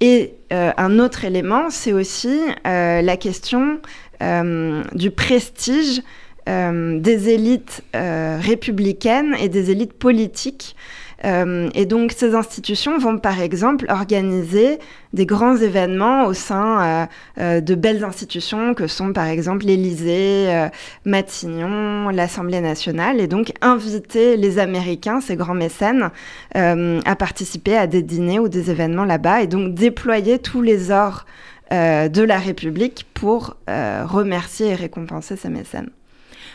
Et 0.00 0.34
un 0.52 1.00
autre 1.00 1.24
élément, 1.24 1.70
c'est 1.70 1.92
aussi 1.92 2.38
la 2.64 3.16
question 3.16 3.80
du 4.20 5.10
prestige 5.10 6.02
des 6.46 7.28
élites 7.28 7.82
républicaines 7.92 9.34
et 9.40 9.48
des 9.48 9.72
élites 9.72 9.94
politiques 9.94 10.76
euh, 11.24 11.68
et 11.74 11.84
donc 11.84 12.12
ces 12.12 12.34
institutions 12.34 12.98
vont 12.98 13.18
par 13.18 13.40
exemple 13.40 13.86
organiser 13.88 14.78
des 15.12 15.26
grands 15.26 15.56
événements 15.56 16.26
au 16.26 16.32
sein 16.32 16.80
euh, 16.80 17.06
euh, 17.40 17.60
de 17.60 17.74
belles 17.74 18.04
institutions 18.04 18.74
que 18.74 18.86
sont 18.86 19.12
par 19.12 19.26
exemple 19.26 19.66
l'Élysée, 19.66 20.68
Matignon, 21.04 22.10
l'Assemblée 22.10 22.60
nationale, 22.60 23.20
et 23.20 23.26
donc 23.26 23.52
inviter 23.60 24.36
les 24.36 24.58
Américains, 24.58 25.20
ces 25.20 25.36
grands 25.36 25.54
mécènes, 25.54 26.10
à 26.54 27.16
participer 27.16 27.76
à 27.76 27.86
des 27.86 28.02
dîners 28.02 28.38
ou 28.38 28.48
des 28.48 28.70
événements 28.70 29.04
là-bas, 29.04 29.42
et 29.42 29.46
donc 29.46 29.74
déployer 29.74 30.38
tous 30.38 30.62
les 30.62 30.90
ors 30.90 31.24
de 31.70 32.22
la 32.22 32.38
République 32.38 33.06
pour 33.14 33.56
remercier 33.66 34.68
et 34.68 34.74
récompenser 34.74 35.36
ces 35.36 35.48
mécènes. 35.48 35.90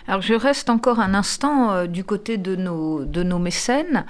Alors 0.07 0.21
je 0.21 0.33
reste 0.33 0.69
encore 0.69 0.99
un 0.99 1.13
instant 1.13 1.71
euh, 1.71 1.87
du 1.87 2.03
côté 2.03 2.37
de 2.37 2.55
nos, 2.55 3.05
de 3.05 3.23
nos 3.23 3.39
mécènes. 3.39 4.05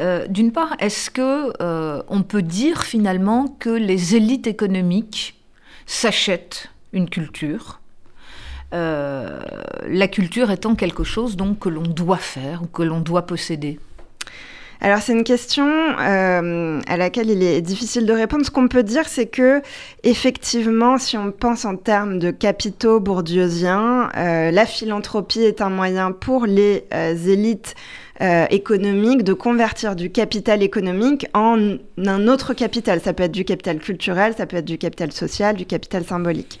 Euh, 0.00 0.26
d'une 0.26 0.52
part, 0.52 0.74
est-ce 0.80 1.10
que 1.10 1.52
euh, 1.60 2.02
on 2.08 2.22
peut 2.22 2.42
dire 2.42 2.82
finalement 2.82 3.46
que 3.58 3.70
les 3.70 4.16
élites 4.16 4.46
économiques 4.46 5.40
s'achètent 5.86 6.70
une 6.92 7.08
culture 7.08 7.80
la 8.72 10.08
culture 10.08 10.50
étant 10.50 10.74
quelque 10.74 11.02
chose 11.02 11.36
donc 11.36 11.60
que 11.60 11.70
l'on 11.70 11.84
doit 11.84 12.18
faire 12.18 12.62
ou 12.62 12.66
que 12.66 12.82
l'on 12.82 13.00
doit 13.00 13.24
posséder? 13.24 13.78
Alors 14.80 14.98
c'est 14.98 15.12
une 15.12 15.24
question 15.24 15.66
euh, 15.66 16.80
à 16.86 16.96
laquelle 16.96 17.30
il 17.30 17.42
est 17.42 17.60
difficile 17.60 18.06
de 18.06 18.12
répondre. 18.12 18.44
Ce 18.44 18.50
qu'on 18.50 18.68
peut 18.68 18.82
dire, 18.82 19.08
c'est 19.08 19.26
que 19.26 19.62
effectivement, 20.02 20.98
si 20.98 21.16
on 21.16 21.32
pense 21.32 21.64
en 21.64 21.76
termes 21.76 22.18
de 22.18 22.30
capitaux 22.30 23.00
bourdieusiens, 23.00 24.10
euh, 24.16 24.50
la 24.50 24.66
philanthropie 24.66 25.40
est 25.40 25.60
un 25.60 25.70
moyen 25.70 26.12
pour 26.12 26.46
les 26.46 26.84
euh, 26.92 27.14
élites 27.14 27.74
économiques 28.48 29.24
de 29.24 29.34
convertir 29.34 29.94
du 29.94 30.10
capital 30.10 30.62
économique 30.62 31.26
en 31.34 31.76
un 31.98 32.28
autre 32.28 32.54
capital. 32.54 32.98
Ça 33.02 33.12
peut 33.12 33.24
être 33.24 33.32
du 33.32 33.44
capital 33.44 33.78
culturel, 33.78 34.32
ça 34.34 34.46
peut 34.46 34.56
être 34.56 34.64
du 34.64 34.78
capital 34.78 35.12
social, 35.12 35.54
du 35.54 35.66
capital 35.66 36.02
symbolique. 36.02 36.58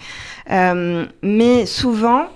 mais 0.50 1.64
souvent, 1.64 2.26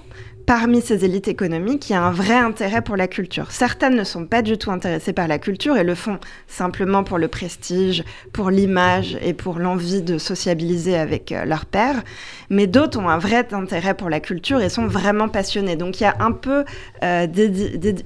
parmi 0.50 0.80
ces 0.80 1.04
élites 1.04 1.28
économiques, 1.28 1.90
il 1.90 1.92
y 1.92 1.94
a 1.94 2.02
un 2.02 2.10
vrai 2.10 2.34
intérêt 2.34 2.82
pour 2.82 2.96
la 2.96 3.06
culture. 3.06 3.52
Certaines 3.52 3.94
ne 3.94 4.02
sont 4.02 4.26
pas 4.26 4.42
du 4.42 4.58
tout 4.58 4.72
intéressées 4.72 5.12
par 5.12 5.28
la 5.28 5.38
culture 5.38 5.76
et 5.76 5.84
le 5.84 5.94
font 5.94 6.18
simplement 6.48 7.04
pour 7.04 7.18
le 7.18 7.28
prestige, 7.28 8.02
pour 8.32 8.50
l'image 8.50 9.16
et 9.22 9.32
pour 9.32 9.60
l'envie 9.60 10.02
de 10.02 10.18
sociabiliser 10.18 10.96
avec 10.98 11.30
euh, 11.30 11.44
leur 11.44 11.66
père. 11.66 12.02
Mais 12.48 12.66
d'autres 12.66 12.98
ont 12.98 13.08
un 13.08 13.18
vrai 13.18 13.46
intérêt 13.52 13.94
pour 13.94 14.10
la 14.10 14.18
culture 14.18 14.60
et 14.60 14.68
sont 14.70 14.88
vraiment 14.88 15.28
passionnés. 15.28 15.76
Donc 15.76 16.00
il 16.00 16.02
y 16.02 16.06
a 16.06 16.16
un 16.18 16.32
peu 16.32 16.64
euh, 17.04 17.28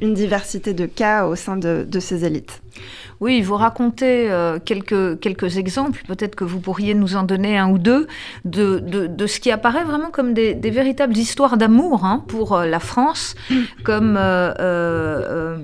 une 0.02 0.12
diversité 0.12 0.74
de 0.74 0.84
cas 0.84 1.24
au 1.24 1.36
sein 1.36 1.56
de 1.56 1.98
ces 1.98 2.26
élites. 2.26 2.60
Oui, 3.20 3.40
vous 3.42 3.54
racontez 3.54 4.30
euh, 4.30 4.58
quelques, 4.62 5.20
quelques 5.20 5.56
exemples, 5.56 6.02
peut-être 6.06 6.34
que 6.34 6.44
vous 6.44 6.60
pourriez 6.60 6.94
nous 6.94 7.16
en 7.16 7.22
donner 7.22 7.56
un 7.56 7.70
ou 7.70 7.78
deux, 7.78 8.06
de, 8.44 8.80
de, 8.80 9.26
ce 9.26 9.40
qui 9.40 9.50
apparaît 9.50 9.84
vraiment 9.84 10.10
comme 10.10 10.34
des, 10.34 10.54
véritables 10.54 11.16
histoires 11.16 11.56
d'amour 11.56 12.04
hein, 12.04 12.24
pour 12.34 12.56
euh, 12.56 12.66
la 12.66 12.80
France, 12.80 13.36
comme 13.84 14.16
euh, 14.18 15.56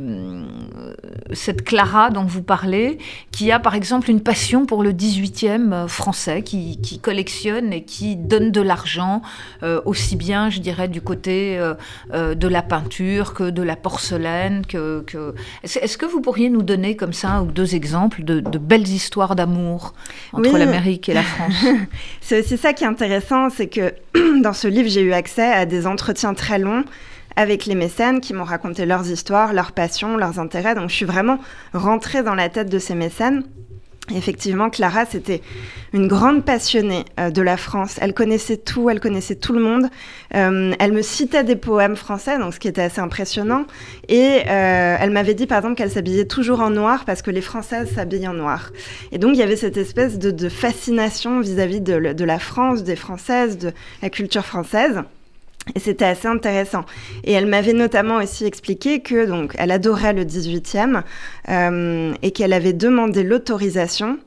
cette 1.32 1.64
Clara 1.64 2.10
dont 2.10 2.24
vous 2.24 2.42
parlez, 2.42 2.98
qui 3.30 3.52
a 3.52 3.58
par 3.58 3.74
exemple 3.74 4.10
une 4.10 4.20
passion 4.20 4.66
pour 4.66 4.82
le 4.82 4.92
18e 4.92 5.88
français, 5.88 6.42
qui, 6.42 6.80
qui, 6.80 6.98
collectionne 6.98 7.72
et 7.72 7.84
qui 7.84 8.16
donne 8.16 8.50
de 8.50 8.60
l'argent, 8.60 9.22
aussi 9.84 10.16
bien, 10.16 10.50
je 10.50 10.60
dirais, 10.60 10.88
du 10.88 11.00
côté 11.00 11.58
de 12.12 12.48
la 12.48 12.62
peinture 12.62 13.34
que 13.34 13.50
de 13.50 13.62
la 13.62 13.76
porcelaine. 13.76 14.64
Que, 14.66 15.02
que... 15.06 15.34
Est-ce 15.62 15.98
que 15.98 16.06
vous 16.06 16.20
pourriez 16.20 16.50
nous 16.50 16.62
donner 16.62 16.96
comme 16.96 17.12
ça 17.12 17.42
ou 17.42 17.46
deux 17.46 17.74
exemples 17.74 18.22
de, 18.24 18.40
belles 18.58 18.88
histoires 18.88 19.36
d'amour 19.36 19.94
entre 20.32 20.56
l'Amérique 20.58 21.08
et 21.08 21.14
la 21.14 21.22
France? 21.22 21.64
c'est 22.20 22.40
aussi 22.40 22.56
ça 22.56 22.72
qui 22.72 22.84
est 22.84 22.88
intéressant, 22.88 23.50
c'est 23.50 23.68
que 23.68 23.94
dans 24.42 24.52
ce 24.52 24.68
livre, 24.68 24.88
j'ai 24.88 25.02
eu 25.02 25.12
accès 25.12 25.52
à 25.52 25.66
des 25.66 25.86
entretiens 25.86 26.34
très 26.34 26.58
longs 26.58 26.84
avec 27.36 27.66
les 27.66 27.74
mécènes 27.74 28.20
qui 28.20 28.34
m'ont 28.34 28.44
raconté 28.44 28.86
leurs 28.86 29.10
histoires, 29.10 29.52
leurs 29.52 29.72
passions, 29.72 30.16
leurs 30.16 30.38
intérêts. 30.38 30.74
Donc 30.74 30.90
je 30.90 30.94
suis 30.94 31.06
vraiment 31.06 31.38
rentrée 31.72 32.22
dans 32.22 32.34
la 32.34 32.48
tête 32.48 32.68
de 32.68 32.78
ces 32.78 32.94
mécènes. 32.94 33.44
Effectivement, 34.14 34.70
Clara, 34.70 35.04
c'était 35.06 35.40
une 35.92 36.08
grande 36.08 36.44
passionnée 36.44 37.04
euh, 37.18 37.30
de 37.30 37.42
la 37.42 37.56
France. 37.56 37.96
Elle 38.00 38.12
connaissait 38.12 38.56
tout, 38.56 38.90
elle 38.90 39.00
connaissait 39.00 39.36
tout 39.36 39.52
le 39.52 39.60
monde. 39.60 39.88
Euh, 40.34 40.72
elle 40.78 40.92
me 40.92 41.02
citait 41.02 41.44
des 41.44 41.56
poèmes 41.56 41.96
français, 41.96 42.38
donc 42.38 42.54
ce 42.54 42.58
qui 42.58 42.68
était 42.68 42.82
assez 42.82 43.00
impressionnant. 43.00 43.66
Et 44.08 44.40
euh, 44.48 44.96
elle 44.98 45.10
m'avait 45.10 45.34
dit, 45.34 45.46
par 45.46 45.58
exemple, 45.58 45.76
qu'elle 45.76 45.90
s'habillait 45.90 46.26
toujours 46.26 46.60
en 46.60 46.70
noir 46.70 47.04
parce 47.04 47.22
que 47.22 47.30
les 47.30 47.40
Françaises 47.40 47.92
s'habillent 47.94 48.28
en 48.28 48.34
noir. 48.34 48.70
Et 49.12 49.18
donc, 49.18 49.34
il 49.34 49.38
y 49.38 49.42
avait 49.42 49.56
cette 49.56 49.76
espèce 49.76 50.18
de, 50.18 50.48
fascination 50.48 51.40
vis-à-vis 51.40 51.80
de 51.80 52.24
la 52.24 52.38
France, 52.38 52.82
des 52.82 52.96
Françaises, 52.96 53.58
de 53.58 53.72
la 54.02 54.10
culture 54.10 54.44
française. 54.44 55.02
Et 55.74 55.78
c'était 55.78 56.06
assez 56.06 56.26
intéressant. 56.26 56.84
Et 57.24 57.32
elle 57.32 57.46
m'avait 57.46 57.72
notamment 57.72 58.16
aussi 58.16 58.44
expliqué 58.44 59.00
que 59.00 59.26
donc 59.26 59.54
elle 59.58 59.70
adorait 59.70 60.12
le 60.12 60.24
18e 60.24 61.02
euh, 61.48 62.12
et 62.22 62.30
qu'elle 62.32 62.52
avait 62.52 62.72
demandé 62.72 63.22
l'autorisation 63.22 64.18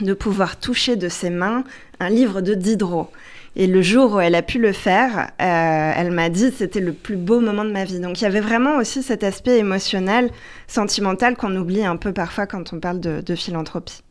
de 0.00 0.12
pouvoir 0.12 0.60
toucher 0.60 0.96
de 0.96 1.08
ses 1.08 1.30
mains 1.30 1.64
un 1.98 2.10
livre 2.10 2.40
de 2.40 2.54
Diderot. 2.54 3.10
Et 3.58 3.66
le 3.66 3.80
jour 3.80 4.14
où 4.14 4.20
elle 4.20 4.34
a 4.34 4.42
pu 4.42 4.58
le 4.58 4.72
faire, 4.72 5.30
euh, 5.40 5.92
elle 5.96 6.10
m'a 6.10 6.28
dit 6.28 6.52
c'était 6.54 6.80
le 6.80 6.92
plus 6.92 7.16
beau 7.16 7.40
moment 7.40 7.64
de 7.64 7.72
ma 7.72 7.84
vie. 7.84 8.00
Donc 8.00 8.20
il 8.20 8.24
y 8.24 8.26
avait 8.26 8.40
vraiment 8.40 8.76
aussi 8.76 9.02
cet 9.02 9.24
aspect 9.24 9.58
émotionnel, 9.58 10.30
sentimental 10.66 11.36
qu'on 11.36 11.56
oublie 11.56 11.84
un 11.84 11.96
peu 11.96 12.12
parfois 12.12 12.46
quand 12.46 12.74
on 12.74 12.80
parle 12.80 13.00
de, 13.00 13.34
philanthropie. 13.34 14.02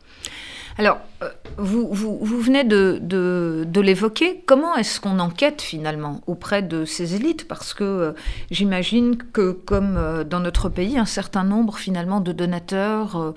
Alors, 0.78 1.00
euh, 1.22 1.30
vous, 1.58 1.88
vous, 1.94 2.40
venez 2.40 2.66
de, 2.66 3.80
l'évoquer. 3.80 4.44
Comment 4.46 4.76
est-ce 4.76 5.00
qu'on 5.00 5.20
enquête 5.20 5.62
finalement 5.62 6.22
auprès 6.28 6.62
de 6.62 6.84
ces 6.84 7.16
élites? 7.16 7.48
Parce 7.48 7.74
que 7.74 7.84
euh, 7.84 8.12
j'imagine 8.52 9.18
que, 9.18 9.52
comme 9.52 10.26
dans 10.30 10.42
notre 10.42 10.70
pays, 10.70 10.98
un 10.98 11.06
certain 11.06 11.44
nombre 11.44 11.78
finalement 11.78 12.20
de 12.20 12.32
donateurs 12.34 13.34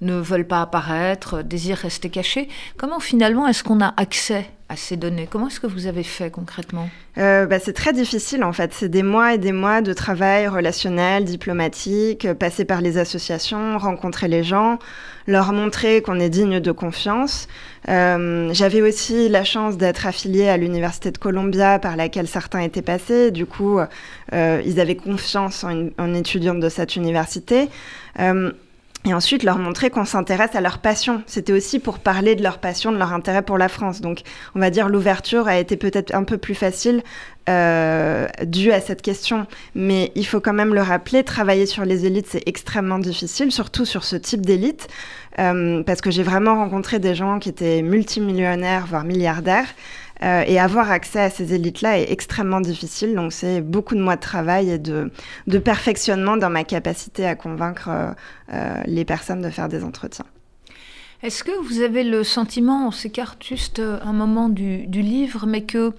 ne 0.00 0.14
veulent 0.14 0.46
pas 0.46 0.62
apparaître, 0.62 1.42
désirent 1.42 1.78
rester 1.78 2.10
cachés. 2.10 2.48
Comment 2.76 3.00
finalement 3.00 3.46
est-ce 3.46 3.64
qu'on 3.64 3.80
a 3.80 3.94
accès 3.96 4.46
à 4.68 4.76
ces 4.76 4.96
données? 4.96 5.28
Comment 5.30 5.48
est-ce 5.48 5.60
que 5.60 5.66
vous 5.66 5.86
avez 5.86 6.02
fait 6.02 6.30
concrètement? 6.30 6.88
Euh, 7.16 7.46
bah, 7.46 7.58
C'est 7.58 7.72
très 7.72 7.92
difficile 7.92 8.44
en 8.44 8.52
fait. 8.52 8.72
C'est 8.74 8.88
des 8.88 9.02
mois 9.02 9.34
et 9.34 9.38
des 9.38 9.52
mois 9.52 9.80
de 9.80 9.92
travail 9.92 10.46
relationnel, 10.46 11.24
diplomatique, 11.24 12.24
euh, 12.26 12.34
passer 12.34 12.64
par 12.64 12.80
les 12.80 12.98
associations, 12.98 13.78
rencontrer 13.78 14.28
les 14.28 14.44
gens, 14.44 14.78
leur 15.28 15.52
montrer 15.52 16.02
qu'on 16.02 16.18
est 16.18 16.28
digne 16.28 16.58
de 16.58 16.72
confiance. 16.72 17.46
Euh, 17.88 18.50
j'avais 18.52 18.82
aussi 18.82 19.28
la 19.28 19.44
chance 19.44 19.76
d'être 19.76 20.08
affiliée 20.08 20.48
à 20.48 20.56
l'université 20.56 21.12
de 21.12 21.18
Columbia 21.18 21.78
par 21.78 21.94
laquelle 21.94 22.26
certains 22.26 22.60
étaient 22.60 22.82
passés. 22.82 23.30
Du 23.30 23.46
coup, 23.46 23.78
ils 24.32 24.80
avaient 24.80 24.96
confiance 24.96 25.62
en 25.62 25.70
une, 25.70 26.16
étudiante 26.16 26.58
de 26.58 26.68
cette 26.68 26.96
université 26.96 27.68
et 29.04 29.14
ensuite 29.14 29.42
leur 29.42 29.58
montrer 29.58 29.90
qu'on 29.90 30.04
s'intéresse 30.04 30.54
à 30.54 30.60
leur 30.60 30.78
passion. 30.78 31.22
C'était 31.26 31.52
aussi 31.52 31.78
pour 31.78 31.98
parler 31.98 32.34
de 32.34 32.42
leur 32.42 32.58
passion, 32.58 32.92
de 32.92 32.98
leur 32.98 33.12
intérêt 33.12 33.42
pour 33.42 33.56
la 33.56 33.68
France. 33.68 34.00
Donc, 34.00 34.22
on 34.54 34.60
va 34.60 34.70
dire 34.70 34.88
l'ouverture 34.88 35.46
a 35.48 35.58
été 35.58 35.76
peut-être 35.76 36.14
un 36.14 36.24
peu 36.24 36.36
plus 36.36 36.54
facile 36.54 37.02
euh, 37.48 38.26
due 38.44 38.72
à 38.72 38.80
cette 38.80 39.00
question. 39.00 39.46
Mais 39.74 40.12
il 40.14 40.26
faut 40.26 40.40
quand 40.40 40.52
même 40.52 40.74
le 40.74 40.82
rappeler, 40.82 41.22
travailler 41.24 41.66
sur 41.66 41.84
les 41.84 42.06
élites, 42.06 42.26
c'est 42.28 42.42
extrêmement 42.46 42.98
difficile, 42.98 43.52
surtout 43.52 43.84
sur 43.84 44.04
ce 44.04 44.16
type 44.16 44.44
d'élite, 44.44 44.88
euh, 45.38 45.82
parce 45.84 46.00
que 46.00 46.10
j'ai 46.10 46.24
vraiment 46.24 46.56
rencontré 46.56 46.98
des 46.98 47.14
gens 47.14 47.38
qui 47.38 47.48
étaient 47.48 47.82
multimillionnaires, 47.82 48.86
voire 48.86 49.04
milliardaires. 49.04 49.68
Euh, 50.22 50.42
et 50.46 50.58
avoir 50.58 50.90
accès 50.90 51.20
à 51.20 51.30
ces 51.30 51.54
élites-là 51.54 52.00
est 52.00 52.10
extrêmement 52.10 52.60
difficile. 52.60 53.14
Donc, 53.14 53.32
c'est 53.32 53.60
beaucoup 53.60 53.94
de 53.94 54.00
mois 54.00 54.16
de 54.16 54.20
travail 54.20 54.70
et 54.70 54.78
de, 54.78 55.10
perfectionnement 55.58 56.36
dans 56.36 56.50
ma 56.50 56.64
capacité 56.64 57.26
à 57.26 57.36
convaincre 57.36 57.88
euh, 57.88 58.10
euh, 58.52 58.82
les 58.86 59.04
personnes 59.04 59.42
de 59.42 59.50
faire 59.50 59.68
des 59.68 59.84
entretiens. 59.84 60.26
Est-ce 61.22 61.42
que 61.42 61.50
vous 61.66 61.80
avez 61.80 62.04
le 62.04 62.22
sentiment, 62.22 62.86
on 62.86 62.90
s'écarte 62.92 63.42
juste 63.42 63.80
un 63.80 64.12
moment 64.12 64.48
du 64.48 64.86
livre, 64.86 65.46
mais 65.46 65.62
que 65.62 65.92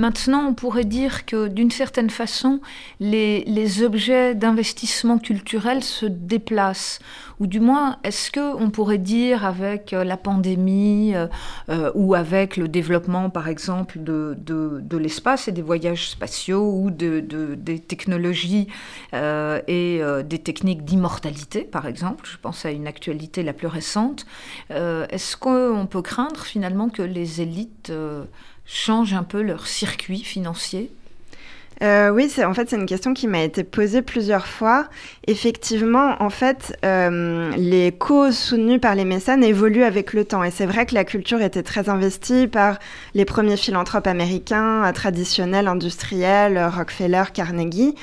Maintenant, 0.00 0.46
on 0.48 0.54
pourrait 0.54 0.84
dire 0.84 1.26
que 1.26 1.46
d'une 1.46 1.70
certaine 1.70 2.08
façon, 2.08 2.60
les, 3.00 3.82
objets 3.82 4.34
d'investissement 4.34 5.18
culturel 5.18 5.84
se 5.84 6.06
déplacent. 6.06 7.00
Ou 7.40 7.46
du 7.46 7.58
moins, 7.58 7.96
est-ce 8.04 8.30
qu'on 8.30 8.68
pourrait 8.68 8.98
dire 8.98 9.46
avec 9.46 9.94
euh, 9.94 10.04
la 10.04 10.18
pandémie 10.18 11.14
euh, 11.14 11.26
euh, 11.70 11.90
ou 11.94 12.14
avec 12.14 12.58
le 12.58 12.68
développement, 12.68 13.30
par 13.30 13.48
exemple, 13.48 13.98
de, 13.98 14.36
l'espace 14.98 15.48
et 15.48 15.52
des 15.52 15.62
voyages 15.62 16.10
spatiaux 16.10 16.70
ou 16.70 16.90
de, 16.90 17.20
des 17.20 17.78
technologies 17.78 18.68
et 19.14 20.02
des 20.24 20.38
techniques 20.38 20.84
d'immortalité, 20.84 21.62
par 21.62 21.86
exemple, 21.86 22.28
je 22.30 22.36
pense 22.36 22.66
à 22.66 22.70
une 22.70 22.86
actualité 22.86 23.42
la 23.42 23.54
plus 23.54 23.66
récente, 23.66 24.26
est-ce 24.68 25.36
qu'on 25.38 25.86
peut 25.88 26.02
craindre 26.02 26.44
finalement 26.44 26.90
que 26.90 27.02
les 27.02 27.40
élites 27.40 27.92
changent 28.66 29.14
un 29.14 29.22
peu 29.22 29.40
leur 29.40 29.66
circuit 29.66 30.20
financier? 30.20 30.90
Euh, 31.82 32.10
oui, 32.10 32.30
en 32.44 32.52
fait, 32.52 32.68
c'est 32.68 32.76
une 32.76 32.86
question 32.86 33.14
qui 33.14 33.26
m'a 33.26 33.42
été 33.42 33.64
posée 33.64 34.02
plusieurs 34.02 34.46
fois. 34.46 34.86
Effectivement, 35.26 36.14
en 36.20 36.28
fait, 36.28 36.76
euh, 36.84 37.50
les 37.56 37.92
causes 37.92 38.36
soutenues 38.36 38.78
par 38.78 38.94
les 38.94 39.06
mécènes 39.06 39.42
évoluent 39.42 39.84
avec 39.84 40.12
le 40.12 40.24
temps. 40.26 40.44
Et 40.44 40.50
c'est 40.50 40.66
vrai 40.66 40.84
que 40.84 40.94
la 40.94 41.04
culture 41.04 41.40
était 41.40 41.62
très 41.62 41.88
investie 41.88 42.48
par 42.48 42.78
les 43.14 43.24
premiers 43.24 43.56
philanthropes 43.56 44.06
américains, 44.06 44.84
euh, 44.84 44.92
traditionnels, 44.92 45.68
industriels, 45.68 46.58
Rockefeller, 46.58 47.24
Carnegie 47.32 47.94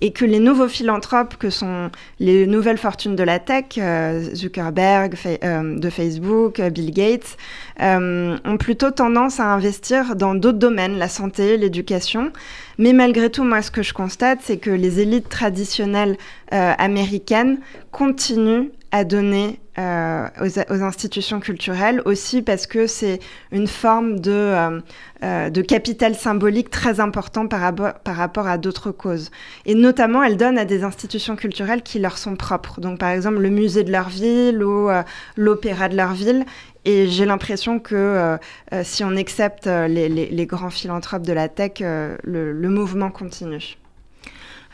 et 0.00 0.12
que 0.12 0.24
les 0.24 0.38
nouveaux 0.38 0.68
philanthropes, 0.68 1.36
que 1.36 1.50
sont 1.50 1.90
les 2.18 2.46
nouvelles 2.46 2.78
fortunes 2.78 3.16
de 3.16 3.22
la 3.22 3.38
tech, 3.38 3.64
euh, 3.78 4.34
Zuckerberg 4.34 5.14
euh, 5.24 5.78
de 5.78 5.90
Facebook, 5.90 6.60
euh, 6.60 6.68
Bill 6.68 6.90
Gates, 6.90 7.36
ont 7.80 8.56
plutôt 8.58 8.90
tendance 8.90 9.40
à 9.40 9.46
investir 9.46 10.14
dans 10.14 10.34
d'autres 10.34 10.58
domaines, 10.58 10.98
la 10.98 11.08
santé, 11.08 11.56
l'éducation. 11.56 12.32
Mais 12.78 12.92
malgré 12.92 13.30
tout, 13.30 13.44
moi, 13.44 13.62
ce 13.62 13.70
que 13.70 13.82
je 13.82 13.92
constate, 13.92 14.40
c'est 14.42 14.58
que 14.58 14.70
les 14.70 15.00
élites 15.00 15.28
traditionnelles 15.28 16.16
américaines 16.50 17.58
continuent 17.90 18.68
à 18.94 19.02
donner 19.02 19.58
euh, 19.76 20.28
aux, 20.40 20.82
institutions 20.84 21.40
culturelles, 21.40 22.00
aussi 22.04 22.42
parce 22.42 22.68
que 22.68 22.86
c'est 22.86 23.18
une 23.50 23.66
forme 23.66 24.20
de, 24.20 24.30
euh, 24.30 24.80
euh, 25.24 25.62
capital 25.66 26.14
symbolique 26.14 26.70
très 26.70 27.00
important 27.00 27.48
par, 27.48 27.74
par 27.74 28.14
rapport 28.14 28.46
à 28.46 28.56
d'autres 28.56 28.92
causes. 28.92 29.32
Et 29.66 29.74
notamment, 29.74 30.22
elles 30.22 30.36
donnent 30.36 30.58
à 30.58 30.64
des 30.64 30.84
institutions 30.84 31.34
culturelles 31.34 31.82
qui 31.82 31.98
leur 31.98 32.18
sont 32.18 32.36
propres. 32.36 32.80
Donc, 32.80 33.00
par 33.00 33.08
exemple, 33.08 33.38
le 33.38 33.50
musée 33.50 33.82
de 33.82 33.90
leur 33.90 34.10
ville 34.10 34.62
ou 34.62 34.88
l'opéra 35.36 35.88
de 35.88 35.96
leur 35.96 36.12
ville. 36.12 36.44
Et 36.84 37.08
j'ai 37.08 37.24
l'impression 37.24 37.78
que 37.78 38.38
si 38.82 39.04
on 39.04 39.16
accepte 39.16 39.66
les, 39.66 40.08
les, 40.08 40.46
grands 40.46 40.70
philanthropes 40.70 41.22
de 41.22 41.32
la 41.32 41.48
tech, 41.48 41.80
le, 41.80 42.68
mouvement 42.68 43.10
continue. 43.10 43.76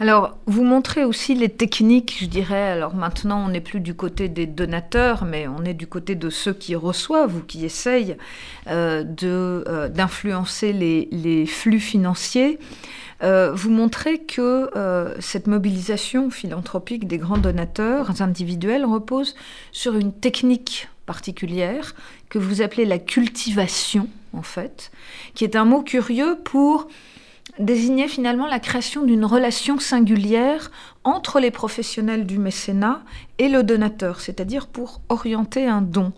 Alors, 0.01 0.39
vous 0.47 0.65
montrez 0.65 1.05
aussi 1.05 1.35
les 1.35 1.51
techniques, 1.51 2.17
je 2.19 2.25
dirais. 2.25 2.71
Alors 2.71 2.95
maintenant, 2.95 3.45
on 3.45 3.51
n'est 3.51 3.61
plus 3.61 3.81
du 3.81 3.95
côté 3.95 4.31
des 4.31 4.47
donateurs, 4.47 5.27
mais 5.27 5.47
on 5.47 5.63
est 5.63 5.75
du 5.75 5.87
côté 5.87 6.15
de 6.15 6.31
ceux 6.31 6.55
qui 6.55 6.75
reçoivent 6.75 7.37
ou 7.37 7.41
qui 7.41 7.67
essayent 7.67 8.17
euh, 8.69 9.05
euh, 9.23 9.89
d'influencer 9.91 10.73
les, 10.73 11.45
flux 11.45 11.81
financiers. 11.81 12.59
Euh, 13.23 13.53
vous 13.53 13.71
montrez 13.71 14.21
que 14.21 14.71
cette 15.19 15.47
mobilisation 15.47 16.31
philanthropique 16.31 17.07
des 17.07 17.19
grands 17.19 17.37
donateurs 17.37 18.23
individuels 18.23 18.87
repose 18.87 19.35
sur 19.71 19.97
une 19.97 20.15
technique 20.15 20.89
particulière 21.11 21.97
que 22.29 22.39
vous 22.39 22.63
appelez 22.63 22.85
la 22.85 23.01
cultivation, 23.01 24.09
en 24.33 24.43
fait, 24.43 24.93
qui 25.35 25.43
est 25.43 25.57
un 25.57 25.65
mot 25.65 25.83
curieux 25.83 26.39
pour 26.45 26.87
désignait 27.59 28.07
finalement 28.07 28.47
la 28.47 28.61
création 28.61 29.03
d'une 29.05 29.25
relation 29.25 29.81
singulière 29.81 30.71
entre 31.03 31.41
les 31.41 31.51
professionnels 31.51 32.27
du 32.27 32.39
mécénat 32.39 33.03
et 33.39 33.49
le 33.49 33.65
donateur, 33.65 34.21
c'est-à-dire 34.21 34.69
pour 34.69 35.01
orienter 35.09 35.67
un 35.67 35.83
don. 35.83 36.13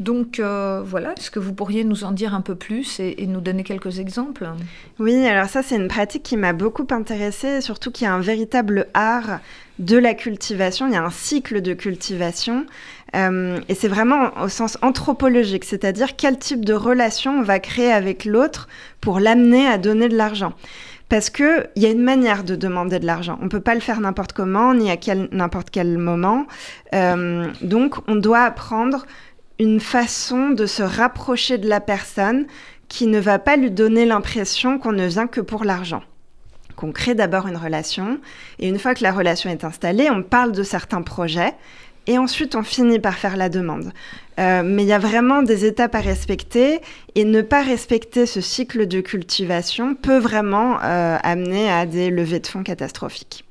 Donc 0.00 0.40
euh, 0.40 0.82
voilà, 0.84 1.12
est-ce 1.12 1.30
que 1.30 1.38
vous 1.38 1.52
pourriez 1.52 1.84
nous 1.84 2.02
en 2.02 2.10
dire 2.10 2.34
un 2.34 2.40
peu 2.40 2.56
plus 2.56 2.98
et, 2.98 3.26
nous 3.26 3.40
donner 3.40 3.62
quelques 3.62 4.00
exemples? 4.00 4.50
Oui, 4.98 5.24
alors 5.26 5.48
ça 5.48 5.62
c'est 5.62 5.76
une 5.76 5.88
pratique 5.88 6.24
qui 6.24 6.36
m'a 6.36 6.52
beaucoup 6.52 6.86
intéressée, 6.90 7.60
surtout 7.60 7.92
qu'il 7.92 8.06
y 8.06 8.08
a 8.08 8.14
un 8.14 8.20
véritable 8.20 8.88
art 8.94 9.38
de 9.78 9.96
la 9.96 10.14
cultivation, 10.14 10.86
il 10.88 10.94
y 10.94 10.96
a 10.96 11.04
un 11.04 11.10
cycle 11.10 11.60
de 11.62 11.74
cultivation. 11.74 12.66
Euh, 13.14 13.60
et 13.68 13.74
c'est 13.74 13.88
vraiment 13.88 14.30
au 14.42 14.48
sens 14.48 14.78
anthropologique, 14.82 15.64
c'est-à-dire 15.64 16.16
quel 16.16 16.38
type 16.38 16.64
de 16.64 16.72
relation 16.72 17.38
on 17.38 17.42
va 17.42 17.58
créer 17.58 17.92
avec 17.92 18.24
l'autre 18.24 18.68
pour 19.00 19.20
l'amener 19.20 19.66
à 19.66 19.78
donner 19.78 20.08
de 20.08 20.16
l'argent. 20.16 20.54
Parce 21.08 21.28
qu'il 21.28 21.68
y 21.76 21.84
a 21.84 21.90
une 21.90 22.02
manière 22.02 22.42
de 22.42 22.56
demander 22.56 22.98
de 22.98 23.04
l'argent. 23.04 23.38
On 23.42 23.44
ne 23.44 23.50
peut 23.50 23.60
pas 23.60 23.74
le 23.74 23.80
faire 23.80 24.00
n'importe 24.00 24.32
comment, 24.32 24.72
ni 24.72 24.90
à 24.90 24.96
n'importe 25.30 25.68
quel 25.70 25.98
moment. 25.98 26.46
Euh, 26.94 27.48
donc, 27.60 27.96
on 28.08 28.14
doit 28.14 28.44
apprendre 28.44 29.04
une 29.58 29.78
façon 29.78 30.50
de 30.50 30.64
se 30.64 30.82
rapprocher 30.82 31.58
de 31.58 31.68
la 31.68 31.80
personne 31.80 32.46
qui 32.88 33.06
ne 33.06 33.20
va 33.20 33.38
pas 33.38 33.56
lui 33.56 33.70
donner 33.70 34.06
l'impression 34.06 34.78
qu'on 34.78 34.92
ne 34.92 35.06
vient 35.06 35.26
que 35.26 35.42
pour 35.42 35.64
l'argent. 35.64 36.02
Qu'on 36.76 36.92
crée 36.92 37.14
d'abord 37.14 37.46
une 37.46 37.58
relation, 37.58 38.18
et 38.58 38.68
une 38.68 38.78
fois 38.78 38.94
que 38.94 39.02
la 39.02 39.12
relation 39.12 39.50
est 39.50 39.64
installée, 39.64 40.08
on 40.10 40.22
parle 40.22 40.52
de 40.52 40.62
certains 40.62 41.02
projets, 41.02 41.52
et 42.06 42.18
ensuite 42.18 42.54
on 42.54 42.62
finit 42.62 42.98
par 42.98 43.14
faire 43.14 43.36
la 43.36 43.48
demande. 43.48 43.92
Euh, 44.38 44.62
mais 44.64 44.82
il 44.82 44.88
y 44.88 44.92
a 44.92 44.98
vraiment 44.98 45.42
des 45.42 45.66
étapes 45.66 45.94
à 45.94 46.00
respecter 46.00 46.80
et 47.14 47.24
ne 47.24 47.42
pas 47.42 47.62
respecter 47.62 48.24
ce 48.24 48.40
cycle 48.40 48.86
de 48.86 49.00
cultivation 49.00 49.94
peut 49.94 50.18
vraiment 50.18 50.78
euh, 50.82 51.18
amener 51.22 51.70
à 51.70 51.84
des 51.84 52.10
levées 52.10 52.40
de 52.40 52.46
fonds 52.46 52.62
catastrophiques. 52.62 53.44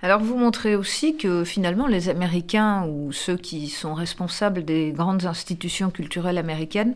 Alors 0.00 0.20
vous 0.20 0.36
montrez 0.36 0.76
aussi 0.76 1.16
que 1.16 1.42
finalement 1.42 1.88
les 1.88 2.08
Américains 2.08 2.86
ou 2.86 3.10
ceux 3.10 3.36
qui 3.36 3.68
sont 3.68 3.94
responsables 3.94 4.64
des 4.64 4.92
grandes 4.92 5.26
institutions 5.26 5.90
culturelles 5.90 6.38
américaines 6.38 6.94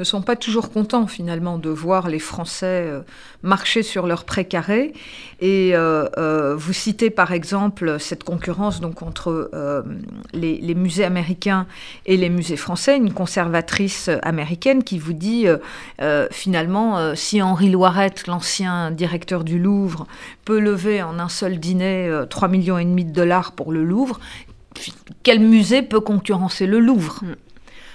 ne 0.00 0.04
sont 0.04 0.22
pas 0.22 0.34
toujours 0.34 0.70
contents 0.70 1.06
finalement 1.06 1.58
de 1.58 1.68
voir 1.68 2.08
les 2.08 2.18
Français 2.18 2.86
euh, 2.88 3.02
marcher 3.42 3.82
sur 3.82 4.06
leur 4.06 4.24
précaré. 4.24 4.94
Et 5.40 5.72
euh, 5.74 6.08
euh, 6.16 6.56
vous 6.56 6.72
citez 6.72 7.10
par 7.10 7.32
exemple 7.32 8.00
cette 8.00 8.24
concurrence 8.24 8.80
donc 8.80 9.02
entre 9.02 9.50
les, 10.32 10.74
musées 10.74 11.04
américains 11.04 11.66
et 12.06 12.16
les 12.16 12.30
musées 12.30 12.56
français, 12.56 12.96
une 12.96 13.12
conservatrice 13.12 14.08
américaine 14.22 14.82
qui 14.82 14.98
vous 14.98 15.12
dit 15.12 15.46
finalement 16.30 17.14
si 17.14 17.42
Henri 17.42 17.70
Loiret, 17.70 18.14
l'ancien 18.26 18.90
directeur 18.90 19.44
du 19.44 19.58
Louvre, 19.58 20.06
peut 20.44 20.60
lever 20.60 21.02
en 21.02 21.18
un 21.18 21.28
seul 21.28 21.58
dîner 21.58 22.10
3 22.28 22.48
millions 22.48 22.78
et 22.78 22.84
demi 22.84 23.04
de 23.04 23.12
dollars 23.12 23.52
pour 23.52 23.72
le 23.72 23.84
Louvre, 23.84 24.20
quel 25.22 25.40
musée 25.40 25.82
peut 25.82 26.00
concurrencer 26.00 26.66
le 26.66 26.80
Louvre? 26.80 27.20
Mm. 27.22 27.49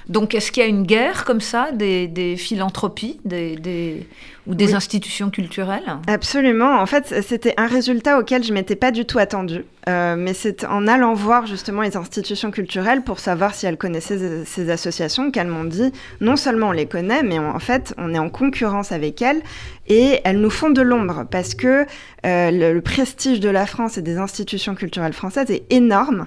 Donc, 0.09 0.35
est-ce 0.35 0.51
qu'il 0.51 0.61
y 0.63 0.65
a 0.65 0.69
une 0.69 0.83
guerre 0.83 1.25
comme 1.25 1.41
ça 1.41 1.71
des, 1.71 2.35
philanthropies 2.37 3.19
des, 3.25 4.07
ou 4.47 4.55
des 4.55 4.75
institutions 4.75 5.29
culturelles 5.29 5.97
Absolument. 6.07 6.79
En 6.79 6.85
fait, 6.85 7.23
c'était 7.25 7.53
un 7.57 7.67
résultat 7.67 8.19
auquel 8.19 8.43
je 8.43 8.53
m'étais 8.53 8.75
pas 8.75 8.91
du 8.91 9.05
tout 9.05 9.19
attendue. 9.19 9.65
Euh, 9.87 10.15
mais 10.17 10.33
c'est 10.33 10.65
en 10.65 10.87
allant 10.87 11.13
voir 11.13 11.45
justement 11.45 11.83
les 11.83 11.95
institutions 11.95 12.49
culturelles 12.49 13.03
pour 13.03 13.19
savoir 13.19 13.53
si 13.53 13.67
elles 13.67 13.77
connaissaient 13.77 14.43
ces 14.43 14.71
associations 14.71 15.29
qu'elles 15.29 15.47
m'ont 15.47 15.63
dit 15.63 15.91
non 16.21 16.37
seulement 16.37 16.69
on 16.69 16.71
les 16.71 16.87
connaît, 16.87 17.21
mais 17.21 17.37
en 17.37 17.59
fait 17.59 17.93
on 17.99 18.11
est 18.11 18.17
en 18.17 18.29
concurrence 18.29 18.91
avec 18.91 19.21
elles 19.21 19.41
et 19.87 20.21
elles 20.23 20.39
nous 20.39 20.49
font 20.49 20.71
de 20.71 20.81
l'ombre 20.81 21.25
parce 21.29 21.53
que 21.53 21.85
euh, 22.25 22.73
le, 22.73 22.81
prestige 22.81 23.39
de 23.39 23.49
la 23.49 23.67
France 23.67 23.99
et 23.99 24.01
des 24.01 24.17
institutions 24.17 24.73
culturelles 24.73 25.13
françaises 25.13 25.51
est 25.51 25.71
énorme. 25.71 26.25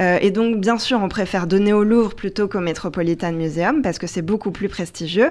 Euh, 0.00 0.18
et 0.20 0.30
donc, 0.30 0.56
bien 0.56 0.78
sûr, 0.78 1.00
on 1.02 1.08
préfère 1.08 1.46
donner 1.46 1.72
au 1.72 1.84
Louvre 1.84 2.14
plutôt 2.14 2.48
qu'au 2.48 2.60
Metropolitan 2.60 3.32
Museum 3.32 3.82
parce 3.82 3.98
que 3.98 4.06
c'est 4.06 4.22
beaucoup 4.22 4.50
plus 4.50 4.68
prestigieux. 4.68 5.30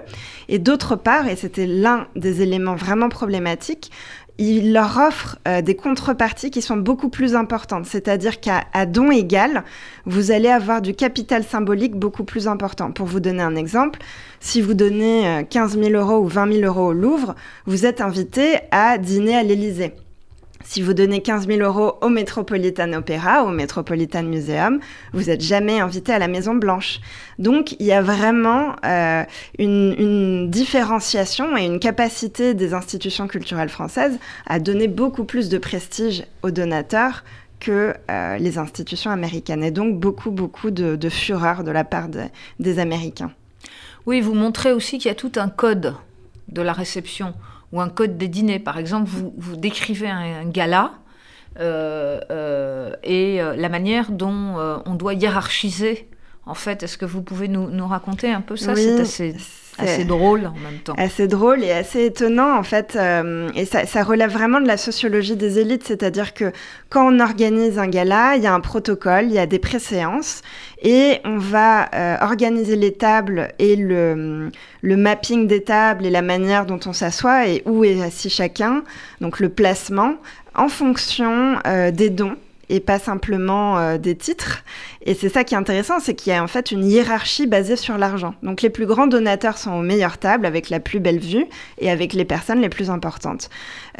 Et 0.50 0.60
d'autre 0.60 0.96
part, 0.96 1.28
et 1.28 1.36
c'était 1.36 1.68
l'un 1.68 2.08
des 2.16 2.42
éléments 2.42 2.76
vraiment 2.76 3.10
problématiques, 3.10 3.92
il 4.40 4.72
leur 4.72 4.98
offre 4.98 5.40
euh, 5.48 5.62
des 5.62 5.76
contreparties 5.76 6.52
qui 6.52 6.62
sont 6.62 6.78
beaucoup 6.78 7.10
plus 7.10 7.36
importantes. 7.36 7.86
C'est-à-dire 7.86 8.40
qu'à 8.40 8.86
don 8.86 9.10
égal, 9.12 9.64
vous 10.06 10.32
allez 10.32 10.50
avoir 10.50 10.82
du 10.82 10.94
capital 10.94 11.44
symbolique 11.44 11.96
beaucoup 11.96 12.24
plus 12.24 12.48
important. 12.48 12.92
Pour 12.92 13.08
vous 13.08 13.20
donner 13.20 13.42
un 13.42 13.56
exemple, 13.56 14.00
si 14.40 14.62
vous 14.62 14.74
donnez 14.74 15.46
15 15.50 15.78
euh, 15.78 15.84
000 15.84 15.96
euros 15.96 16.24
ou 16.24 16.28
20 16.28 16.54
000 16.54 16.66
euros 16.66 16.90
au 16.90 16.94
Louvre, 16.94 17.36
vous 17.66 17.86
êtes 17.86 18.02
invité 18.02 18.60
à 18.72 18.98
dîner 18.98 19.36
à 19.36 19.44
l'Élysée. 19.44 19.94
Si 20.70 20.82
vous 20.82 20.94
donnez 20.94 21.22
15 21.22 21.48
000 21.48 21.62
euros 21.62 21.98
au 22.02 22.10
Metropolitan 22.10 22.92
Opera, 22.92 23.46
au 23.46 23.52
Metropolitan 23.52 24.24
Museum, 24.24 24.82
vous 25.14 25.24
n'êtes 25.24 25.40
jamais 25.40 25.80
invité 25.80 26.12
à 26.12 26.20
la 26.20 26.28
Maison 26.28 26.56
Blanche. 26.56 27.00
Donc 27.40 27.78
il 27.80 27.86
y 27.86 27.94
a 27.94 28.02
vraiment 28.02 28.76
euh, 28.86 29.24
une, 29.60 30.50
différenciation 30.50 31.56
et 31.56 31.64
une 31.64 31.80
capacité 31.80 32.54
des 32.54 32.74
institutions 32.74 33.30
culturelles 33.30 33.70
françaises 33.70 34.20
à 34.46 34.60
donner 34.60 34.90
beaucoup 34.90 35.24
plus 35.24 35.48
de 35.48 35.58
prestige 35.58 36.26
aux 36.44 36.52
donateurs 36.52 37.24
que 37.62 37.94
euh, 38.12 38.38
les 38.38 38.58
institutions 38.58 39.10
américaines. 39.10 39.64
Et 39.64 39.72
donc 39.72 39.98
beaucoup, 39.98 40.32
beaucoup 40.32 40.70
de, 40.70 41.10
fureur 41.10 41.64
de 41.64 41.72
la 41.72 41.86
part 41.86 42.10
des 42.60 42.80
Américains. 42.80 43.32
Oui, 44.06 44.20
vous 44.20 44.34
montrez 44.34 44.74
aussi 44.74 44.98
qu'il 44.98 45.08
y 45.08 45.12
a 45.14 45.16
tout 45.16 45.32
un 45.38 45.48
code 45.48 45.96
de 46.50 46.62
la 46.62 46.74
réception 46.74 47.34
ou 47.72 47.82
un 47.82 47.90
code 47.90 48.18
des 48.18 48.28
dîners. 48.28 48.60
Par 48.60 48.78
exemple, 48.78 49.10
vous, 49.10 49.34
vous 49.38 49.56
décrivez 49.56 50.10
un, 50.10 50.46
gala 50.46 50.94
euh, 51.60 52.20
euh, 52.30 52.94
et 53.04 53.42
euh, 53.42 53.56
la 53.56 53.70
manière 53.70 54.12
dont 54.12 54.56
on 54.86 54.96
doit 54.96 55.14
hiérarchiser. 55.14 56.10
En 56.46 56.54
fait, 56.54 56.84
est-ce 56.84 56.98
que 56.98 57.06
vous 57.06 57.22
pouvez 57.22 57.50
nous, 57.50 57.70
nous 57.70 57.88
raconter 57.88 58.32
un 58.32 58.42
peu 58.42 58.56
ça? 58.56 58.76
C'est 58.76 59.00
assez 59.02 59.36
assez 59.78 60.06
drôle 60.06 60.48
en 60.48 60.60
même 60.60 60.80
temps. 60.84 60.94
Assez 60.98 61.28
drôle 61.28 61.64
et 61.64 61.72
assez 61.72 62.06
étonnant 62.06 62.58
en 62.58 62.64
fait. 62.64 62.98
et 63.56 63.66
ça, 63.66 63.86
ça, 63.86 64.04
relève 64.04 64.32
vraiment 64.32 64.62
de 64.62 64.68
la 64.68 64.78
sociologie 64.78 65.36
des 65.36 65.60
élites, 65.60 65.86
c'est-à-dire 65.86 66.34
que 66.34 66.52
quand 66.90 67.14
on 67.14 67.20
organise 67.20 67.80
un 67.80 67.88
gala, 67.88 68.36
il 68.36 68.44
y 68.44 68.48
a 68.48 68.54
un 68.54 68.60
protocole, 68.60 69.26
il 69.26 69.34
y 69.34 69.40
a 69.40 69.46
des 69.46 69.60
préséances 69.60 70.42
et 70.82 71.20
on 71.26 71.38
va 71.38 71.90
euh, 71.94 72.18
organiser 72.22 72.76
les 72.76 72.94
tables 72.94 73.50
et 73.60 73.76
le, 73.76 74.52
le, 74.82 74.98
mapping 74.98 75.48
des 75.48 75.64
tables 75.64 76.06
et 76.06 76.10
la 76.10 76.22
manière 76.22 76.66
dont 76.66 76.80
on 76.86 76.94
s'assoit 76.94 77.48
et 77.48 77.64
où 77.66 77.84
est 77.84 78.02
assis 78.02 78.30
chacun, 78.30 78.84
donc 79.22 79.40
le 79.40 79.50
placement, 79.50 80.16
en 80.56 80.70
fonction 80.70 81.58
euh, 81.66 81.92
des 81.92 82.10
dons 82.10 82.38
et 82.70 82.80
pas 82.80 83.00
simplement 83.00 83.78
euh, 83.78 83.98
des 83.98 84.16
titres. 84.16 84.64
Et 85.06 85.14
c'est 85.14 85.30
ça 85.30 85.44
qui 85.44 85.54
est 85.54 85.58
intéressant, 85.58 86.00
c'est 86.00 86.14
qu'il 86.16 86.34
y 86.34 86.36
a 86.36 86.44
en 86.44 86.48
fait 86.48 86.72
une 86.72 86.86
hiérarchie 86.86 87.48
basée 87.48 87.76
sur 87.76 87.98
l'argent. 87.98 88.34
Donc 88.44 88.62
les 88.62 88.70
plus 88.70 88.86
grands 88.86 89.08
donateurs 89.08 89.58
sont 89.58 89.72
aux 89.72 89.82
meilleures 89.82 90.18
tables, 90.18 90.46
avec 90.46 90.70
la 90.70 90.80
plus 90.80 91.00
belle 91.00 91.20
vue 91.20 91.46
et 91.80 91.90
avec 91.90 92.14
les 92.14 92.26
personnes 92.26 92.62
les 92.62 92.70
plus 92.70 92.90
importantes. 92.90 93.50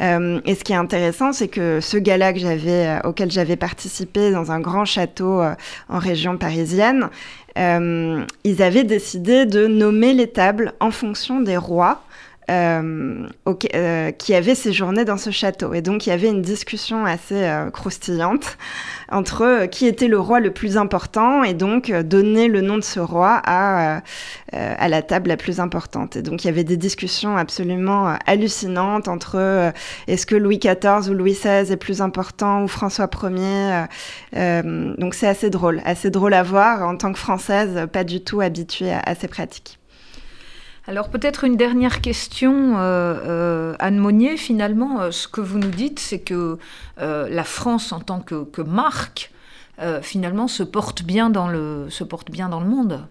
Euh, 0.00 0.40
et 0.44 0.54
ce 0.54 0.64
qui 0.64 0.72
est 0.72 0.76
intéressant, 0.76 1.32
c'est 1.32 1.48
que 1.48 1.80
ce 1.80 1.96
gala 1.96 2.32
que 2.32 2.38
j'avais, 2.38 2.86
euh, 2.86 3.00
auquel 3.04 3.30
j'avais 3.30 3.56
participé 3.56 4.30
dans 4.30 4.52
un 4.52 4.60
grand 4.60 4.84
château 4.84 5.42
en 5.88 5.98
région 5.98 6.36
parisienne, 6.36 7.08
ils 7.56 8.62
avaient 8.62 8.84
décidé 8.84 9.44
de 9.44 9.66
nommer 9.66 10.12
les 10.14 10.28
tables 10.28 10.74
en 10.78 10.92
fonction 10.92 11.40
des 11.40 11.56
rois 11.56 12.02
euh, 12.50 13.26
euh, 13.74 14.10
qui 14.12 14.34
avait 14.34 14.54
séjourné 14.54 15.04
dans 15.04 15.18
ce 15.18 15.30
château. 15.30 15.74
Et 15.74 15.82
donc 15.82 16.06
il 16.06 16.10
y 16.10 16.12
avait 16.12 16.28
une 16.28 16.40
discussion 16.40 17.04
assez 17.04 17.44
euh, 17.44 17.70
croustillante 17.70 18.56
entre 19.10 19.66
qui 19.66 19.86
était 19.86 20.08
le 20.08 20.18
roi 20.18 20.40
le 20.40 20.50
plus 20.50 20.78
important 20.78 21.42
et 21.42 21.52
donc 21.52 21.90
donner 21.90 22.48
le 22.48 22.62
nom 22.62 22.76
de 22.76 22.82
ce 22.82 23.00
roi 23.00 23.40
à, 23.44 24.02
à 24.52 24.88
la 24.88 25.02
table 25.02 25.28
la 25.28 25.36
plus 25.36 25.60
importante. 25.60 26.16
Et 26.16 26.22
donc 26.22 26.44
il 26.44 26.46
y 26.46 26.50
avait 26.50 26.64
des 26.64 26.76
discussions 26.76 27.36
absolument 27.36 28.16
hallucinantes 28.26 29.08
entre 29.08 29.72
est-ce 30.06 30.26
que 30.26 30.34
Louis 30.34 30.58
XIV 30.58 31.10
ou 31.10 31.14
Louis 31.14 31.32
XVI 31.32 31.72
est 31.72 31.76
plus 31.76 32.00
important 32.02 32.62
ou 32.62 32.68
François 32.68 33.08
Ier. 33.24 33.84
donc 34.98 35.14
c'est 35.14 35.28
assez 35.28 35.50
drôle, 35.50 35.80
assez 35.84 36.10
drôle 36.10 36.34
à 36.34 36.42
voir 36.42 36.86
en 36.86 36.96
tant 36.96 37.12
que 37.12 37.18
Française, 37.18 37.86
pas 37.92 38.04
du 38.04 38.22
tout 38.22 38.40
habituée 38.40 38.92
à 38.92 39.14
ces 39.14 39.28
pratiques. 39.28 39.77
Alors 40.88 41.10
peut-être 41.10 41.44
une 41.44 41.56
dernière 41.56 42.00
question, 42.00 42.78
euh, 42.78 43.14
euh, 43.26 43.74
Anne 43.78 43.98
Monnier. 43.98 44.38
Finalement, 44.38 45.02
euh, 45.02 45.10
ce 45.10 45.28
que 45.28 45.42
vous 45.42 45.58
nous 45.58 45.68
dites, 45.68 45.98
c'est 45.98 46.20
que 46.20 46.56
la 46.96 47.44
France 47.44 47.92
en 47.92 48.00
tant 48.00 48.20
que, 48.20 48.44
que 48.44 48.62
marque, 48.62 49.30
finalement, 50.00 50.48
se 50.48 50.62
porte 50.62 51.02
bien 51.02 51.28
dans 51.28 51.46
le 51.46 52.66
monde. 52.66 53.06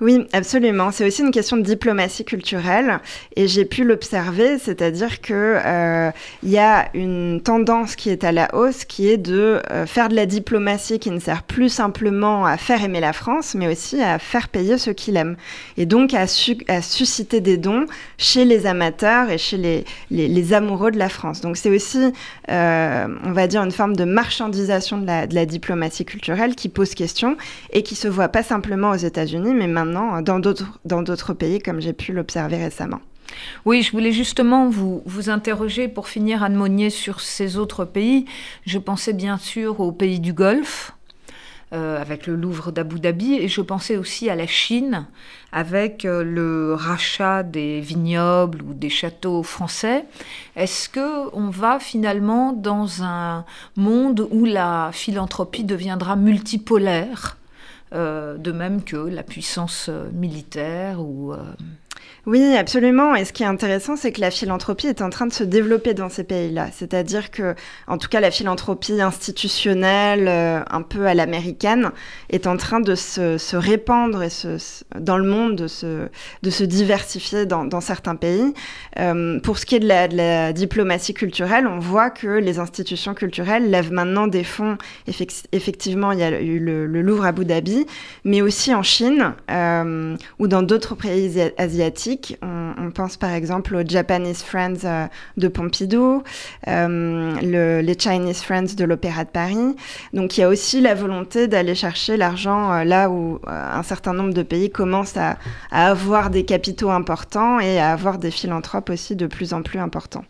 Oui, 0.00 0.26
absolument. 0.32 0.92
C'est 0.92 1.06
aussi 1.06 1.20
une 1.20 1.30
question 1.30 1.58
de 1.58 1.62
diplomatie 1.62 2.24
culturelle 2.24 3.00
et 3.36 3.46
j'ai 3.46 3.66
pu 3.66 3.84
l'observer, 3.84 4.56
c'est-à-dire 4.56 5.20
que 5.20 5.58
euh, 5.62 6.10
il 6.42 6.48
y 6.48 6.56
a 6.56 6.88
une 6.94 7.42
tendance 7.44 7.96
qui 7.96 8.08
est 8.08 8.24
à 8.24 8.32
la 8.32 8.54
hausse, 8.54 8.86
qui 8.86 9.10
est 9.10 9.18
de 9.18 9.60
euh, 9.70 9.84
faire 9.84 10.08
de 10.08 10.16
la 10.16 10.24
diplomatie 10.24 10.98
qui 11.00 11.10
ne 11.10 11.18
sert 11.18 11.42
plus 11.42 11.68
simplement 11.68 12.46
à 12.46 12.56
faire 12.56 12.82
aimer 12.82 13.00
la 13.00 13.12
France, 13.12 13.54
mais 13.54 13.68
aussi 13.68 14.00
à 14.00 14.18
faire 14.18 14.48
payer 14.48 14.78
ceux 14.78 14.94
qui 14.94 15.12
l'aiment 15.12 15.36
et 15.76 15.84
donc 15.84 16.14
à, 16.14 16.26
susciter 16.26 17.42
des 17.42 17.58
dons 17.58 17.84
chez 18.16 18.46
les 18.46 18.64
amateurs 18.64 19.30
et 19.30 19.36
chez 19.36 19.84
les, 20.10 20.52
amoureux 20.54 20.92
de 20.92 20.98
la 20.98 21.10
France. 21.10 21.42
Donc 21.42 21.58
c'est 21.58 21.68
aussi, 21.68 22.10
euh, 22.50 23.06
on 23.24 23.32
va 23.32 23.46
dire, 23.46 23.62
une 23.62 23.70
forme 23.70 23.94
de 23.94 24.04
marchandisation 24.04 24.96
de 24.96 25.34
la 25.34 25.46
diplomatie 25.46 26.06
culturelle 26.06 26.54
qui 26.54 26.70
pose 26.70 26.94
question 26.94 27.36
et 27.74 27.82
qui 27.82 27.96
se 27.96 28.08
voit 28.08 28.28
pas 28.28 28.42
simplement 28.42 28.92
aux 28.92 28.96
États-Unis, 28.96 29.52
mais 29.52 29.66
maintenant 29.66 29.89
dans 29.90 30.40
d'autres 30.40 31.34
pays, 31.34 31.58
comme 31.60 31.80
j'ai 31.80 31.92
pu 31.92 32.12
l'observer 32.12 32.56
récemment. 32.56 33.00
Oui, 33.64 33.82
je 33.82 33.92
voulais 33.92 34.12
justement 34.12 34.68
vous, 34.68 35.02
interroger 35.28 35.88
pour 35.88 36.08
finir, 36.08 36.42
Anne 36.42 36.54
Monnier, 36.54 36.90
sur 36.90 37.20
ces 37.20 37.56
autres 37.58 37.84
pays. 37.84 38.26
Je 38.66 38.78
pensais 38.78 39.12
bien 39.12 39.38
sûr 39.38 39.80
aux 39.80 39.92
pays 39.92 40.20
du 40.20 40.32
Golfe, 40.32 40.92
euh, 41.72 42.00
avec 42.00 42.26
le 42.26 42.34
Louvre 42.34 42.72
d'Abu 42.72 42.98
Dhabi, 42.98 43.34
et 43.34 43.48
je 43.48 43.60
pensais 43.60 43.96
aussi 43.96 44.28
à 44.28 44.34
la 44.34 44.46
Chine, 44.46 45.06
avec 45.52 46.04
euh, 46.04 46.24
le 46.24 46.74
rachat 46.74 47.42
des 47.42 47.80
vignobles 47.80 48.62
ou 48.62 48.74
des 48.74 48.90
châteaux 48.90 49.42
français. 49.42 50.04
Est-ce 50.56 50.88
que 50.88 51.34
on 51.34 51.50
va 51.50 51.78
finalement 51.78 52.52
dans 52.52 53.02
un 53.02 53.44
monde 53.76 54.26
où 54.30 54.44
la 54.44 54.90
philanthropie 54.92 55.64
deviendra 55.64 56.16
multipolaire? 56.16 57.36
De 57.92 58.52
même 58.52 58.82
que 58.82 58.96
la 58.96 59.22
puissance 59.22 59.86
euh, 59.88 60.10
militaire 60.12 61.00
ou... 61.00 61.34
Oui, 62.26 62.54
absolument. 62.54 63.14
Et 63.14 63.24
ce 63.24 63.32
qui 63.32 63.42
est 63.42 63.46
intéressant, 63.46 63.96
c'est 63.96 64.12
que 64.12 64.20
la 64.20 64.30
philanthropie 64.30 64.86
est 64.86 65.00
en 65.00 65.08
train 65.08 65.26
de 65.26 65.32
se 65.32 65.42
développer 65.42 65.94
dans 65.94 66.10
ces 66.10 66.22
pays-là. 66.22 66.68
C'est-à-dire 66.70 67.30
que, 67.30 67.54
en 67.86 67.96
tout 67.96 68.08
cas, 68.08 68.20
la 68.20 68.30
philanthropie 68.30 69.00
institutionnelle, 69.00 70.28
euh, 70.28 70.60
un 70.70 70.82
peu 70.82 71.06
à 71.06 71.14
l'américaine, 71.14 71.92
est 72.28 72.46
en 72.46 72.58
train 72.58 72.80
de 72.80 72.94
se, 72.94 73.56
répandre 73.56 74.22
et 74.22 74.28
dans 74.98 75.16
le 75.16 75.24
monde, 75.24 75.56
de 75.56 75.66
se, 75.66 76.08
de 76.42 76.50
se 76.50 76.62
diversifier 76.62 77.46
dans, 77.46 77.80
certains 77.80 78.16
pays. 78.16 78.54
Euh, 78.98 79.40
pour 79.40 79.56
ce 79.56 79.64
qui 79.64 79.76
est 79.76 79.80
de 79.80 79.88
la, 79.88 80.52
diplomatie 80.52 81.14
culturelle, 81.14 81.66
on 81.66 81.78
voit 81.78 82.10
que 82.10 82.28
les 82.28 82.58
institutions 82.58 83.14
culturelles 83.14 83.70
lèvent 83.70 83.92
maintenant 83.92 84.26
des 84.26 84.44
fonds. 84.44 84.76
Effectivement, 85.52 86.12
il 86.12 86.18
y 86.18 86.22
a 86.22 86.40
eu 86.40 86.58
le, 86.58 86.86
Louvre 87.00 87.24
à 87.24 87.28
Abu 87.28 87.46
Dhabi, 87.46 87.86
mais 88.24 88.42
aussi 88.42 88.74
en 88.74 88.82
Chine 88.82 89.32
euh, 89.50 90.16
ou 90.38 90.48
dans 90.48 90.62
d'autres 90.62 90.94
pays 90.94 91.40
asiatiques 91.56 91.79
on, 92.42 92.90
pense 92.90 93.16
par 93.16 93.30
exemple 93.30 93.74
aux 93.76 93.86
Japanese 93.86 94.42
Friends 94.42 94.84
euh, 94.84 95.06
de 95.36 95.48
Pompidou, 95.48 96.22
euh, 96.68 97.82
les 97.82 97.98
Chinese 97.98 98.42
Friends 98.42 98.74
de 98.76 98.84
l'Opéra 98.84 99.24
de 99.24 99.30
Paris. 99.30 99.76
Donc 100.12 100.36
il 100.36 100.40
y 100.40 100.44
a 100.44 100.48
aussi 100.48 100.80
la 100.80 100.94
volonté 100.94 101.48
d'aller 101.48 101.74
chercher 101.74 102.16
l'argent 102.16 102.72
euh, 102.72 102.84
là 102.84 103.10
où 103.10 103.40
un 103.46 103.82
certain 103.82 104.12
nombre 104.12 104.34
de 104.34 104.42
pays 104.42 104.70
commencent 104.70 105.16
à, 105.16 105.38
avoir 105.70 106.30
des 106.30 106.44
capitaux 106.44 106.90
importants 106.90 107.60
et 107.60 107.78
à 107.78 107.92
avoir 107.92 108.18
des 108.18 108.30
philanthropes 108.30 108.90
aussi 108.90 109.16
de 109.16 109.26
plus 109.26 109.52
en 109.52 109.62
plus 109.62 109.78
importants. 109.78 110.24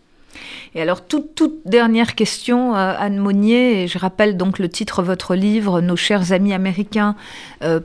Et 0.74 0.80
alors, 0.80 1.05
toute, 1.05 1.53
dernière 1.66 2.14
question, 2.14 2.74
Anne 2.74 3.18
Monnier, 3.18 3.82
et 3.82 3.88
je 3.88 3.98
rappelle 3.98 4.36
donc 4.36 4.59
le 4.59 4.68
titre 4.68 5.03
de 5.03 5.07
votre 5.07 5.34
livre, 5.34 5.80
Nos 5.80 5.96
chers 5.96 6.32
amis 6.32 6.55
américains, 6.55 7.16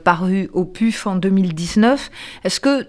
paru 0.04 0.48
au 0.52 0.64
PUF 0.64 1.06
en 1.06 1.16
2019. 1.16 2.10
Est-ce 2.44 2.60
que 2.60 2.86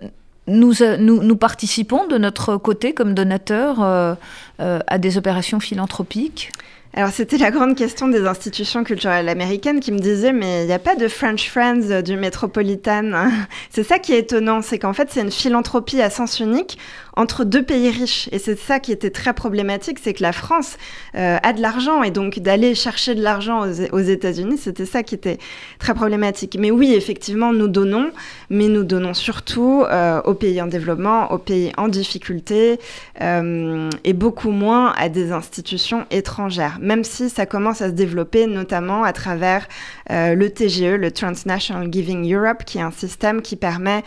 euh, 0.49 0.97
nous, 0.97 1.23
nous, 1.23 1.35
participons 1.35 2.07
de 2.07 2.17
notre 2.17 2.57
côté 2.57 2.93
comme 2.93 3.13
donateurs 3.13 3.81
euh, 3.81 4.15
euh, 4.59 4.79
à 4.87 4.97
des 4.97 5.17
opérations 5.17 5.59
philanthropiques 5.59 6.51
alors 6.97 7.11
c'était 7.11 7.37
la 7.37 7.51
grande 7.51 7.75
question 7.75 8.07
des 8.07 8.25
institutions 8.25 8.83
culturelles 8.83 9.29
américaines 9.29 9.79
qui 9.81 9.91
me 9.91 9.99
disaient 9.99 10.33
mais 10.33 10.63
il 10.63 10.65
n'y 10.65 10.73
a 10.73 10.79
pas 10.79 10.95
de 10.95 11.07
French 11.07 11.47
Friends 11.47 12.01
du 12.01 12.17
Metropolitan. 12.17 13.29
c'est 13.69 13.83
ça 13.83 13.99
qui 13.99 14.13
est 14.13 14.17
étonnant, 14.17 14.63
c'est 14.63 14.79
qu'en 14.79 14.93
fait 14.93 15.07
c'est 15.11 15.21
une 15.21 15.29
philanthropie 15.29 16.01
à 16.01 16.09
sens 16.09 16.39
unique 16.39 16.79
entre 17.17 17.43
deux 17.43 17.63
pays 17.63 17.89
riches. 17.89 18.29
Et 18.31 18.39
c'est 18.39 18.57
ça 18.57 18.79
qui 18.79 18.91
était 18.91 19.09
très 19.09 19.33
problématique, 19.33 19.97
c'est 20.01 20.13
que 20.13 20.21
la 20.21 20.31
France 20.31 20.77
euh, 21.15 21.37
a 21.41 21.51
de 21.51 21.61
l'argent 21.61 22.03
et 22.03 22.11
donc 22.11 22.39
d'aller 22.39 22.75
chercher 22.75 23.15
de 23.15 23.23
l'argent 23.23 23.65
aux, 23.91 23.99
États-Unis, 23.99 24.57
c'était 24.59 24.85
ça 24.85 25.01
qui 25.03 25.15
était 25.15 25.39
très 25.79 25.95
problématique. 25.95 26.55
Mais 26.59 26.69
oui, 26.69 26.93
effectivement, 26.93 27.51
nous 27.51 27.67
donnons, 27.67 28.11
mais 28.49 28.67
nous 28.67 28.83
donnons 28.83 29.15
surtout 29.15 29.83
euh, 29.89 30.21
aux 30.25 30.35
pays 30.35 30.61
en 30.61 30.67
développement, 30.67 31.31
aux 31.31 31.39
pays 31.39 31.71
en 31.77 31.87
difficulté 31.87 32.79
euh, 33.21 33.89
et 34.03 34.13
beaucoup 34.13 34.51
moins 34.51 34.93
à 34.95 35.09
des 35.09 35.31
institutions 35.31 36.05
étrangères, 36.11 36.77
même 36.88 37.03
si 37.03 37.29
ça 37.29 37.45
commence 37.45 37.81
à 37.81 37.88
se 37.88 37.93
développer 37.93 38.47
notamment 38.47 39.03
à 39.03 39.13
travers 39.13 39.67
le 40.09 40.47
TGE, 40.47 40.95
le 40.97 41.11
Transnational 41.11 41.91
Giving 41.91 42.33
Europe, 42.33 42.63
qui 42.65 42.77
est 42.77 42.81
un 42.81 42.91
système 42.91 43.41
qui 43.41 43.55
permet 43.55 44.03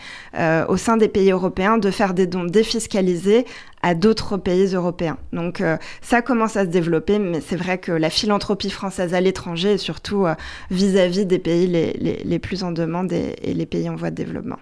au 0.67 0.77
sein 0.77 0.97
des 0.97 1.07
pays 1.07 1.31
européens 1.31 1.77
de 1.77 1.91
faire 1.91 2.13
des 2.13 2.27
dons 2.27 2.43
défiscalisés 2.43 3.45
à 3.81 3.95
d'autres 3.95 4.37
pays 4.37 4.73
européens. 4.75 5.17
Donc 5.33 5.61
euh, 5.61 5.77
ça 6.01 6.21
commence 6.21 6.55
à 6.55 6.65
se 6.65 6.69
développer, 6.69 7.19
mais 7.19 7.41
c'est 7.41 7.55
vrai 7.55 7.77
que 7.77 7.91
la 7.91 8.09
philanthropie 8.09 8.69
française 8.69 9.13
à 9.13 9.21
l'étranger, 9.21 9.73
et 9.73 9.77
surtout 9.77 10.25
euh, 10.25 10.35
vis-à-vis 10.69 11.25
des 11.25 11.39
pays 11.39 11.67
les, 11.67 12.39
plus 12.39 12.63
en 12.63 12.71
demande 12.71 13.11
et, 13.11 13.35
les 13.53 13.65
pays 13.65 13.89
en 13.89 13.95
voie 13.95 14.11
de 14.11 14.15
développement. 14.15 14.57